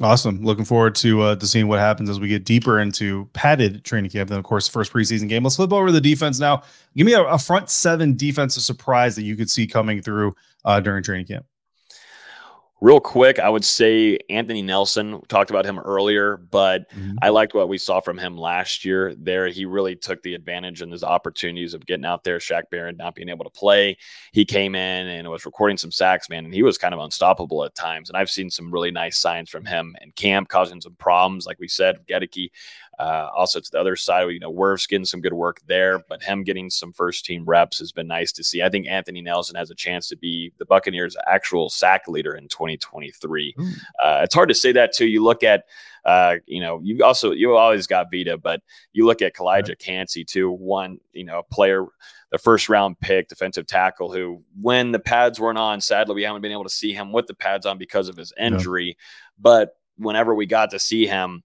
Awesome. 0.00 0.42
Looking 0.42 0.64
forward 0.64 0.94
to 0.96 1.20
uh, 1.20 1.36
to 1.36 1.46
seeing 1.46 1.68
what 1.68 1.78
happens 1.78 2.08
as 2.08 2.18
we 2.18 2.26
get 2.26 2.44
deeper 2.44 2.80
into 2.80 3.28
padded 3.34 3.84
training 3.84 4.10
camp. 4.10 4.30
Then, 4.30 4.38
of 4.38 4.44
course, 4.44 4.66
first 4.66 4.90
preseason 4.90 5.28
game. 5.28 5.42
Let's 5.42 5.56
flip 5.56 5.72
over 5.72 5.88
to 5.88 5.92
the 5.92 6.00
defense 6.00 6.40
now. 6.40 6.62
Give 6.96 7.06
me 7.06 7.12
a, 7.12 7.22
a 7.24 7.38
front 7.38 7.68
seven 7.68 8.16
defensive 8.16 8.62
surprise 8.62 9.16
that 9.16 9.24
you 9.24 9.36
could 9.36 9.50
see 9.50 9.66
coming 9.66 10.00
through 10.00 10.34
uh, 10.64 10.80
during 10.80 11.02
training 11.02 11.26
camp. 11.26 11.44
Real 12.82 12.98
quick, 12.98 13.38
I 13.38 13.48
would 13.48 13.64
say 13.64 14.18
Anthony 14.28 14.60
Nelson. 14.60 15.22
talked 15.28 15.50
about 15.50 15.64
him 15.64 15.78
earlier, 15.78 16.36
but 16.36 16.90
mm-hmm. 16.90 17.14
I 17.22 17.28
liked 17.28 17.54
what 17.54 17.68
we 17.68 17.78
saw 17.78 18.00
from 18.00 18.18
him 18.18 18.36
last 18.36 18.84
year. 18.84 19.14
There, 19.14 19.46
he 19.46 19.66
really 19.66 19.94
took 19.94 20.20
the 20.24 20.34
advantage 20.34 20.82
and 20.82 20.90
his 20.90 21.04
opportunities 21.04 21.74
of 21.74 21.86
getting 21.86 22.04
out 22.04 22.24
there. 22.24 22.38
Shaq 22.38 22.64
Barrett 22.72 22.96
not 22.96 23.14
being 23.14 23.28
able 23.28 23.44
to 23.44 23.52
play, 23.52 23.96
he 24.32 24.44
came 24.44 24.74
in 24.74 25.06
and 25.06 25.30
was 25.30 25.46
recording 25.46 25.76
some 25.76 25.92
sacks, 25.92 26.28
man, 26.28 26.44
and 26.44 26.52
he 26.52 26.64
was 26.64 26.76
kind 26.76 26.92
of 26.92 26.98
unstoppable 26.98 27.64
at 27.64 27.76
times. 27.76 28.10
And 28.10 28.16
I've 28.16 28.30
seen 28.30 28.50
some 28.50 28.72
really 28.72 28.90
nice 28.90 29.16
signs 29.16 29.48
from 29.48 29.64
him 29.64 29.94
in 30.02 30.10
camp, 30.10 30.48
causing 30.48 30.80
some 30.80 30.96
problems, 30.96 31.46
like 31.46 31.60
we 31.60 31.68
said. 31.68 32.04
Goedeke 32.08 32.50
uh, 33.02 33.28
also 33.36 33.58
to 33.58 33.68
the 33.72 33.80
other 33.80 33.96
side, 33.96 34.30
you 34.30 34.38
know, 34.38 34.52
Wirfs 34.52 34.88
getting 34.88 35.04
some 35.04 35.20
good 35.20 35.32
work 35.32 35.60
there, 35.66 36.04
but 36.08 36.22
him 36.22 36.44
getting 36.44 36.70
some 36.70 36.92
first 36.92 37.24
team 37.24 37.44
reps 37.44 37.80
has 37.80 37.90
been 37.90 38.06
nice 38.06 38.30
to 38.30 38.44
see. 38.44 38.62
I 38.62 38.68
think 38.68 38.86
Anthony 38.86 39.20
Nelson 39.20 39.56
has 39.56 39.72
a 39.72 39.74
chance 39.74 40.08
to 40.08 40.16
be 40.16 40.52
the 40.58 40.64
Buccaneers' 40.64 41.16
actual 41.26 41.68
sack 41.68 42.06
leader 42.06 42.36
in 42.36 42.46
2023. 42.46 43.56
Uh, 44.02 44.20
it's 44.22 44.34
hard 44.34 44.48
to 44.50 44.54
say 44.54 44.70
that 44.70 44.92
too. 44.92 45.06
You 45.06 45.24
look 45.24 45.42
at 45.42 45.64
uh, 46.04 46.36
you 46.46 46.60
know, 46.60 46.80
you 46.82 47.04
also 47.04 47.32
you 47.32 47.56
always 47.56 47.88
got 47.88 48.10
Vita, 48.12 48.36
but 48.36 48.60
you 48.92 49.04
look 49.04 49.20
at 49.20 49.34
Calijah 49.34 49.78
Kancey 49.78 50.24
too. 50.24 50.50
One, 50.50 50.98
you 51.12 51.24
know, 51.24 51.42
player, 51.50 51.86
the 52.30 52.38
first 52.38 52.68
round 52.68 53.00
pick, 53.00 53.28
defensive 53.28 53.66
tackle, 53.66 54.12
who 54.12 54.42
when 54.60 54.92
the 54.92 54.98
pads 54.98 55.40
weren't 55.40 55.58
on, 55.58 55.80
sadly 55.80 56.14
we 56.14 56.22
haven't 56.22 56.42
been 56.42 56.52
able 56.52 56.64
to 56.64 56.70
see 56.70 56.92
him 56.92 57.12
with 57.12 57.26
the 57.26 57.34
pads 57.34 57.66
on 57.66 57.78
because 57.78 58.08
of 58.08 58.16
his 58.16 58.32
injury. 58.38 58.86
Yeah. 58.86 58.94
But 59.40 59.76
whenever 59.96 60.34
we 60.34 60.46
got 60.46 60.70
to 60.70 60.78
see 60.78 61.06
him, 61.06 61.42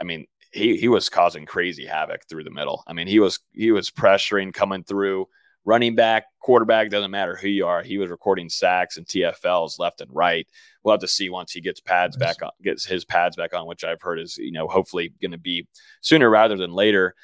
I 0.00 0.04
mean, 0.04 0.26
he 0.52 0.76
he 0.76 0.88
was 0.88 1.08
causing 1.08 1.46
crazy 1.46 1.86
havoc 1.86 2.26
through 2.28 2.44
the 2.44 2.50
middle. 2.50 2.84
I 2.86 2.92
mean, 2.92 3.06
he 3.06 3.18
was 3.18 3.40
he 3.52 3.72
was 3.72 3.90
pressuring 3.90 4.52
coming 4.52 4.84
through 4.84 5.26
running 5.64 5.94
back, 5.94 6.24
quarterback, 6.40 6.90
doesn't 6.90 7.10
matter 7.10 7.36
who 7.36 7.48
you 7.48 7.66
are. 7.66 7.82
He 7.82 7.98
was 7.98 8.10
recording 8.10 8.48
sacks 8.48 8.96
and 8.96 9.06
TFLs 9.06 9.78
left 9.78 10.00
and 10.00 10.10
right. 10.12 10.46
We'll 10.82 10.92
have 10.92 11.00
to 11.00 11.08
see 11.08 11.30
once 11.30 11.52
he 11.52 11.60
gets 11.60 11.80
pads 11.80 12.16
nice. 12.16 12.36
back 12.36 12.42
on, 12.42 12.50
gets 12.62 12.84
his 12.84 13.04
pads 13.04 13.36
back 13.36 13.54
on, 13.54 13.66
which 13.66 13.84
I've 13.84 14.02
heard 14.02 14.18
is, 14.18 14.36
you 14.38 14.52
know, 14.52 14.66
hopefully 14.66 15.12
going 15.20 15.32
to 15.32 15.38
be 15.38 15.66
sooner 16.00 16.28
rather 16.28 16.56
than 16.56 16.72
later. 16.72 17.14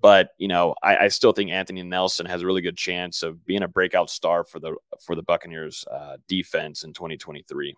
But 0.00 0.30
you 0.38 0.48
know, 0.48 0.74
I, 0.82 0.96
I, 0.96 1.08
still 1.08 1.32
think 1.32 1.50
Anthony 1.50 1.82
Nelson 1.82 2.26
has 2.26 2.42
a 2.42 2.46
really 2.46 2.60
good 2.60 2.76
chance 2.76 3.22
of 3.22 3.44
being 3.46 3.62
a 3.62 3.68
breakout 3.68 4.10
star 4.10 4.44
for 4.44 4.60
the 4.60 4.76
for 5.02 5.16
the 5.16 5.22
Buccaneers 5.22 5.86
uh, 5.90 6.18
defense 6.28 6.84
in 6.84 6.92
2023. 6.92 7.74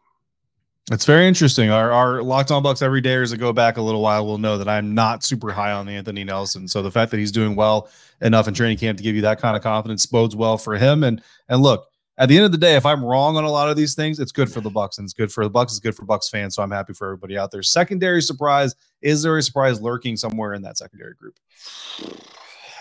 It's 0.90 1.04
very 1.04 1.28
interesting. 1.28 1.70
Our 1.70 1.92
our 1.92 2.22
locked 2.22 2.50
on 2.50 2.62
Bucs 2.62 2.80
every 2.80 3.02
day 3.02 3.14
as 3.16 3.32
it 3.32 3.38
go 3.38 3.52
back 3.52 3.76
a 3.76 3.82
little 3.82 4.00
while 4.00 4.24
will 4.24 4.38
know 4.38 4.56
that 4.56 4.68
I'm 4.68 4.94
not 4.94 5.22
super 5.22 5.52
high 5.52 5.72
on 5.72 5.86
Anthony 5.88 6.24
Nelson. 6.24 6.66
So 6.66 6.82
the 6.82 6.90
fact 6.90 7.10
that 7.10 7.18
he's 7.18 7.32
doing 7.32 7.54
well 7.54 7.90
enough 8.22 8.48
in 8.48 8.54
training 8.54 8.78
camp 8.78 8.96
to 8.96 9.04
give 9.04 9.14
you 9.14 9.20
that 9.22 9.38
kind 9.38 9.54
of 9.54 9.62
confidence 9.62 10.06
bodes 10.06 10.34
well 10.34 10.56
for 10.56 10.76
him. 10.76 11.04
And 11.04 11.22
and 11.50 11.60
look, 11.60 11.88
at 12.16 12.30
the 12.30 12.36
end 12.36 12.46
of 12.46 12.52
the 12.52 12.58
day, 12.58 12.74
if 12.74 12.86
I'm 12.86 13.04
wrong 13.04 13.36
on 13.36 13.44
a 13.44 13.50
lot 13.50 13.68
of 13.68 13.76
these 13.76 13.94
things, 13.94 14.18
it's 14.18 14.32
good 14.32 14.50
for 14.50 14.62
the 14.62 14.70
Bucs 14.70 14.96
and 14.96 15.04
it's 15.04 15.12
good 15.12 15.30
for 15.30 15.44
the 15.44 15.50
Bucs. 15.50 15.64
It's 15.64 15.78
good 15.78 15.94
for 15.94 16.06
Bucs 16.06 16.30
fans. 16.30 16.54
So 16.54 16.62
I'm 16.62 16.70
happy 16.70 16.94
for 16.94 17.06
everybody 17.06 17.36
out 17.36 17.50
there. 17.50 17.62
Secondary 17.62 18.22
surprise. 18.22 18.74
Is 19.02 19.22
there 19.22 19.36
a 19.36 19.42
surprise 19.42 19.82
lurking 19.82 20.16
somewhere 20.16 20.54
in 20.54 20.62
that 20.62 20.78
secondary 20.78 21.14
group? 21.14 21.38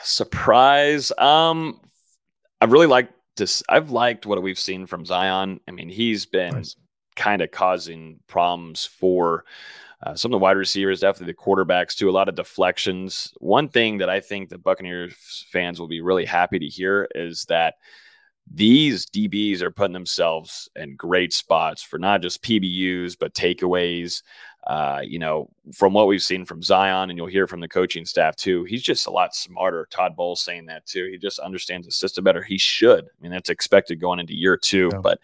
Surprise. 0.03 1.11
Um, 1.17 1.81
I 2.61 2.65
really 2.65 2.87
like 2.87 3.09
this. 3.35 3.63
I've 3.67 3.91
liked 3.91 4.25
what 4.25 4.41
we've 4.41 4.57
seen 4.57 4.85
from 4.85 5.03
Zyon. 5.03 5.59
I 5.67 5.71
mean, 5.71 5.89
he's 5.89 6.25
been 6.25 6.55
nice 6.55 6.77
kind 7.17 7.41
of 7.41 7.51
causing 7.51 8.19
problems 8.27 8.85
for 8.85 9.43
uh, 10.03 10.15
some 10.15 10.31
of 10.31 10.39
the 10.39 10.43
wide 10.43 10.57
receivers, 10.57 11.01
definitely 11.01 11.33
the 11.33 11.37
quarterbacks, 11.37 11.95
too. 11.95 12.09
A 12.09 12.11
lot 12.11 12.29
of 12.29 12.35
deflections. 12.35 13.33
One 13.39 13.67
thing 13.67 13.97
that 13.97 14.09
I 14.09 14.19
think 14.19 14.47
the 14.47 14.57
Buccaneers 14.57 15.45
fans 15.51 15.79
will 15.79 15.87
be 15.87 16.01
really 16.01 16.25
happy 16.25 16.59
to 16.59 16.67
hear 16.67 17.07
is 17.15 17.45
that 17.45 17.75
these 18.53 19.07
DBs 19.07 19.61
are 19.61 19.71
putting 19.71 19.93
themselves 19.93 20.69
in 20.75 20.95
great 20.95 21.33
spots 21.33 21.81
for 21.81 21.97
not 21.97 22.21
just 22.21 22.43
PBUs, 22.43 23.17
but 23.19 23.33
takeaways. 23.33 24.21
Uh, 24.65 24.99
you 25.01 25.17
know, 25.17 25.49
from 25.73 25.93
what 25.93 26.07
we've 26.07 26.21
seen 26.21 26.43
from 26.43 26.61
Zyon, 26.61 27.03
and 27.03 27.17
you'll 27.17 27.27
hear 27.27 27.47
from 27.47 27.61
the 27.61 27.69
coaching 27.69 28.05
staff 28.05 28.35
too, 28.35 28.65
he's 28.65 28.83
just 28.83 29.07
a 29.07 29.11
lot 29.11 29.33
smarter. 29.33 29.87
Todd 29.89 30.15
Bowles 30.15 30.41
saying 30.41 30.65
that 30.65 30.85
too. 30.85 31.07
He 31.09 31.17
just 31.17 31.39
understands 31.39 31.87
the 31.87 31.91
system 31.91 32.25
better. 32.25 32.43
He 32.43 32.57
should. 32.57 33.05
I 33.05 33.21
mean, 33.21 33.31
that's 33.31 33.49
expected 33.49 34.01
going 34.01 34.19
into 34.19 34.35
year 34.35 34.57
two, 34.57 34.89
yeah. 34.91 34.99
but 34.99 35.19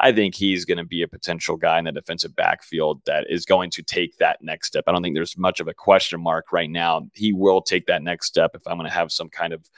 I 0.00 0.10
think 0.10 0.34
he's 0.34 0.64
going 0.64 0.78
to 0.78 0.84
be 0.84 1.02
a 1.02 1.08
potential 1.08 1.56
guy 1.56 1.78
in 1.78 1.84
the 1.84 1.92
defensive 1.92 2.34
backfield 2.34 3.00
that 3.04 3.30
is 3.30 3.44
going 3.44 3.70
to 3.70 3.82
take 3.84 4.16
that 4.18 4.42
next 4.42 4.66
step. 4.66 4.84
I 4.88 4.92
don't 4.92 5.02
think 5.02 5.14
there's 5.14 5.38
much 5.38 5.60
of 5.60 5.68
a 5.68 5.74
question 5.74 6.20
mark 6.20 6.50
right 6.50 6.70
now. 6.70 7.08
He 7.14 7.32
will 7.32 7.62
take 7.62 7.86
that 7.86 8.02
next 8.02 8.26
step 8.26 8.52
if 8.54 8.66
I'm 8.66 8.78
going 8.78 8.90
to 8.90 8.94
have 8.94 9.12
some 9.12 9.28
kind 9.28 9.52
of, 9.52 9.70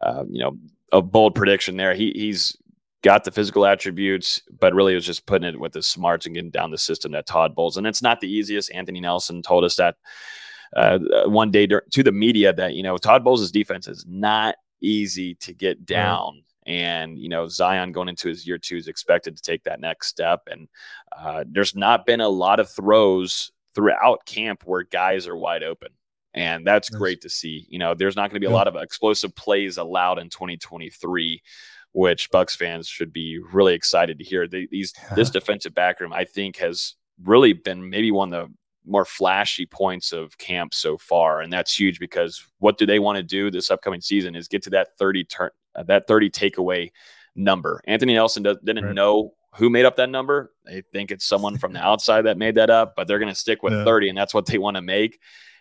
uh, 0.00 0.24
you 0.28 0.40
know, 0.40 0.58
a 0.90 1.00
bold 1.00 1.36
prediction 1.36 1.76
there. 1.76 1.94
He, 1.94 2.12
he's 2.12 2.56
got 3.02 3.24
the 3.24 3.30
physical 3.30 3.64
attributes, 3.64 4.42
but 4.58 4.74
really 4.74 4.94
was 4.94 5.06
just 5.06 5.26
putting 5.26 5.48
it 5.48 5.60
with 5.60 5.72
the 5.72 5.82
smarts 5.82 6.26
and 6.26 6.34
getting 6.34 6.50
down 6.50 6.70
the 6.70 6.78
system 6.78 7.12
that 7.12 7.26
Todd 7.26 7.54
Bowles. 7.54 7.76
And 7.76 7.86
it's 7.86 8.02
not 8.02 8.20
the 8.20 8.30
easiest. 8.30 8.72
Anthony 8.72 9.00
Nelson 9.00 9.42
told 9.42 9.64
us 9.64 9.76
that 9.76 9.96
uh, 10.76 10.98
one 11.26 11.50
day 11.50 11.66
to 11.66 12.02
the 12.02 12.12
media 12.12 12.52
that, 12.52 12.74
you 12.74 12.82
know, 12.82 12.96
Todd 12.98 13.24
Bowles' 13.24 13.50
defense 13.50 13.86
is 13.88 14.04
not 14.08 14.56
easy 14.80 15.34
to 15.36 15.52
get 15.52 15.86
down. 15.86 16.42
And, 16.66 17.18
you 17.18 17.28
know, 17.28 17.44
Zyon 17.44 17.92
going 17.92 18.08
into 18.08 18.28
his 18.28 18.46
year 18.46 18.58
two 18.58 18.76
is 18.76 18.88
expected 18.88 19.36
to 19.36 19.42
take 19.42 19.64
that 19.64 19.80
next 19.80 20.08
step. 20.08 20.42
And 20.50 20.68
uh, 21.16 21.44
there's 21.48 21.74
not 21.74 22.04
been 22.04 22.20
a 22.20 22.28
lot 22.28 22.60
of 22.60 22.68
throws 22.68 23.52
throughout 23.74 24.26
camp 24.26 24.64
where 24.66 24.82
guys 24.82 25.26
are 25.26 25.36
wide 25.36 25.62
open. 25.62 25.88
And 26.34 26.66
that's 26.66 26.92
nice. 26.92 26.98
great 26.98 27.20
to 27.22 27.30
see. 27.30 27.66
You 27.70 27.78
know, 27.78 27.94
there's 27.94 28.16
not 28.16 28.30
going 28.30 28.36
to 28.36 28.40
be 28.40 28.46
a 28.46 28.50
yeah. 28.50 28.56
lot 28.56 28.68
of 28.68 28.76
explosive 28.76 29.34
plays 29.34 29.78
allowed 29.78 30.18
in 30.18 30.28
2023 30.28 31.42
which 31.98 32.30
Bucs 32.30 32.56
fans 32.56 32.86
should 32.86 33.12
be 33.12 33.40
really 33.52 33.74
excited 33.74 34.18
to 34.18 34.24
hear. 34.24 34.46
these 34.46 34.94
this 35.16 35.30
defensive 35.30 35.74
back 35.74 35.98
room, 35.98 36.12
I 36.12 36.24
think, 36.24 36.56
has 36.58 36.94
really 37.24 37.52
been 37.52 37.90
maybe 37.90 38.12
one 38.12 38.32
of 38.32 38.48
the 38.48 38.54
more 38.86 39.04
flashy 39.04 39.66
points 39.66 40.12
of 40.12 40.38
camp 40.38 40.74
so 40.74 40.96
far, 40.96 41.40
and 41.40 41.52
that's 41.52 41.76
huge 41.76 41.98
because 41.98 42.40
what 42.60 42.78
do 42.78 42.86
they 42.86 43.00
want 43.00 43.16
to 43.16 43.24
do 43.24 43.50
this 43.50 43.68
upcoming 43.72 44.00
season 44.00 44.36
is 44.36 44.46
get 44.46 44.62
to 44.62 44.70
that 44.70 44.96
thirty 44.96 45.24
turn 45.24 45.50
uh, 45.74 45.82
that 45.82 46.06
thirty 46.06 46.30
takeaway 46.30 46.92
number. 47.34 47.82
Anthony 47.88 48.14
Nelson 48.14 48.44
does, 48.44 48.58
didn't 48.62 48.84
right. 48.84 48.94
know 48.94 49.34
who 49.56 49.68
made 49.68 49.84
up 49.84 49.96
that 49.96 50.08
number. 50.08 50.52
They 50.66 50.82
think 50.92 51.10
it's 51.10 51.26
someone 51.26 51.58
from 51.58 51.72
the 51.72 51.80
outside 51.84 52.22
that 52.22 52.38
made 52.38 52.54
that 52.54 52.70
up, 52.70 52.94
but 52.94 53.08
they're 53.08 53.18
going 53.18 53.32
to 53.32 53.34
stick 53.34 53.64
with 53.64 53.72
yeah. 53.72 53.84
30, 53.84 54.10
and 54.10 54.16
that's 54.16 54.32
what 54.32 54.46
they 54.46 54.58
want 54.58 54.76
to 54.76 54.82
make. 54.82 55.18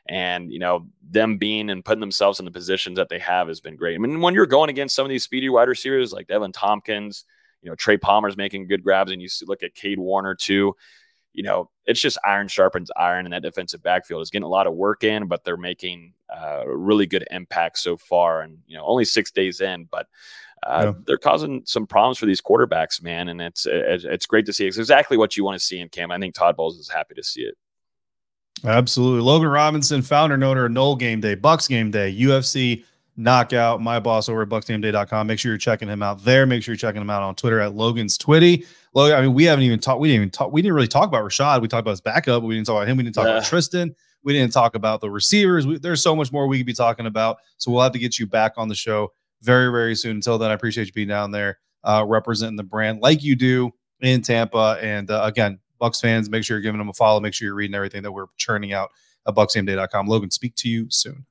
And, 0.10 0.52
you 0.52 0.60
know, 0.60 0.88
them 1.10 1.38
being 1.38 1.70
and 1.70 1.84
putting 1.84 2.00
themselves 2.00 2.40
in 2.40 2.46
the 2.46 2.52
positions 2.52 2.96
that 2.98 3.10
they 3.10 3.20
have 3.20 3.48
has 3.50 3.60
been 3.60 3.76
great. 3.76 3.96
I 3.96 3.98
mean, 3.98 4.22
when 4.22 4.34
you're 4.34 4.46
going 4.46 4.70
against 4.70 4.96
some 4.96 5.06
of 5.06 5.10
these 5.10 5.24
speedy 5.24 5.50
wide 5.50 5.68
receivers 5.68 6.14
like 6.14 6.28
Deven 6.28 6.54
Thompkins, 6.54 7.26
you 7.62 7.70
know, 7.70 7.76
Trey 7.76 7.98
Palmer's 7.98 8.38
making 8.38 8.68
good 8.68 8.84
grabs, 8.84 9.12
and 9.12 9.22
you 9.22 9.28
look 9.46 9.64
at 9.64 9.74
Kade 9.74 9.98
Warner 9.98 10.36
too. 10.36 10.76
You 11.34 11.44
know, 11.44 11.70
it's 11.86 12.00
just 12.00 12.18
iron 12.26 12.48
sharpens 12.48 12.90
iron, 12.96 13.26
and 13.26 13.34
that 13.34 13.42
defensive 13.42 13.84
backfield 13.84 14.22
is 14.22 14.30
getting 14.30 14.46
a 14.46 14.50
lot 14.50 14.68
of 14.68 14.74
work 14.74 15.04
in, 15.04 15.28
but 15.28 15.44
they're 15.44 15.58
making 15.58 16.14
uh, 16.36 16.64
really 16.66 17.06
good 17.06 17.26
impact 17.30 17.80
so 17.80 17.98
far. 17.98 18.42
And 18.42 18.60
you 18.68 18.78
know, 18.78 18.86
only 18.86 19.06
six 19.06 19.32
days 19.32 19.60
in, 19.62 19.88
but 19.92 20.08
uh, 20.66 20.94
yeah. 20.94 21.02
they're 21.06 21.18
causing 21.18 21.64
some 21.66 21.86
problems 21.86 22.18
for 22.18 22.26
these 22.26 22.42
quarterbacks, 22.42 23.02
man. 23.02 23.30
And 23.30 23.42
it's 23.42 23.68
it's 23.70 24.26
great 24.26 24.46
to 24.48 24.54
see. 24.54 24.68
It's 24.68 24.78
exactly 24.78 25.18
what 25.18 25.38
you 25.38 25.44
want 25.44 25.60
to 25.60 25.66
see 25.66 25.80
in 25.80 25.90
Cam. 25.90 26.12
I 26.12 26.18
think 26.18 26.34
Todd 26.34 26.56
Bowles 26.56 26.78
is 26.78 26.90
happy 26.90 27.16
to 27.16 27.24
see 27.24 27.42
it. 27.42 27.56
Absolutely. 28.66 29.22
Logan 29.22 29.50
Robinson, 29.50 30.02
founder 30.02 30.36
and 30.36 30.44
owner 30.44 30.66
of 30.66 30.72
Nole 30.72 30.96
Game 30.96 31.22
Day, 31.22 31.36
Bucs 31.36 31.70
Game 31.70 31.92
Day, 31.92 32.16
UFC 32.18 32.84
Knockout, 33.16 33.82
my 33.82 34.00
boss 34.00 34.30
over 34.30 34.44
at 34.44 34.50
BucsGameDay.com. 34.50 35.28
Make 35.28 35.40
sure 35.40 35.52
you're 35.52 35.58
checking 35.58 35.88
him 35.88 36.04
out 36.04 36.24
there. 36.24 36.46
Make 36.46 36.64
sure 36.64 36.74
you're 36.74 36.78
checking 36.78 37.02
him 37.02 37.10
out 37.10 37.24
on 37.24 37.36
Twitter 37.36 37.60
at 37.60 37.74
Logan's 37.74 38.18
Twitty. 38.18 38.66
Logan, 38.94 39.18
I 39.18 39.22
mean, 39.22 39.34
we 39.34 39.44
haven't 39.44 39.64
even 39.64 39.80
talked, 39.80 40.00
we 40.00 40.10
didn't 40.10 40.22
even 40.22 40.30
talk, 40.30 40.52
we 40.52 40.62
didn't 40.62 40.76
really 40.76 40.88
talk 40.88 41.08
about 41.08 41.24
Rachaad. 41.24 41.62
We 41.62 41.68
talked 41.68 41.82
about 41.82 41.92
his 41.92 42.02
backup, 42.02 42.42
but 42.42 42.48
we 42.48 42.56
didn't 42.56 42.68
talk 42.68 42.76
about 42.76 42.88
him. 42.88 42.98
We 42.98 43.04
didn't 43.04 43.16
talk 43.16 43.26
yeah. 43.26 43.38
about 43.38 43.46
Tristan. 43.46 43.96
We 44.24 44.34
didn't 44.34 44.54
talk 44.54 44.76
about 44.76 45.02
the 45.02 45.10
receivers. 45.10 45.66
We, 45.66 45.80
there's 45.80 46.02
so 46.02 46.16
much 46.16 46.32
more 46.32 46.48
we 46.48 46.58
could 46.58 46.66
be 46.66 46.74
talking 46.74 47.06
about. 47.06 47.38
So 47.58 47.72
we'll 47.72 47.82
have 47.82 47.92
to 47.94 48.00
get 48.00 48.20
you 48.20 48.28
back 48.28 48.54
on 48.58 48.68
the 48.68 48.76
show 48.76 49.12
very, 49.42 49.72
very 49.72 49.96
soon. 49.96 50.18
Until 50.18 50.38
then, 50.38 50.52
I 50.52 50.54
appreciate 50.54 50.88
you 50.88 50.94
being 50.94 51.08
down 51.08 51.32
there 51.32 51.60
uh, 51.84 52.04
representing 52.08 52.56
the 52.56 52.64
brand 52.64 53.02
like 53.02 53.24
you 53.24 53.36
do 53.36 53.72
in 54.02 54.22
Tampa. 54.22 54.78
And 54.82 55.10
uh, 55.10 55.22
again, 55.24 55.60
Bucs 55.80 56.02
fans, 56.02 56.30
make 56.30 56.44
sure 56.44 56.58
you're 56.58 56.62
giving 56.62 56.80
them 56.80 56.90
a 56.90 56.94
follow. 56.94 57.20
Make 57.20 57.34
sure 57.34 57.46
you're 57.46 57.56
reading 57.56 57.76
everything 57.76 58.04
that 58.04 58.12
we're 58.12 58.28
churning 58.38 58.74
out 58.74 58.92
at 59.28 59.36
BucsGameDay.com. 59.36 60.08
Logan, 60.08 60.32
speak 60.32 60.56
to 60.56 60.70
you 60.70 60.88
soon. 60.90 61.26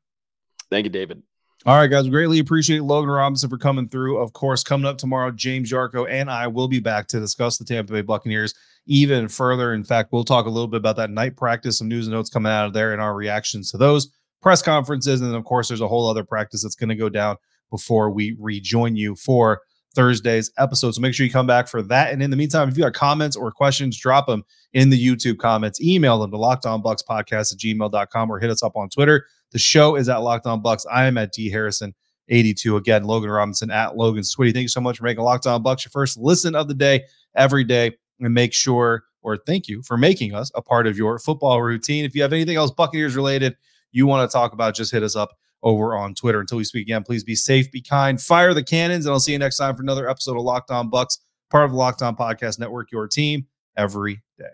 Thank 0.71 0.85
you, 0.85 0.91
David. 0.91 1.23
All 1.65 1.77
right, 1.77 1.89
guys. 1.89 2.09
Greatly 2.09 2.39
appreciate 2.39 2.85
Logan 2.85 3.11
Robinson 3.11 3.51
for 3.51 3.59
coming 3.59 3.89
through. 3.89 4.19
Of 4.19 4.33
course, 4.33 4.63
coming 4.63 4.87
up 4.87 4.99
tomorrow, 4.99 5.33
James 5.33 5.73
Yarcho 5.73 6.09
and 6.09 6.31
I 6.31 6.47
will 6.47 6.69
be 6.69 6.79
back 6.79 7.09
to 7.09 7.19
discuss 7.19 7.59
the 7.59 7.65
Tampa 7.65 7.93
Bay 7.93 8.03
Buccaneers 8.03 8.55
even 8.87 9.27
further. 9.27 9.75
In 9.75 9.83
fact, 9.83 10.13
we'll 10.13 10.23
talk 10.23 10.47
a 10.47 10.51
little 10.51 10.69
bit 10.69 10.77
about 10.77 10.95
that 10.97 11.11
night 11.11 11.37
practice, 11.37 11.79
some 11.79 11.89
news 11.89 12.07
and 12.07 12.15
notes 12.15 12.31
coming 12.31 12.53
out 12.53 12.67
of 12.67 12.73
there, 12.73 12.93
and 12.93 13.03
our 13.03 13.15
reactions 13.15 13.73
to 13.73 13.79
those 13.79 14.11
press 14.41 14.63
conferences. 14.63 15.21
And 15.21 15.31
then, 15.31 15.37
of 15.37 15.45
course, 15.45 15.67
there's 15.67 15.81
a 15.81 15.89
whole 15.89 16.09
other 16.09 16.23
practice 16.23 16.63
that's 16.63 16.77
going 16.77 16.91
to 16.91 16.95
go 16.95 17.09
down 17.09 17.37
before 17.71 18.11
we 18.11 18.37
rejoin 18.39 18.95
you 18.95 19.17
for 19.17 19.63
Thursday's 19.97 20.53
episode. 20.59 20.93
So 20.93 21.01
make 21.01 21.15
sure 21.15 21.27
you 21.27 21.33
come 21.33 21.47
back 21.47 21.67
for 21.67 21.83
that. 21.83 22.13
And 22.13 22.23
in 22.23 22.31
the 22.31 22.37
meantime, 22.37 22.69
if 22.69 22.77
you 22.77 22.85
got 22.85 22.93
comments 22.93 23.35
or 23.35 23.51
questions, 23.51 23.99
drop 23.99 24.27
them 24.29 24.45
in 24.73 24.91
the 24.91 25.05
YouTube 25.05 25.39
comments. 25.39 25.81
Email 25.81 26.21
them 26.21 26.31
to 26.31 26.37
lockedonbucspodcast 26.37 27.53
at 27.53 27.59
gmail.com 27.59 28.31
or 28.31 28.39
hit 28.39 28.51
us 28.51 28.63
up 28.63 28.77
on 28.77 28.89
Twitter. 28.89 29.27
The 29.51 29.59
show 29.59 29.97
is 29.97 30.09
at 30.09 30.19
Locked 30.19 30.47
On 30.47 30.63
Bucs. 30.63 30.85
I 30.93 31.07
am 31.07 31.19
at 31.19 31.33
D 31.33 31.51
Harrison. 31.51 31.95
82 32.29 32.77
again, 32.77 33.05
Logan 33.05 33.31
Robinson 33.31 33.71
at 33.71 33.97
Logan's 33.97 34.35
Twitty. 34.35 34.53
Thank 34.53 34.63
you 34.63 34.69
so 34.69 34.81
much 34.81 34.99
for 34.99 35.05
making 35.05 35.23
Locked 35.23 35.47
On 35.47 35.63
Bucs 35.63 35.85
your 35.85 35.91
first 35.91 36.19
listen 36.19 36.55
of 36.57 36.67
the 36.67 36.75
day 36.75 37.05
every 37.35 37.65
day. 37.65 37.93
And 38.21 38.35
make 38.35 38.53
sure, 38.53 39.05
or 39.23 39.37
thank 39.37 39.69
you 39.69 39.83
for 39.83 39.97
making 39.97 40.35
us 40.35 40.51
a 40.55 40.63
part 40.63 40.87
of 40.87 40.97
your 40.97 41.19
football 41.19 41.63
routine. 41.63 42.05
If 42.05 42.15
you 42.15 42.23
have 42.23 42.33
anything 42.33 42.57
else 42.57 42.71
Buccaneers 42.71 43.15
related 43.15 43.57
you 43.97 44.07
want 44.07 44.29
to 44.29 44.33
talk 44.33 44.53
about, 44.53 44.75
just 44.75 44.93
hit 44.93 45.03
us 45.03 45.17
up 45.17 45.37
over 45.63 45.97
on 45.97 46.15
Twitter. 46.15 46.41
Until 46.41 46.59
we 46.59 46.65
speak 46.65 46.83
again, 46.83 47.03
please 47.03 47.25
be 47.25 47.35
safe, 47.35 47.71
be 47.71 47.81
kind, 47.81 48.21
fire 48.21 48.55
the 48.55 48.63
cannons, 48.63 49.07
and 49.07 49.13
I'll 49.13 49.21
see 49.21 49.33
you 49.33 49.39
next 49.39 49.57
time 49.57 49.75
for 49.77 49.83
another 49.83 50.09
episode 50.09 50.37
of 50.37 50.43
Locked 50.43 50.71
On 50.71 50.91
Bucs, 50.91 51.19
part 51.51 51.65
of 51.65 51.73
the 51.73 51.77
Locked 51.77 52.03
On 52.03 52.17
Podcast 52.17 52.59
Network, 52.59 52.93
your 52.93 53.09
team 53.09 53.47
every 53.77 54.23
day. 54.39 54.47